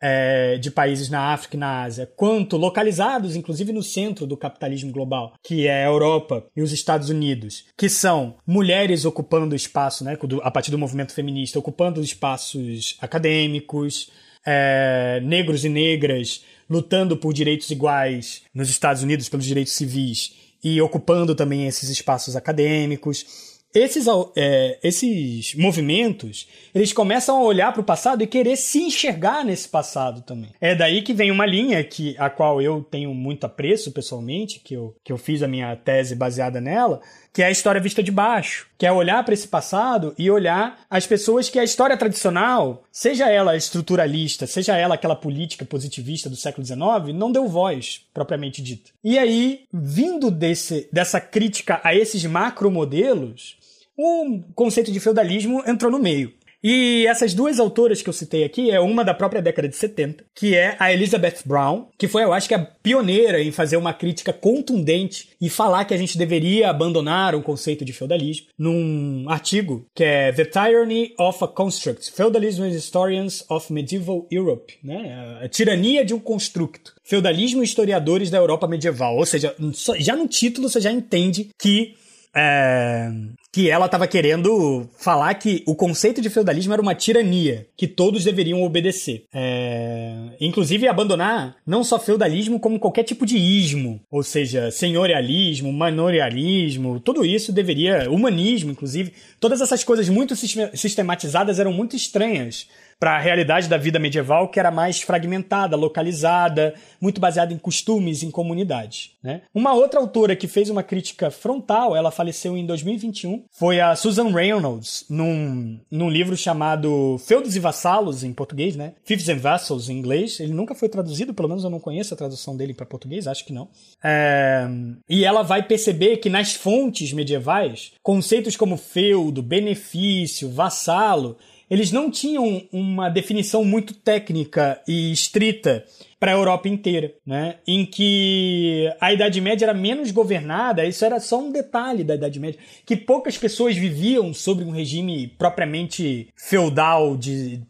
é, 0.00 0.58
de 0.58 0.70
países 0.70 1.08
na 1.08 1.32
África 1.32 1.56
e 1.56 1.60
na 1.60 1.82
Ásia, 1.82 2.10
quanto 2.16 2.56
localizados, 2.56 3.36
inclusive 3.36 3.72
no 3.72 3.82
centro 3.82 4.26
do 4.26 4.36
capitalismo 4.36 4.92
global, 4.92 5.34
que 5.42 5.66
é 5.66 5.84
a 5.84 5.88
Europa 5.88 6.46
e 6.56 6.62
os 6.62 6.72
Estados 6.72 7.08
Unidos, 7.08 7.64
que 7.76 7.88
são 7.88 8.36
mulheres 8.46 9.04
ocupando 9.04 9.56
espaço, 9.56 10.04
né, 10.04 10.16
a 10.42 10.50
partir 10.50 10.70
do 10.70 10.78
movimento 10.78 11.12
feminista, 11.12 11.58
ocupando 11.58 12.00
espaços 12.00 12.96
acadêmicos, 13.00 14.10
é, 14.46 15.20
negros 15.24 15.64
e 15.64 15.68
negras 15.68 16.44
lutando 16.68 17.16
por 17.16 17.32
direitos 17.32 17.70
iguais 17.70 18.42
nos 18.54 18.68
Estados 18.68 19.02
Unidos, 19.02 19.28
pelos 19.28 19.46
direitos 19.46 19.72
civis, 19.72 20.34
e 20.62 20.80
ocupando 20.80 21.34
também 21.34 21.66
esses 21.66 21.88
espaços 21.88 22.36
acadêmicos. 22.36 23.48
Esses, 23.74 24.06
é, 24.34 24.78
esses 24.82 25.54
movimentos, 25.54 26.48
eles 26.78 26.92
começam 26.92 27.36
a 27.36 27.42
olhar 27.42 27.72
para 27.72 27.80
o 27.80 27.84
passado 27.84 28.22
e 28.22 28.26
querer 28.26 28.56
se 28.56 28.78
enxergar 28.78 29.44
nesse 29.44 29.68
passado 29.68 30.22
também. 30.22 30.50
É 30.60 30.74
daí 30.74 31.02
que 31.02 31.12
vem 31.12 31.30
uma 31.30 31.44
linha 31.44 31.82
que 31.82 32.14
a 32.18 32.30
qual 32.30 32.62
eu 32.62 32.86
tenho 32.88 33.12
muito 33.12 33.44
apreço 33.44 33.90
pessoalmente, 33.90 34.60
que 34.60 34.74
eu, 34.74 34.94
que 35.02 35.12
eu 35.12 35.18
fiz 35.18 35.42
a 35.42 35.48
minha 35.48 35.74
tese 35.74 36.14
baseada 36.14 36.60
nela, 36.60 37.00
que 37.32 37.42
é 37.42 37.46
a 37.46 37.50
história 37.50 37.80
vista 37.80 38.02
de 38.02 38.12
baixo, 38.12 38.68
que 38.78 38.86
é 38.86 38.92
olhar 38.92 39.24
para 39.24 39.34
esse 39.34 39.48
passado 39.48 40.14
e 40.16 40.30
olhar 40.30 40.80
as 40.88 41.06
pessoas 41.06 41.48
que 41.48 41.58
a 41.58 41.64
história 41.64 41.96
tradicional, 41.96 42.84
seja 42.92 43.28
ela 43.28 43.56
estruturalista, 43.56 44.46
seja 44.46 44.76
ela 44.76 44.94
aquela 44.94 45.16
política 45.16 45.64
positivista 45.64 46.30
do 46.30 46.36
século 46.36 46.64
XIX, 46.64 47.14
não 47.14 47.32
deu 47.32 47.48
voz 47.48 48.02
propriamente 48.14 48.62
dita. 48.62 48.90
E 49.02 49.18
aí, 49.18 49.64
vindo 49.72 50.30
desse, 50.30 50.88
dessa 50.92 51.20
crítica 51.20 51.80
a 51.82 51.94
esses 51.94 52.24
macromodelos, 52.24 53.56
o 53.96 54.40
conceito 54.54 54.92
de 54.92 55.00
feudalismo 55.00 55.62
entrou 55.66 55.90
no 55.90 55.98
meio. 55.98 56.32
E 56.62 57.06
essas 57.06 57.34
duas 57.34 57.60
autoras 57.60 58.02
que 58.02 58.08
eu 58.08 58.12
citei 58.12 58.44
aqui 58.44 58.70
é 58.70 58.80
uma 58.80 59.04
da 59.04 59.14
própria 59.14 59.40
década 59.40 59.68
de 59.68 59.76
70, 59.76 60.24
que 60.34 60.56
é 60.56 60.76
a 60.78 60.92
Elizabeth 60.92 61.38
Brown, 61.44 61.86
que 61.96 62.08
foi, 62.08 62.24
eu 62.24 62.32
acho 62.32 62.48
que, 62.48 62.54
a 62.54 62.58
pioneira 62.58 63.40
em 63.40 63.52
fazer 63.52 63.76
uma 63.76 63.92
crítica 63.92 64.32
contundente 64.32 65.30
e 65.40 65.48
falar 65.48 65.84
que 65.84 65.94
a 65.94 65.96
gente 65.96 66.18
deveria 66.18 66.70
abandonar 66.70 67.34
o 67.34 67.42
conceito 67.42 67.84
de 67.84 67.92
feudalismo, 67.92 68.48
num 68.58 69.26
artigo 69.28 69.86
que 69.94 70.02
é 70.02 70.32
The 70.32 70.44
Tyranny 70.46 71.14
of 71.18 71.42
a 71.44 71.48
Construct: 71.48 72.10
Feudalism 72.10 72.64
and 72.64 72.70
Historians 72.70 73.44
of 73.48 73.72
Medieval 73.72 74.26
Europe, 74.30 74.74
né? 74.82 75.38
A 75.42 75.48
tirania 75.48 76.04
de 76.04 76.14
um 76.14 76.18
construto. 76.18 76.94
Feudalismo 77.04 77.62
e 77.62 77.64
historiadores 77.64 78.30
da 78.30 78.38
Europa 78.38 78.66
medieval. 78.66 79.16
Ou 79.16 79.26
seja, 79.26 79.54
já 79.98 80.16
no 80.16 80.26
título 80.26 80.68
você 80.68 80.80
já 80.80 80.90
entende 80.90 81.50
que 81.58 81.94
é, 82.34 83.10
que 83.58 83.68
ela 83.68 83.86
estava 83.86 84.06
querendo 84.06 84.88
falar 85.00 85.34
que 85.34 85.64
o 85.66 85.74
conceito 85.74 86.20
de 86.20 86.30
feudalismo 86.30 86.72
era 86.72 86.80
uma 86.80 86.94
tirania, 86.94 87.66
que 87.76 87.88
todos 87.88 88.22
deveriam 88.22 88.62
obedecer. 88.62 89.24
É, 89.34 90.14
inclusive 90.40 90.86
abandonar 90.86 91.56
não 91.66 91.82
só 91.82 91.98
feudalismo, 91.98 92.60
como 92.60 92.78
qualquer 92.78 93.02
tipo 93.02 93.26
de 93.26 93.36
ismo, 93.36 94.00
ou 94.08 94.22
seja, 94.22 94.70
senhorialismo, 94.70 95.72
manorialismo, 95.72 97.00
tudo 97.00 97.24
isso 97.24 97.50
deveria, 97.50 98.08
humanismo, 98.08 98.70
inclusive, 98.70 99.12
todas 99.40 99.60
essas 99.60 99.82
coisas 99.82 100.08
muito 100.08 100.36
sistematizadas 100.36 101.58
eram 101.58 101.72
muito 101.72 101.96
estranhas 101.96 102.68
para 102.98 103.16
a 103.16 103.18
realidade 103.18 103.68
da 103.68 103.76
vida 103.76 103.98
medieval, 103.98 104.48
que 104.48 104.58
era 104.58 104.70
mais 104.70 105.00
fragmentada, 105.00 105.76
localizada, 105.76 106.74
muito 107.00 107.20
baseada 107.20 107.52
em 107.52 107.58
costumes, 107.58 108.22
em 108.22 108.30
comunidades. 108.30 109.12
Né? 109.22 109.42
Uma 109.54 109.72
outra 109.74 110.00
autora 110.00 110.34
que 110.34 110.48
fez 110.48 110.68
uma 110.68 110.82
crítica 110.82 111.30
frontal, 111.30 111.94
ela 111.94 112.10
faleceu 112.10 112.56
em 112.56 112.66
2021, 112.66 113.44
foi 113.50 113.80
a 113.80 113.94
Susan 113.94 114.30
Reynolds, 114.30 115.04
num, 115.08 115.78
num 115.90 116.10
livro 116.10 116.36
chamado 116.36 117.18
Feudos 117.18 117.54
e 117.54 117.60
Vassalos, 117.60 118.24
em 118.24 118.32
português, 118.32 118.74
né? 118.74 118.94
Fiefs 119.04 119.28
and 119.28 119.38
Vassals, 119.38 119.88
em 119.88 119.96
inglês. 119.96 120.40
Ele 120.40 120.52
nunca 120.52 120.74
foi 120.74 120.88
traduzido, 120.88 121.34
pelo 121.34 121.48
menos 121.48 121.64
eu 121.64 121.70
não 121.70 121.80
conheço 121.80 122.14
a 122.14 122.16
tradução 122.16 122.56
dele 122.56 122.74
para 122.74 122.86
português, 122.86 123.26
acho 123.26 123.44
que 123.44 123.52
não. 123.52 123.68
É... 124.02 124.66
E 125.08 125.24
ela 125.24 125.42
vai 125.42 125.62
perceber 125.62 126.16
que 126.18 126.28
nas 126.28 126.54
fontes 126.54 127.12
medievais, 127.12 127.92
conceitos 128.02 128.56
como 128.56 128.76
feudo, 128.76 129.42
benefício, 129.42 130.50
vassalo, 130.50 131.36
eles 131.70 131.92
não 131.92 132.10
tinham 132.10 132.66
uma 132.72 133.08
definição 133.08 133.64
muito 133.64 133.94
técnica 133.94 134.80
e 134.86 135.12
estrita 135.12 135.84
para 136.18 136.32
a 136.32 136.34
Europa 136.34 136.68
inteira, 136.68 137.12
né? 137.24 137.56
Em 137.66 137.86
que 137.86 138.92
a 139.00 139.12
Idade 139.12 139.40
Média 139.40 139.66
era 139.66 139.74
menos 139.74 140.10
governada, 140.10 140.84
isso 140.84 141.04
era 141.04 141.20
só 141.20 141.38
um 141.38 141.52
detalhe 141.52 142.02
da 142.02 142.14
Idade 142.14 142.40
Média, 142.40 142.58
que 142.84 142.96
poucas 142.96 143.38
pessoas 143.38 143.76
viviam 143.76 144.34
sobre 144.34 144.64
um 144.64 144.70
regime 144.70 145.28
propriamente 145.38 146.28
feudal, 146.36 147.16
de 147.16 147.60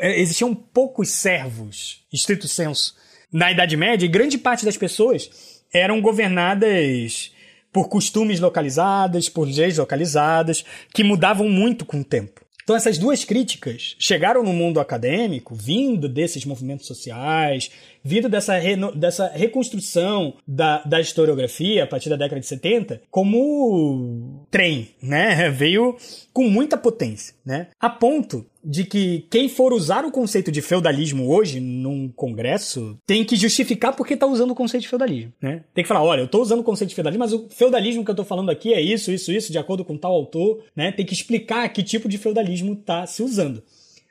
existiam 0.00 0.54
poucos 0.54 1.10
servos, 1.10 2.02
estrito 2.12 2.48
senso, 2.48 2.94
na 3.30 3.52
Idade 3.52 3.76
Média, 3.76 4.06
e 4.06 4.08
grande 4.08 4.38
parte 4.38 4.64
das 4.64 4.76
pessoas 4.76 5.30
eram 5.72 6.00
governadas 6.00 7.32
por 7.70 7.88
costumes 7.90 8.40
localizadas, 8.40 9.28
por 9.28 9.46
leis 9.46 9.76
localizadas, 9.76 10.64
que 10.94 11.04
mudavam 11.04 11.48
muito 11.48 11.84
com 11.84 12.00
o 12.00 12.04
tempo. 12.04 12.47
Então, 12.68 12.76
essas 12.76 12.98
duas 12.98 13.24
críticas 13.24 13.96
chegaram 13.98 14.42
no 14.42 14.52
mundo 14.52 14.78
acadêmico, 14.78 15.54
vindo 15.54 16.06
desses 16.06 16.44
movimentos 16.44 16.86
sociais, 16.86 17.70
vindo 18.02 18.28
dessa, 18.28 18.56
re, 18.58 18.76
dessa 18.94 19.28
reconstrução 19.28 20.34
da, 20.46 20.82
da 20.84 21.00
historiografia 21.00 21.84
a 21.84 21.86
partir 21.86 22.08
da 22.08 22.16
década 22.16 22.40
de 22.40 22.46
70, 22.46 23.02
como 23.10 24.46
trem, 24.50 24.88
né? 25.02 25.50
Veio 25.50 25.96
com 26.32 26.48
muita 26.48 26.76
potência, 26.76 27.34
né? 27.44 27.68
A 27.80 27.90
ponto 27.90 28.46
de 28.64 28.84
que 28.84 29.26
quem 29.30 29.48
for 29.48 29.72
usar 29.72 30.04
o 30.04 30.10
conceito 30.10 30.52
de 30.52 30.60
feudalismo 30.60 31.28
hoje 31.30 31.58
num 31.58 32.08
congresso 32.08 32.98
tem 33.06 33.24
que 33.24 33.36
justificar 33.36 33.94
porque 33.96 34.14
está 34.14 34.26
usando 34.26 34.50
o 34.50 34.54
conceito 34.54 34.82
de 34.82 34.88
feudalismo, 34.88 35.32
né? 35.40 35.64
Tem 35.72 35.82
que 35.82 35.88
falar, 35.88 36.02
olha, 36.02 36.20
eu 36.20 36.26
estou 36.26 36.42
usando 36.42 36.60
o 36.60 36.64
conceito 36.64 36.90
de 36.90 36.94
feudalismo, 36.94 37.24
mas 37.24 37.32
o 37.32 37.48
feudalismo 37.48 38.04
que 38.04 38.10
eu 38.10 38.14
estou 38.14 38.26
falando 38.26 38.50
aqui 38.50 38.74
é 38.74 38.80
isso, 38.80 39.10
isso, 39.10 39.32
isso, 39.32 39.52
de 39.52 39.58
acordo 39.58 39.84
com 39.84 39.96
tal 39.96 40.12
autor, 40.12 40.62
né? 40.76 40.92
Tem 40.92 41.06
que 41.06 41.14
explicar 41.14 41.68
que 41.70 41.82
tipo 41.82 42.08
de 42.08 42.18
feudalismo 42.18 42.74
está 42.74 43.06
se 43.06 43.22
usando. 43.22 43.62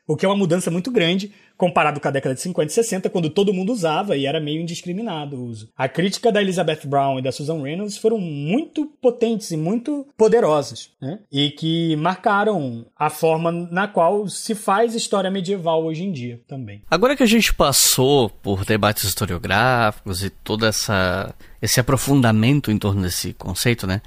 O 0.08 0.16
que 0.16 0.26
é 0.26 0.30
uma 0.30 0.38
mudança 0.38 0.72
muito 0.72 0.90
grande 0.90 1.34
comparado 1.58 2.00
com 2.00 2.08
a 2.08 2.12
década 2.12 2.36
de 2.36 2.42
50 2.42 2.72
e 2.72 2.76
60, 2.76 3.10
quando 3.10 3.30
todo 3.30 3.54
mundo 3.54 3.74
usava 3.74 4.16
e 4.16 4.26
era 4.26 4.40
meio 4.40 4.62
indiscriminado 4.62 5.36
o 5.36 5.46
uso. 5.46 5.70
A 5.76 5.90
crítica 5.90 6.32
da 6.32 6.42
Elizabeth 6.42 6.82
Brown 6.86 7.20
e 7.20 7.22
da 7.22 7.32
Susan 7.32 7.62
Reynolds 7.62 7.98
foram 7.98 8.20
muito 8.20 8.86
potentes 9.02 9.52
e 9.52 9.58
muito 9.58 10.08
poderosas, 10.16 10.92
né? 11.02 11.20
E 11.32 11.50
que 11.52 11.96
marcaram 11.96 12.86
a 12.96 13.10
forma 13.10 13.52
na 13.52 13.88
qual 13.88 14.28
se 14.28 14.54
faz 14.54 14.94
história 14.94 15.32
medieval 15.32 15.84
hoje 15.84 16.04
em 16.04 16.12
dia 16.12 16.40
também. 16.48 16.82
Agora 16.90 17.16
que 17.16 17.24
a 17.24 17.28
gente 17.28 17.54
passou 17.54 18.30
por 18.30 18.64
debates 18.64 19.04
historiográficos 19.04 20.24
e 20.24 20.30
todo 20.30 20.66
essa, 20.66 21.34
esse 21.62 21.80
aprofundamento 21.80 22.72
em 22.72 22.78
torno 22.78 23.02
desse 23.02 23.34
conceito, 23.34 23.88
né? 23.88 24.02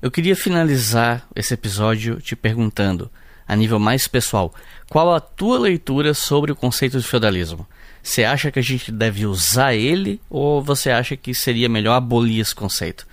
Eu 0.00 0.10
queria 0.10 0.36
finalizar 0.36 1.28
esse 1.34 1.54
episódio 1.54 2.20
te 2.20 2.36
perguntando 2.36 3.10
a 3.48 3.56
nível 3.56 3.78
mais 3.78 4.06
pessoal, 4.06 4.54
qual 4.90 5.12
a 5.12 5.18
tua 5.18 5.58
leitura 5.58 6.12
sobre 6.12 6.52
o 6.52 6.56
conceito 6.56 6.98
de 7.00 7.06
feudalismo? 7.06 7.66
Você 8.02 8.24
acha 8.24 8.52
que 8.52 8.58
a 8.58 8.62
gente 8.62 8.92
deve 8.92 9.26
usar 9.26 9.74
ele 9.74 10.20
ou 10.28 10.62
você 10.62 10.90
acha 10.90 11.16
que 11.16 11.34
seria 11.34 11.68
melhor 11.68 11.94
abolir 11.94 12.40
esse 12.40 12.54
conceito? 12.54 13.06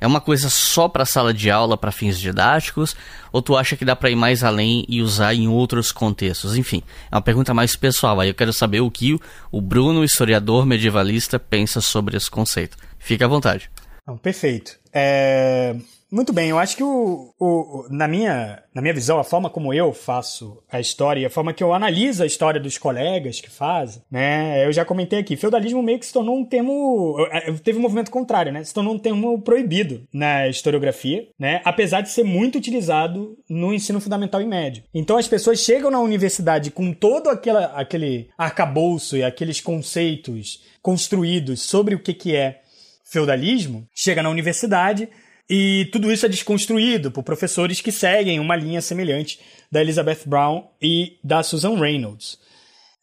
É 0.00 0.06
uma 0.06 0.20
coisa 0.20 0.50
só 0.50 0.88
para 0.88 1.06
sala 1.06 1.32
de 1.32 1.50
aula, 1.50 1.78
para 1.78 1.90
fins 1.90 2.18
didáticos, 2.18 2.94
ou 3.32 3.40
tu 3.40 3.56
acha 3.56 3.74
que 3.76 3.84
dá 3.84 3.96
para 3.96 4.10
ir 4.10 4.16
mais 4.16 4.44
além 4.44 4.84
e 4.88 5.00
usar 5.00 5.34
em 5.34 5.48
outros 5.48 5.90
contextos? 5.90 6.56
Enfim, 6.56 6.82
é 7.10 7.14
uma 7.14 7.22
pergunta 7.22 7.54
mais 7.54 7.74
pessoal. 7.74 8.20
Aí 8.20 8.28
eu 8.28 8.34
quero 8.34 8.52
saber 8.52 8.80
o 8.80 8.90
que 8.90 9.18
o 9.50 9.60
Bruno, 9.62 10.04
historiador 10.04 10.66
medievalista, 10.66 11.38
pensa 11.38 11.80
sobre 11.80 12.16
esse 12.16 12.30
conceito. 12.30 12.76
Fique 12.98 13.24
à 13.24 13.28
vontade. 13.28 13.70
Não, 14.06 14.18
perfeito. 14.18 14.78
É... 14.92 15.74
Muito 16.14 16.32
bem, 16.32 16.50
eu 16.50 16.60
acho 16.60 16.76
que 16.76 16.82
o, 16.84 17.34
o, 17.40 17.86
na, 17.90 18.06
minha, 18.06 18.62
na 18.72 18.80
minha 18.80 18.94
visão, 18.94 19.18
a 19.18 19.24
forma 19.24 19.50
como 19.50 19.74
eu 19.74 19.92
faço 19.92 20.62
a 20.70 20.78
história, 20.78 21.26
a 21.26 21.30
forma 21.30 21.52
que 21.52 21.60
eu 21.60 21.74
analiso 21.74 22.22
a 22.22 22.26
história 22.26 22.60
dos 22.60 22.78
colegas 22.78 23.40
que 23.40 23.50
fazem, 23.50 24.00
né? 24.08 24.64
Eu 24.64 24.72
já 24.72 24.84
comentei 24.84 25.18
aqui, 25.18 25.36
feudalismo 25.36 25.82
meio 25.82 25.98
que 25.98 26.06
se 26.06 26.12
tornou 26.12 26.38
um 26.38 26.44
termo. 26.44 27.16
Teve 27.64 27.80
um 27.80 27.82
movimento 27.82 28.12
contrário, 28.12 28.52
né? 28.52 28.62
Se 28.62 28.72
tornou 28.72 28.94
um 28.94 28.98
termo 28.98 29.42
proibido 29.42 30.06
na 30.12 30.46
historiografia, 30.46 31.26
né? 31.36 31.60
Apesar 31.64 32.00
de 32.00 32.10
ser 32.10 32.22
muito 32.22 32.58
utilizado 32.58 33.36
no 33.50 33.74
ensino 33.74 34.00
fundamental 34.00 34.40
e 34.40 34.46
médio. 34.46 34.84
Então 34.94 35.16
as 35.16 35.26
pessoas 35.26 35.58
chegam 35.58 35.90
na 35.90 35.98
universidade 35.98 36.70
com 36.70 36.92
todo 36.92 37.28
aquela, 37.28 37.64
aquele 37.74 38.28
arcabouço 38.38 39.16
e 39.16 39.24
aqueles 39.24 39.60
conceitos 39.60 40.62
construídos 40.80 41.60
sobre 41.62 41.96
o 41.96 41.98
que, 41.98 42.14
que 42.14 42.36
é 42.36 42.60
feudalismo, 43.04 43.84
chega 43.92 44.22
na 44.22 44.30
universidade 44.30 45.08
e 45.48 45.88
tudo 45.92 46.10
isso 46.10 46.24
é 46.24 46.28
desconstruído 46.28 47.10
por 47.10 47.22
professores 47.22 47.80
que 47.80 47.92
seguem 47.92 48.40
uma 48.40 48.56
linha 48.56 48.80
semelhante 48.80 49.38
da 49.70 49.80
Elizabeth 49.80 50.20
Brown 50.26 50.68
e 50.80 51.18
da 51.22 51.42
Susan 51.42 51.78
Reynolds. 51.78 52.38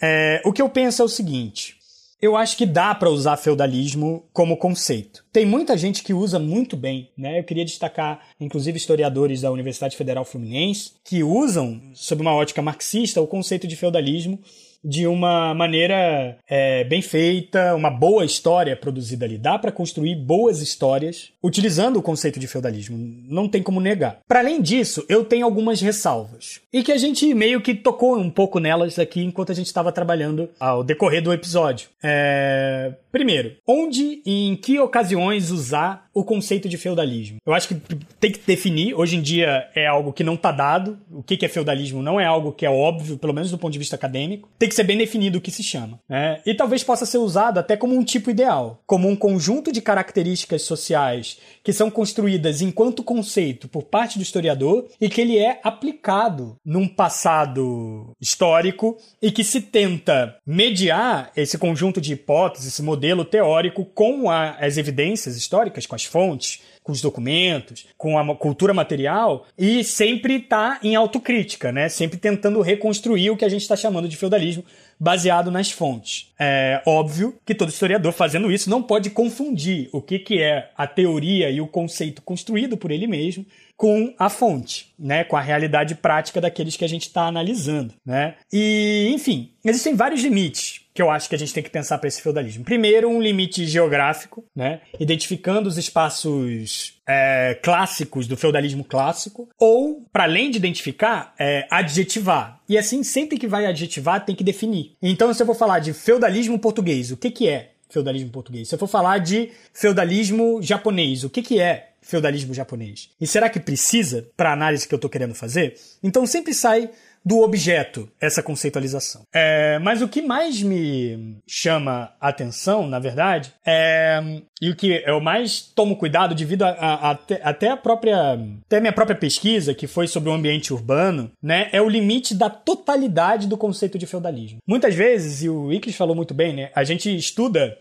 É, 0.02 0.42
o 0.44 0.52
que 0.52 0.62
eu 0.62 0.70
penso 0.70 1.02
é 1.02 1.06
o 1.06 1.10
seguinte: 1.10 1.76
eu 2.22 2.36
acho 2.36 2.56
que 2.56 2.66
dá 2.66 2.94
para 2.94 3.10
usar 3.10 3.38
feudalismo 3.38 4.28
como 4.32 4.58
conceito. 4.58 5.24
Tem 5.32 5.46
muita 5.46 5.76
gente 5.76 6.04
que 6.04 6.14
usa 6.14 6.40
muito 6.40 6.78
bem, 6.78 7.12
né? 7.18 7.40
Eu 7.40 7.44
queria 7.44 7.66
destacar, 7.66 8.28
inclusive, 8.40 8.78
historiadores 8.78 9.42
da 9.42 9.52
Universidade 9.52 9.98
Federal 9.98 10.24
Fluminense 10.26 10.94
que 11.04 11.24
usam, 11.24 11.82
sob 11.94 12.22
uma 12.22 12.34
ótica 12.34 12.62
marxista, 12.62 13.22
o 13.22 13.28
conceito 13.28 13.68
de 13.68 13.76
feudalismo 13.76 14.40
de 14.84 15.06
uma 15.08 15.53
maneira 15.53 16.38
é, 16.48 16.84
bem 16.84 17.02
feita, 17.02 17.76
uma 17.76 17.90
boa 17.90 18.26
história 18.26 18.76
produzida 18.76 19.26
ali. 19.26 19.38
Dá 19.38 19.58
para 19.60 19.72
construir 19.72 20.16
boas 20.16 20.62
histórias 20.62 21.32
utilizando 21.44 21.98
o 21.98 22.02
conceito 22.02 22.40
de 22.40 22.48
feudalismo. 22.48 22.98
Não 23.28 23.48
tem 23.48 23.62
como 23.62 23.80
negar. 23.80 24.20
Para 24.28 24.40
além 24.40 24.62
disso, 24.62 25.06
eu 25.10 25.24
tenho 25.24 25.45
algumas 25.45 25.82
ressalvas. 25.82 26.61
E 26.73 26.84
que 26.84 26.91
a 26.91 26.98
gente 26.98 27.34
meio 27.34 27.60
que 27.60 27.76
tocou 27.76 28.18
um 28.18 28.30
pouco 28.30 28.57
nelas 28.57 28.98
aqui 28.98 29.22
enquanto 29.22 29.52
a 29.52 29.56
gente 29.56 29.68
estava 29.68 29.91
trabalhando 29.91 30.49
ao 30.57 30.84
decorrer 30.84 31.22
do 31.22 31.34
episódio. 31.34 31.89
É... 32.02 32.93
Primeiro, 33.11 33.57
onde 33.68 34.22
e 34.26 34.48
em 34.48 34.56
que 34.56 34.80
ocasiões 34.80 35.52
usar 35.52 36.10
o 36.14 36.23
conceito 36.23 36.69
de 36.69 36.77
feudalismo? 36.77 37.39
Eu 37.45 37.53
acho 37.53 37.68
que 37.68 37.76
tem 38.22 38.31
que 38.31 38.39
definir. 38.39 38.93
Hoje 38.93 39.18
em 39.18 39.22
dia 39.22 39.69
é 39.76 39.85
algo 39.85 40.14
que 40.14 40.23
não 40.23 40.35
está 40.35 40.49
dado. 40.49 40.98
O 41.11 41.22
que 41.22 41.45
é 41.45 41.49
feudalismo 41.49 42.02
não 42.02 42.19
é 42.19 42.26
algo 42.26 42.53
que 42.53 42.65
é 42.65 42.69
óbvio, 42.69 43.18
pelo 43.18 43.34
menos 43.34 43.52
do 43.52 43.57
ponto 43.57 43.73
de 43.73 43.80
vista 43.80 43.98
acadêmico. 43.98 44.49
Tem 44.57 44.69
que 44.69 44.76
ser 44.76 44.84
bem 44.84 44.98
definido 44.98 45.39
o 45.39 45.41
que 45.41 45.52
se 45.52 45.64
chama. 45.64 45.99
Né? 46.07 46.39
E 46.45 46.53
talvez 46.53 46.85
possa 46.85 47.06
ser 47.06 47.18
usado 47.18 47.57
até 47.57 47.76
como 47.76 47.95
um 47.95 48.03
tipo 48.03 48.30
ideal, 48.30 48.80
como 48.85 49.10
um 49.10 49.15
conjunto 49.15 49.73
de 49.73 49.81
características 49.81 50.61
sociais 50.61 51.38
que 51.64 51.73
são 51.73 51.91
construídas 51.91 52.61
enquanto 52.61 53.03
conceito 53.03 53.68
por 53.68 53.84
parte 53.84 54.18
do 54.18 54.23
historiador 54.23 54.88
e 55.02 55.10
que 55.10 55.19
ele 55.19 55.38
é 55.38 55.60
aplicado 55.64 56.56
num 56.66 56.88
passado 56.88 58.16
histórico 58.22 58.98
e 59.22 59.32
que 59.32 59.44
se 59.44 59.62
tenta 59.62 60.38
mediar 60.46 61.32
esse 61.36 61.58
conjunto 61.58 62.00
de 62.00 62.14
hipóteses, 62.14 62.68
esse 62.68 62.84
modelo 62.84 63.26
teórico 63.26 63.84
com 63.84 64.30
a, 64.30 64.52
as 64.52 64.78
evidências 64.78 65.36
históricas, 65.36 65.86
com 65.86 65.96
as 65.96 66.06
fontes, 66.06 66.62
com 66.84 66.92
os 66.92 67.02
documentos, 67.02 67.88
com 67.98 68.18
a 68.18 68.36
cultura 68.36 68.74
material 68.74 69.46
e 69.58 69.84
sempre 69.84 70.38
está 70.38 70.80
em 70.84 70.96
autocrítica, 70.96 71.72
né? 71.72 71.90
Sempre 71.90 72.18
tentando 72.18 72.62
reconstruir 72.62 73.30
o 73.30 73.38
que 73.38 73.46
a 73.46 73.50
gente 73.50 73.62
está 73.62 73.76
chamando 73.76 74.08
de 74.08 74.18
feudalismo 74.18 74.64
baseado 75.02 75.49
nas 75.49 75.72
fontes. 75.72 76.32
É 76.40 76.80
óbvio 76.86 77.36
que 77.44 77.56
todo 77.56 77.69
historiador 77.69 78.14
fazendo 78.14 78.52
isso 78.52 78.69
não 78.69 78.84
pode 78.84 79.10
confundir 79.10 79.90
o 79.91 79.99
que, 79.99 80.19
que 80.19 80.40
é 80.40 80.69
a 80.78 80.86
teoria 80.86 81.49
e 81.49 81.60
o 81.60 81.65
conceito 81.65 82.22
construído 82.22 82.78
por 82.78 82.91
ele 82.91 83.07
mesmo 83.07 83.44
com 83.76 84.14
a 84.19 84.30
fonte, 84.30 84.94
né, 84.99 85.23
com 85.23 85.36
a 85.36 85.41
realidade 85.41 85.95
prática 85.95 86.40
daqueles 86.40 86.78
que 86.78 86.86
a 86.86 86.88
gente 86.88 87.07
está 87.07 87.23
analisando, 87.23 87.95
né? 88.06 88.36
E, 88.53 89.10
enfim, 89.11 89.49
existem 89.65 89.95
vários 89.95 90.22
limites 90.22 90.81
que 90.94 91.02
eu 91.02 91.10
acho 91.10 91.30
que 91.30 91.36
a 91.36 91.38
gente 91.38 91.54
tem 91.54 91.64
que 91.64 91.70
pensar 91.70 91.98
para 91.98 92.08
esse 92.08 92.22
feudalismo. 92.22 92.64
Primeiro, 92.64 93.10
um 93.10 93.22
limite 93.22 93.66
geográfico, 93.66 94.44
né, 94.56 94.82
identificando 95.00 95.68
os 95.70 95.78
espaços 95.78 97.00
é, 97.08 97.58
clássicos 97.62 98.28
do 98.28 98.38
feudalismo 98.38 98.84
clássico, 98.84 99.50
ou, 99.60 100.06
para 100.12 100.24
além 100.24 100.52
de 100.52 100.58
identificar, 100.58 101.34
é, 101.40 101.68
adjetivar. 101.70 102.60
E 102.68 102.78
assim, 102.78 103.04
sempre 103.04 103.38
que 103.38 103.48
vai 103.48 103.66
adjetivar, 103.66 104.26
tem 104.26 104.36
que 104.36 104.44
definir. 104.44 104.94
Então, 105.02 105.34
se 105.34 105.42
eu 105.42 105.48
vou 105.48 105.56
falar 105.56 105.80
de 105.80 105.94
feudalismo 105.94 106.60
português, 106.60 107.12
o 107.12 107.18
que, 107.18 107.32
que 107.32 107.48
é 107.48 107.72
feudalismo 107.90 108.30
português? 108.30 108.70
Se 108.70 108.76
eu 108.76 108.80
for 108.80 108.88
falar 108.88 109.18
de 109.18 109.52
feudalismo 109.74 110.62
japonês, 110.62 111.24
o 111.24 111.30
que, 111.30 111.42
que 111.42 111.60
é 111.60 111.92
feudalismo 112.02 112.54
japonês. 112.54 113.10
E 113.22 113.28
será 113.28 113.50
que 113.50 113.60
precisa 113.60 114.28
para 114.36 114.50
a 114.50 114.54
análise 114.54 114.88
que 114.88 114.94
eu 114.94 114.98
estou 114.98 115.10
querendo 115.10 115.36
fazer? 115.36 115.76
Então 116.04 116.26
sempre 116.26 116.54
sai 116.54 116.90
do 117.23 117.39
objeto 117.39 118.10
essa 118.19 118.41
conceitualização. 118.41 119.23
É, 119.34 119.80
mas 119.80 120.02
o 120.02 120.07
que 120.07 120.22
mais 120.22 120.61
me 120.61 121.38
chama 121.48 122.11
atenção, 122.19 122.88
na 122.88 122.99
verdade, 122.99 123.53
é 123.65 124.41
e 124.61 124.69
o 124.69 124.76
que 124.76 125.03
eu 125.07 125.19
mais 125.19 125.60
tomo 125.60 125.95
cuidado 125.95 126.35
devido 126.35 126.61
a, 126.61 126.69
a, 126.69 127.11
a, 127.11 127.19
até 127.41 127.69
a 127.69 127.77
própria 127.77 128.34
até 128.65 128.77
a 128.77 128.80
minha 128.80 128.93
própria 128.93 129.18
pesquisa 129.18 129.73
que 129.73 129.88
foi 129.88 130.07
sobre 130.07 130.30
o 130.30 130.34
ambiente 130.34 130.72
urbano, 130.72 131.31
né, 131.41 131.68
é 131.72 131.81
o 131.81 131.89
limite 131.89 132.35
da 132.35 132.49
totalidade 132.49 133.48
do 133.48 133.57
conceito 133.57 133.98
de 133.98 134.06
feudalismo. 134.06 134.60
Muitas 134.68 134.93
vezes, 134.93 135.41
e 135.41 135.49
o 135.49 135.73
Iclis 135.73 135.95
falou 135.95 136.15
muito 136.15 136.34
bem, 136.34 136.53
né, 136.53 136.69
a 136.76 136.84
gente 136.84 137.15
estuda 137.15 137.76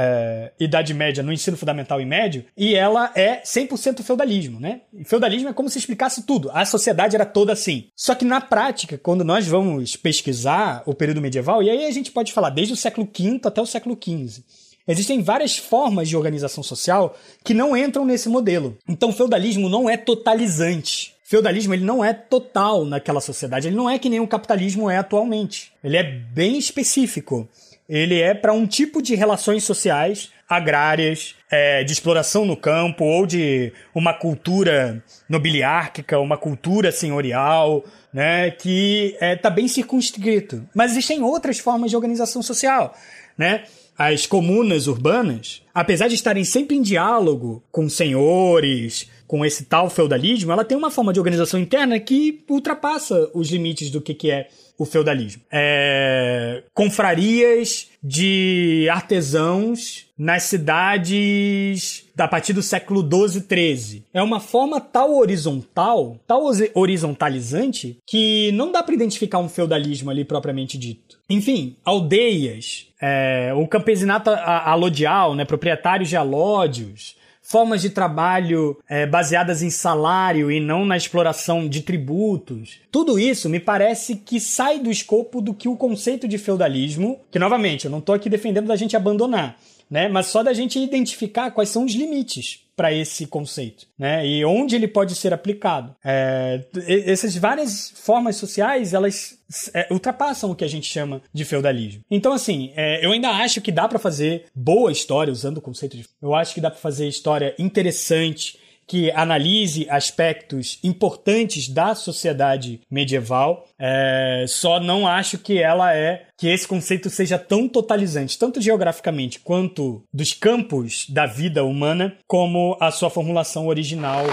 é, 0.00 0.52
Idade 0.60 0.94
Média 0.94 1.24
no 1.24 1.32
ensino 1.32 1.56
fundamental 1.56 2.00
e 2.00 2.06
médio, 2.06 2.44
e 2.56 2.76
ela 2.76 3.10
é 3.16 3.42
100% 3.42 4.04
feudalismo, 4.04 4.60
né? 4.60 4.82
E 4.94 5.02
feudalismo 5.02 5.48
é 5.48 5.52
como 5.52 5.68
se 5.68 5.78
explicasse 5.78 6.22
tudo. 6.22 6.50
A 6.52 6.64
sociedade 6.64 7.16
era 7.16 7.26
toda 7.26 7.52
assim. 7.52 7.88
Só 7.96 8.14
que 8.14 8.24
na 8.24 8.40
prática, 8.40 8.96
quando 8.96 9.24
nós 9.24 9.48
vamos 9.48 9.96
pesquisar 9.96 10.84
o 10.86 10.94
período 10.94 11.20
medieval, 11.20 11.64
e 11.64 11.68
aí 11.68 11.86
a 11.86 11.90
gente 11.90 12.12
pode 12.12 12.32
falar 12.32 12.50
desde 12.50 12.74
o 12.74 12.76
século 12.76 13.08
V 13.12 13.40
até 13.44 13.60
o 13.60 13.66
século 13.66 13.98
XV, 14.00 14.42
Existem 14.90 15.20
várias 15.20 15.58
formas 15.58 16.08
de 16.08 16.16
organização 16.16 16.62
social 16.64 17.14
que 17.44 17.52
não 17.52 17.76
entram 17.76 18.06
nesse 18.06 18.26
modelo. 18.26 18.78
Então, 18.88 19.10
o 19.10 19.12
feudalismo 19.12 19.68
não 19.68 19.90
é 19.90 19.98
totalizante. 19.98 21.14
Feudalismo 21.22 21.74
ele 21.74 21.84
não 21.84 22.02
é 22.02 22.14
total 22.14 22.86
naquela 22.86 23.20
sociedade, 23.20 23.68
ele 23.68 23.76
não 23.76 23.90
é 23.90 23.98
que 23.98 24.08
nem 24.08 24.18
o 24.18 24.26
capitalismo 24.26 24.88
é 24.88 24.96
atualmente. 24.96 25.70
Ele 25.84 25.98
é 25.98 26.02
bem 26.02 26.56
específico 26.56 27.46
ele 27.88 28.20
é 28.20 28.34
para 28.34 28.52
um 28.52 28.66
tipo 28.66 29.00
de 29.00 29.14
relações 29.14 29.64
sociais 29.64 30.30
agrárias, 30.48 31.34
é, 31.50 31.84
de 31.84 31.92
exploração 31.92 32.46
no 32.46 32.56
campo, 32.56 33.04
ou 33.04 33.26
de 33.26 33.72
uma 33.94 34.14
cultura 34.14 35.02
nobiliárquica, 35.28 36.18
uma 36.18 36.38
cultura 36.38 36.90
senhorial, 36.90 37.84
né, 38.12 38.50
que 38.50 39.12
está 39.12 39.26
é, 39.26 39.36
tá 39.36 39.50
bem 39.50 39.68
circunscrito. 39.68 40.66
Mas 40.74 40.92
existem 40.92 41.22
outras 41.22 41.58
formas 41.58 41.90
de 41.90 41.96
organização 41.96 42.42
social, 42.42 42.94
né? 43.36 43.64
As 43.96 44.26
comunas 44.26 44.86
urbanas, 44.86 45.60
apesar 45.74 46.06
de 46.06 46.14
estarem 46.14 46.44
sempre 46.44 46.76
em 46.76 46.82
diálogo 46.82 47.64
com 47.70 47.88
senhores, 47.88 49.10
com 49.26 49.44
esse 49.44 49.64
tal 49.64 49.90
feudalismo, 49.90 50.52
ela 50.52 50.64
tem 50.64 50.78
uma 50.78 50.90
forma 50.90 51.12
de 51.12 51.18
organização 51.18 51.58
interna 51.58 51.98
que 51.98 52.44
ultrapassa 52.48 53.28
os 53.34 53.50
limites 53.50 53.90
do 53.90 54.00
que, 54.00 54.14
que 54.14 54.30
é 54.30 54.48
o 54.78 54.84
feudalismo. 54.84 55.42
É, 55.50 56.62
confrarias 56.72 57.88
de 58.00 58.88
artesãos 58.90 60.06
nas 60.16 60.44
cidades 60.44 62.04
a 62.16 62.28
partir 62.28 62.52
do 62.52 62.62
século 62.62 63.02
12, 63.02 63.42
13. 63.42 64.04
É 64.14 64.22
uma 64.22 64.38
forma 64.38 64.80
tal 64.80 65.16
horizontal, 65.16 66.16
tal 66.26 66.44
horizontalizante, 66.74 67.98
que 68.06 68.52
não 68.52 68.70
dá 68.70 68.82
para 68.82 68.94
identificar 68.94 69.38
um 69.38 69.48
feudalismo 69.48 70.10
ali 70.10 70.24
propriamente 70.24 70.78
dito. 70.78 71.18
Enfim, 71.28 71.76
aldeias, 71.84 72.86
é, 73.00 73.52
o 73.54 73.66
campesinato 73.66 74.30
alodial, 74.30 75.34
né, 75.34 75.44
proprietários 75.44 76.08
de 76.08 76.16
alódios, 76.16 77.16
formas 77.48 77.80
de 77.80 77.88
trabalho 77.88 78.78
é, 78.86 79.06
baseadas 79.06 79.62
em 79.62 79.70
salário 79.70 80.52
e 80.52 80.60
não 80.60 80.84
na 80.84 80.98
exploração 80.98 81.66
de 81.66 81.80
tributos. 81.80 82.78
Tudo 82.92 83.18
isso 83.18 83.48
me 83.48 83.58
parece 83.58 84.16
que 84.16 84.38
sai 84.38 84.78
do 84.78 84.90
escopo 84.90 85.40
do 85.40 85.54
que 85.54 85.66
o 85.66 85.74
conceito 85.74 86.28
de 86.28 86.36
feudalismo, 86.36 87.20
que 87.30 87.38
novamente, 87.38 87.86
eu 87.86 87.90
não 87.90 88.00
estou 88.00 88.14
aqui 88.14 88.28
defendendo 88.28 88.66
da 88.66 88.76
gente 88.76 88.94
abandonar, 88.94 89.56
né? 89.90 90.08
Mas 90.08 90.26
só 90.26 90.42
da 90.42 90.52
gente 90.52 90.78
identificar 90.78 91.50
quais 91.50 91.70
são 91.70 91.86
os 91.86 91.94
limites 91.94 92.67
para 92.78 92.94
esse 92.94 93.26
conceito, 93.26 93.88
né? 93.98 94.24
E 94.24 94.44
onde 94.44 94.76
ele 94.76 94.86
pode 94.86 95.16
ser 95.16 95.34
aplicado. 95.34 95.96
É, 96.04 96.64
essas 96.86 97.34
várias 97.34 97.90
formas 97.90 98.36
sociais, 98.36 98.94
elas 98.94 99.36
é, 99.74 99.88
ultrapassam 99.90 100.52
o 100.52 100.54
que 100.54 100.62
a 100.62 100.68
gente 100.68 100.86
chama 100.86 101.20
de 101.34 101.44
feudalismo. 101.44 102.04
Então, 102.08 102.32
assim, 102.32 102.72
é, 102.76 103.04
eu 103.04 103.10
ainda 103.10 103.30
acho 103.30 103.60
que 103.60 103.72
dá 103.72 103.88
para 103.88 103.98
fazer 103.98 104.44
boa 104.54 104.92
história 104.92 105.32
usando 105.32 105.58
o 105.58 105.60
conceito 105.60 105.96
de. 105.96 106.06
Eu 106.22 106.36
acho 106.36 106.54
que 106.54 106.60
dá 106.60 106.70
para 106.70 106.78
fazer 106.78 107.08
história 107.08 107.52
interessante 107.58 108.56
que 108.88 109.12
analise 109.12 109.86
aspectos 109.90 110.78
importantes 110.82 111.68
da 111.68 111.94
sociedade 111.94 112.80
medieval. 112.90 113.66
É, 113.78 114.46
só 114.48 114.80
não 114.80 115.06
acho 115.06 115.38
que 115.38 115.58
ela 115.62 115.94
é 115.94 116.26
que 116.38 116.48
esse 116.48 116.66
conceito 116.66 117.10
seja 117.10 117.38
tão 117.38 117.68
totalizante, 117.68 118.38
tanto 118.38 118.60
geograficamente 118.60 119.38
quanto 119.40 120.02
dos 120.12 120.32
campos 120.32 121.06
da 121.10 121.26
vida 121.26 121.62
humana, 121.64 122.16
como 122.26 122.76
a 122.80 122.90
sua 122.90 123.10
formulação 123.10 123.66
original 123.66 124.24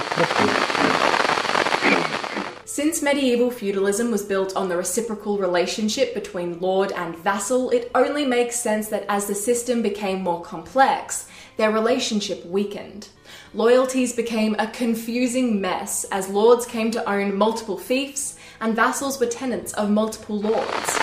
Since 2.65 3.01
medieval 3.01 3.51
feudalism 3.51 4.11
was 4.11 4.21
built 4.21 4.55
on 4.55 4.67
the 4.67 4.75
reciprocal 4.75 5.37
relationship 5.37 6.13
between 6.13 6.59
lord 6.59 6.91
and 6.93 7.15
vassal, 7.17 7.69
it 7.69 7.89
only 7.95 8.25
makes 8.25 8.57
sense 8.57 8.89
that 8.89 9.05
as 9.07 9.27
the 9.27 9.35
system 9.35 9.81
became 9.81 10.21
more 10.21 10.41
complex, 10.41 11.27
their 11.57 11.71
relationship 11.71 12.45
weakened. 12.45 13.07
Loyalties 13.55 14.11
became 14.11 14.53
a 14.59 14.67
confusing 14.67 15.61
mess 15.61 16.05
as 16.11 16.27
lords 16.27 16.65
came 16.65 16.91
to 16.91 17.01
own 17.09 17.37
multiple 17.37 17.77
fiefs 17.77 18.35
and 18.59 18.75
vassals 18.75 19.17
were 19.17 19.27
tenants 19.27 19.71
of 19.75 19.89
multiple 19.89 20.37
lords. 20.37 20.99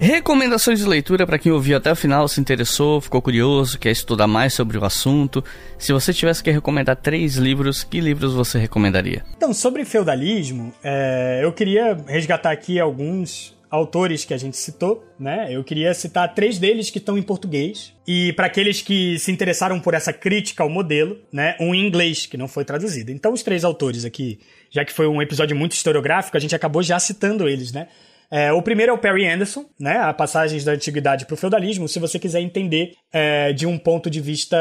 Recomendações 0.00 0.80
de 0.80 0.86
leitura 0.86 1.24
para 1.24 1.38
quem 1.38 1.52
ouviu 1.52 1.76
até 1.76 1.92
o 1.92 1.96
final, 1.96 2.26
se 2.26 2.40
interessou, 2.40 3.00
ficou 3.00 3.22
curioso, 3.22 3.78
quer 3.78 3.92
estudar 3.92 4.26
mais 4.26 4.54
sobre 4.54 4.76
o 4.76 4.84
assunto. 4.84 5.44
Se 5.78 5.92
você 5.92 6.12
tivesse 6.12 6.42
que 6.42 6.50
recomendar 6.50 6.96
três 6.96 7.36
livros, 7.36 7.84
que 7.84 8.00
livros 8.00 8.34
você 8.34 8.58
recomendaria? 8.58 9.22
Então, 9.36 9.54
sobre 9.54 9.84
feudalismo, 9.84 10.74
é, 10.82 11.42
eu 11.44 11.52
queria 11.52 11.96
resgatar 12.08 12.50
aqui 12.50 12.80
alguns 12.80 13.55
autores 13.76 14.24
que 14.24 14.34
a 14.34 14.36
gente 14.36 14.56
citou, 14.56 15.04
né? 15.18 15.48
Eu 15.50 15.62
queria 15.62 15.92
citar 15.94 16.34
três 16.34 16.58
deles 16.58 16.90
que 16.90 16.98
estão 16.98 17.16
em 17.16 17.22
português. 17.22 17.92
E 18.06 18.32
para 18.32 18.46
aqueles 18.46 18.82
que 18.82 19.18
se 19.18 19.30
interessaram 19.30 19.78
por 19.80 19.94
essa 19.94 20.12
crítica 20.12 20.62
ao 20.62 20.68
modelo, 20.68 21.18
né? 21.32 21.56
Um 21.60 21.74
em 21.74 21.86
inglês, 21.86 22.26
que 22.26 22.36
não 22.36 22.48
foi 22.48 22.64
traduzido. 22.64 23.10
Então, 23.10 23.32
os 23.32 23.42
três 23.42 23.64
autores 23.64 24.04
aqui, 24.04 24.40
já 24.70 24.84
que 24.84 24.92
foi 24.92 25.06
um 25.06 25.22
episódio 25.22 25.56
muito 25.56 25.72
historiográfico, 25.72 26.36
a 26.36 26.40
gente 26.40 26.54
acabou 26.54 26.82
já 26.82 26.98
citando 26.98 27.48
eles, 27.48 27.72
né? 27.72 27.88
É, 28.30 28.52
o 28.52 28.60
primeiro 28.60 28.90
é 28.90 28.94
o 28.94 28.98
Perry 28.98 29.26
Anderson, 29.26 29.66
né? 29.78 29.98
A 29.98 30.12
passagens 30.12 30.64
da 30.64 30.72
antiguidade 30.72 31.26
para 31.26 31.34
o 31.34 31.36
feudalismo. 31.36 31.88
Se 31.88 31.98
você 31.98 32.18
quiser 32.18 32.40
entender 32.40 32.94
é, 33.12 33.52
de 33.52 33.66
um 33.66 33.78
ponto 33.78 34.10
de 34.10 34.20
vista 34.20 34.56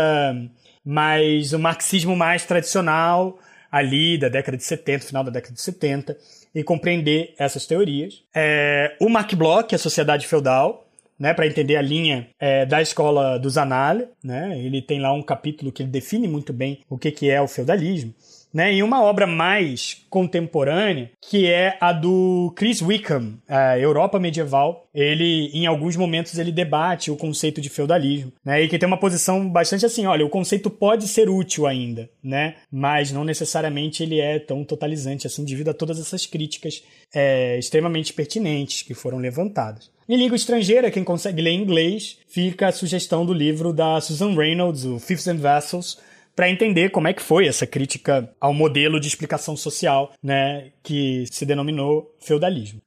mais 0.86 1.52
o 1.52 1.60
marxismo 1.60 2.16
mais 2.16 2.46
tradicional 2.46 3.40
ali 3.72 4.18
da 4.18 4.30
década 4.30 4.56
de 4.56 4.64
70, 4.64 5.06
final 5.06 5.24
da 5.24 5.32
década 5.32 5.54
de 5.54 5.62
70 5.62 6.16
e 6.56 6.64
compreender 6.64 7.36
essas 7.38 7.68
teorias. 7.68 8.24
É, 8.34 8.96
o 9.00 9.10
Mark 9.10 9.36
Bloch, 9.36 9.76
a 9.76 9.78
Sociedade 9.78 10.26
Feudal, 10.26 10.88
né, 11.20 11.34
para 11.34 11.46
entender 11.46 11.76
a 11.76 11.82
linha 11.82 12.28
é, 12.40 12.66
da 12.66 12.82
escola 12.82 13.38
do 13.38 13.50
Zanale, 13.50 14.08
né, 14.24 14.58
ele 14.58 14.82
tem 14.82 15.00
lá 15.00 15.14
um 15.14 15.22
capítulo 15.22 15.72
que 15.72 15.84
ele 15.84 15.92
define 15.92 16.28
muito 16.28 16.54
bem 16.54 16.80
o 16.90 16.98
que, 16.98 17.12
que 17.12 17.30
é 17.30 17.42
o 17.42 17.48
feudalismo 17.48 18.14
né, 18.56 18.72
em 18.72 18.82
uma 18.82 19.04
obra 19.04 19.28
mais 19.28 20.06
contemporânea, 20.10 21.12
que 21.22 21.46
é 21.46 21.78
a 21.82 21.92
do 21.92 22.54
Chris 22.56 22.82
Wickham, 22.82 23.34
a 23.50 23.78
Europa 23.78 24.18
Medieval. 24.18 24.88
Ele, 24.94 25.52
em 25.54 25.66
alguns 25.66 25.98
momentos, 25.98 26.40
ele 26.40 26.54
debate 26.54 27.12
o 27.12 27.18
conceito 27.18 27.60
de 27.60 27.68
feudalismo, 27.68 28.32
né, 28.46 28.62
e 28.62 28.70
que 28.70 28.80
tem 28.80 28.88
uma 28.88 28.98
posição 28.98 29.50
bastante 29.50 29.86
assim, 29.86 30.06
olha, 30.06 30.26
o 30.26 30.30
conceito 30.30 30.70
pode 30.70 31.06
ser 31.10 31.30
útil 31.30 31.68
ainda, 31.68 32.10
né, 32.24 32.56
mas 32.72 33.12
não 33.12 33.26
necessariamente 33.26 34.02
ele 34.02 34.22
é 34.22 34.40
tão 34.40 34.64
totalizante 34.64 35.28
assim, 35.28 35.44
devido 35.44 35.68
a 35.68 35.74
todas 35.74 36.00
essas 36.00 36.26
críticas 36.26 36.82
é, 37.14 37.60
extremamente 37.60 38.14
pertinentes 38.14 38.84
que 38.84 38.94
foram 38.94 39.18
levantadas. 39.18 39.92
Em 40.08 40.16
língua 40.16 40.38
estrangeira, 40.38 40.92
quem 40.92 41.04
consegue 41.04 41.42
ler 41.42 41.52
inglês, 41.52 42.20
fica 42.30 42.70
a 42.70 42.72
sugestão 42.72 43.26
do 43.26 43.34
livro 43.34 43.74
da 43.74 44.00
Susan 44.00 44.34
Reynolds, 44.34 44.86
o 44.86 44.98
Fifths 44.98 45.28
and 45.28 45.38
Vessels, 45.38 45.98
para 46.36 46.50
entender 46.50 46.90
como 46.90 47.08
é 47.08 47.14
que 47.14 47.22
foi 47.22 47.48
essa 47.48 47.66
crítica 47.66 48.30
ao 48.40 48.54
modelo 48.54 49.00
de 49.00 49.08
explicação 49.08 49.56
social, 49.56 50.12
né, 50.22 50.72
que 50.84 51.26
se 51.32 51.46
denominou 51.46 52.14
feudalismo. 52.20 52.82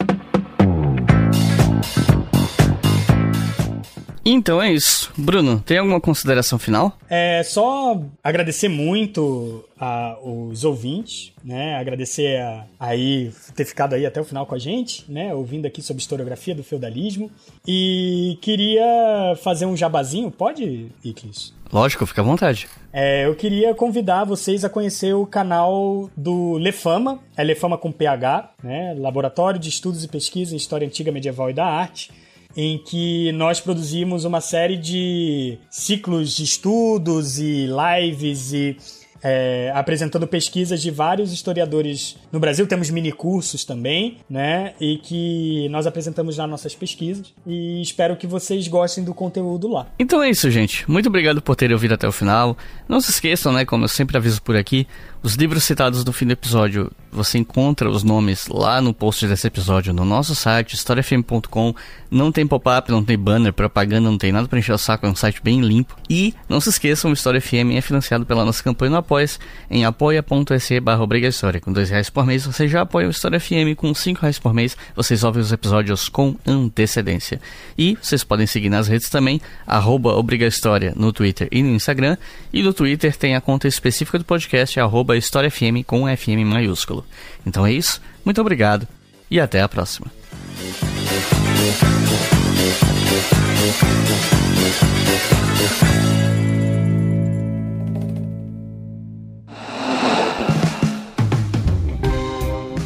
Então 4.31 4.61
é 4.61 4.71
isso. 4.71 5.11
Bruno, 5.17 5.59
tem 5.59 5.79
alguma 5.79 5.99
consideração 6.01 6.59
final? 6.59 6.99
É 7.09 7.43
só 7.43 7.99
agradecer 8.23 8.69
muito 8.69 9.65
aos 9.81 10.65
ouvintes, 10.65 11.33
né? 11.43 11.77
Agradecer 11.77 12.39
a, 12.39 12.67
aí 12.79 13.33
ter 13.57 13.65
ficado 13.65 13.95
aí 13.95 14.05
até 14.05 14.21
o 14.21 14.25
final 14.25 14.45
com 14.45 14.55
a 14.55 14.59
gente, 14.59 15.11
né? 15.11 15.35
Ouvindo 15.35 15.65
aqui 15.65 15.81
sobre 15.81 16.03
historiografia 16.03 16.55
do 16.55 16.63
feudalismo. 16.63 17.31
E 17.67 18.37
queria 18.43 18.85
fazer 19.43 19.65
um 19.65 19.75
jabazinho, 19.75 20.31
pode, 20.31 20.89
Iclis? 21.03 21.55
Lógico, 21.73 22.05
fica 22.05 22.21
à 22.21 22.25
vontade. 22.25 22.69
É, 22.93 23.27
eu 23.27 23.35
queria 23.35 23.75
convidar 23.75 24.25
vocês 24.25 24.63
a 24.63 24.69
conhecer 24.69 25.15
o 25.15 25.25
canal 25.25 26.11
do 26.15 26.59
Lefama, 26.59 27.21
é 27.35 27.43
Lefama 27.43 27.79
com 27.79 27.91
PH, 27.91 28.53
né? 28.63 28.95
Laboratório 28.99 29.59
de 29.59 29.71
Estudos 29.71 30.05
e 30.05 30.09
Pesquisa 30.09 30.53
em 30.53 30.59
História 30.59 30.87
Antiga, 30.87 31.11
Medieval 31.11 31.49
e 31.49 31.55
da 31.55 31.65
Arte, 31.65 32.11
em 32.61 32.77
que 32.77 33.31
nós 33.31 33.61
produzimos 33.61 34.25
uma 34.25 34.41
série 34.41 34.77
de 34.77 35.57
ciclos 35.71 36.35
de 36.35 36.43
estudos 36.43 37.39
e 37.39 37.69
lives 37.69 38.53
e 38.53 38.77
é, 39.23 39.71
apresentando 39.75 40.27
pesquisas 40.27 40.83
de 40.83 40.91
vários 40.91 41.33
historiadores 41.33 42.17
no 42.33 42.41
Brasil. 42.41 42.67
Temos 42.67 42.91
mini 42.91 43.13
cursos 43.13 43.65
também, 43.65 44.19
né? 44.29 44.75
E 44.81 44.99
que 44.99 45.69
nós 45.69 45.87
apresentamos 45.87 46.37
lá 46.37 46.49
nossas 46.49 46.75
pesquisas. 46.75 47.33
E 47.47 47.81
espero 47.81 48.17
que 48.17 48.27
vocês 48.27 48.67
gostem 48.67 49.05
do 49.05 49.15
conteúdo 49.15 49.69
lá. 49.69 49.87
Então 49.97 50.21
é 50.21 50.29
isso, 50.29 50.51
gente. 50.51 50.89
Muito 50.91 51.09
obrigado 51.09 51.41
por 51.41 51.55
terem 51.55 51.75
ouvido 51.75 51.95
até 51.95 52.09
o 52.09 52.13
final. 52.13 52.57
Não 52.89 53.01
se 53.01 53.11
esqueçam, 53.11 53.53
né? 53.53 53.65
Como 53.65 53.85
eu 53.85 53.89
sempre 53.89 54.17
aviso 54.17 54.43
por 54.43 54.57
aqui, 54.57 54.85
os 55.23 55.35
livros 55.35 55.65
citados 55.65 56.05
no 56.05 56.13
fim 56.13 56.27
do 56.27 56.33
episódio, 56.33 56.91
você 57.11 57.39
encontra 57.39 57.91
os 57.91 58.03
nomes 58.05 58.47
lá 58.49 58.81
no 58.81 58.95
post 58.95 59.27
desse 59.27 59.47
episódio 59.47 59.93
no 59.93 60.05
nosso 60.05 60.35
site, 60.35 60.75
historiafm.com. 60.75 61.75
Não 62.11 62.31
tem 62.31 62.47
pop-up, 62.47 62.91
não 62.91 63.03
tem 63.03 63.19
banner, 63.19 63.53
propaganda, 63.53 64.09
não 64.09 64.17
tem 64.17 64.31
nada 64.31 64.47
para 64.47 64.59
encher 64.59 64.73
o 64.73 64.79
saco, 64.79 65.07
é 65.07 65.09
um 65.09 65.17
site 65.17 65.43
bem 65.43 65.61
limpo. 65.61 65.97
E 66.09 66.35
não 66.49 66.61
se 66.61 66.69
esqueçam, 66.69 67.11
o 67.11 67.15
História 67.15 67.41
FM 67.41 67.75
é 67.75 67.81
financiado 67.81 68.25
pela 68.25 68.45
nossa 68.45 68.63
campanha 68.63 68.91
no 68.91 68.97
apoia 68.97 69.29
em 69.71 69.85
apoia.se 69.85 70.81
barra. 70.81 70.99
Com 71.63 71.73
dois 71.73 71.91
reais 71.91 72.11
por 72.11 72.27
mês 72.27 72.45
você 72.45 72.69
já 72.69 72.83
apoia 72.83 73.07
o 73.07 73.11
História 73.11 73.41
FM, 73.41 73.75
com 73.77 73.93
cinco 73.95 74.23
reais 74.23 74.39
por 74.39 74.53
mês 74.53 74.77
vocês 74.95 75.25
ouvem 75.25 75.43
os 75.43 75.53
episódios 75.53 76.09
com 76.09 76.37
antecedência. 76.47 77.41
E 77.77 77.97
vocês 78.01 78.23
podem 78.23 78.47
seguir 78.47 78.69
nas 78.69 78.89
redes 78.89 79.09
também, 79.09 79.41
arroba 79.67 80.13
no 80.97 81.13
Twitter 81.13 81.49
e 81.51 81.63
no 81.63 81.71
Instagram. 81.71 82.17
E 82.53 82.63
no 82.63 82.73
Twitter 82.73 83.17
tem 83.17 83.35
a 83.35 83.41
conta 83.41 83.67
específica 83.67 84.19
do 84.19 84.25
podcast, 84.25 84.79
arroba 84.79 85.08
arroba 85.09 85.17
História 85.17 85.51
FM 85.51 85.85
com 85.87 86.05
FM 86.05 86.45
maiúsculo. 86.45 87.05
Então 87.47 87.67
é 87.67 87.73
isso, 87.73 88.01
muito 88.25 88.41
obrigado 88.41 88.87
e 89.31 89.41
até 89.41 89.63
a 89.63 89.69
próxima. 89.69 90.07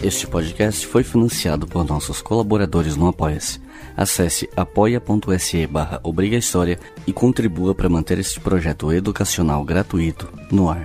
Este 0.03 0.27
podcast 0.27 0.87
foi 0.87 1.03
financiado 1.05 1.67
por 1.67 1.85
nossos 1.85 2.21
colaboradores 2.21 2.97
no 2.97 3.09
Apoia-se. 3.09 3.61
Acesse 3.97 4.49
apoia.se 4.57 5.67
barra 5.67 6.01
e 7.07 7.13
contribua 7.13 7.75
para 7.75 7.89
manter 7.89 8.19
este 8.19 8.41
projeto 8.41 8.93
educacional 8.93 9.65
gratuito 9.65 10.29
no 10.51 10.69
ar. 10.69 10.85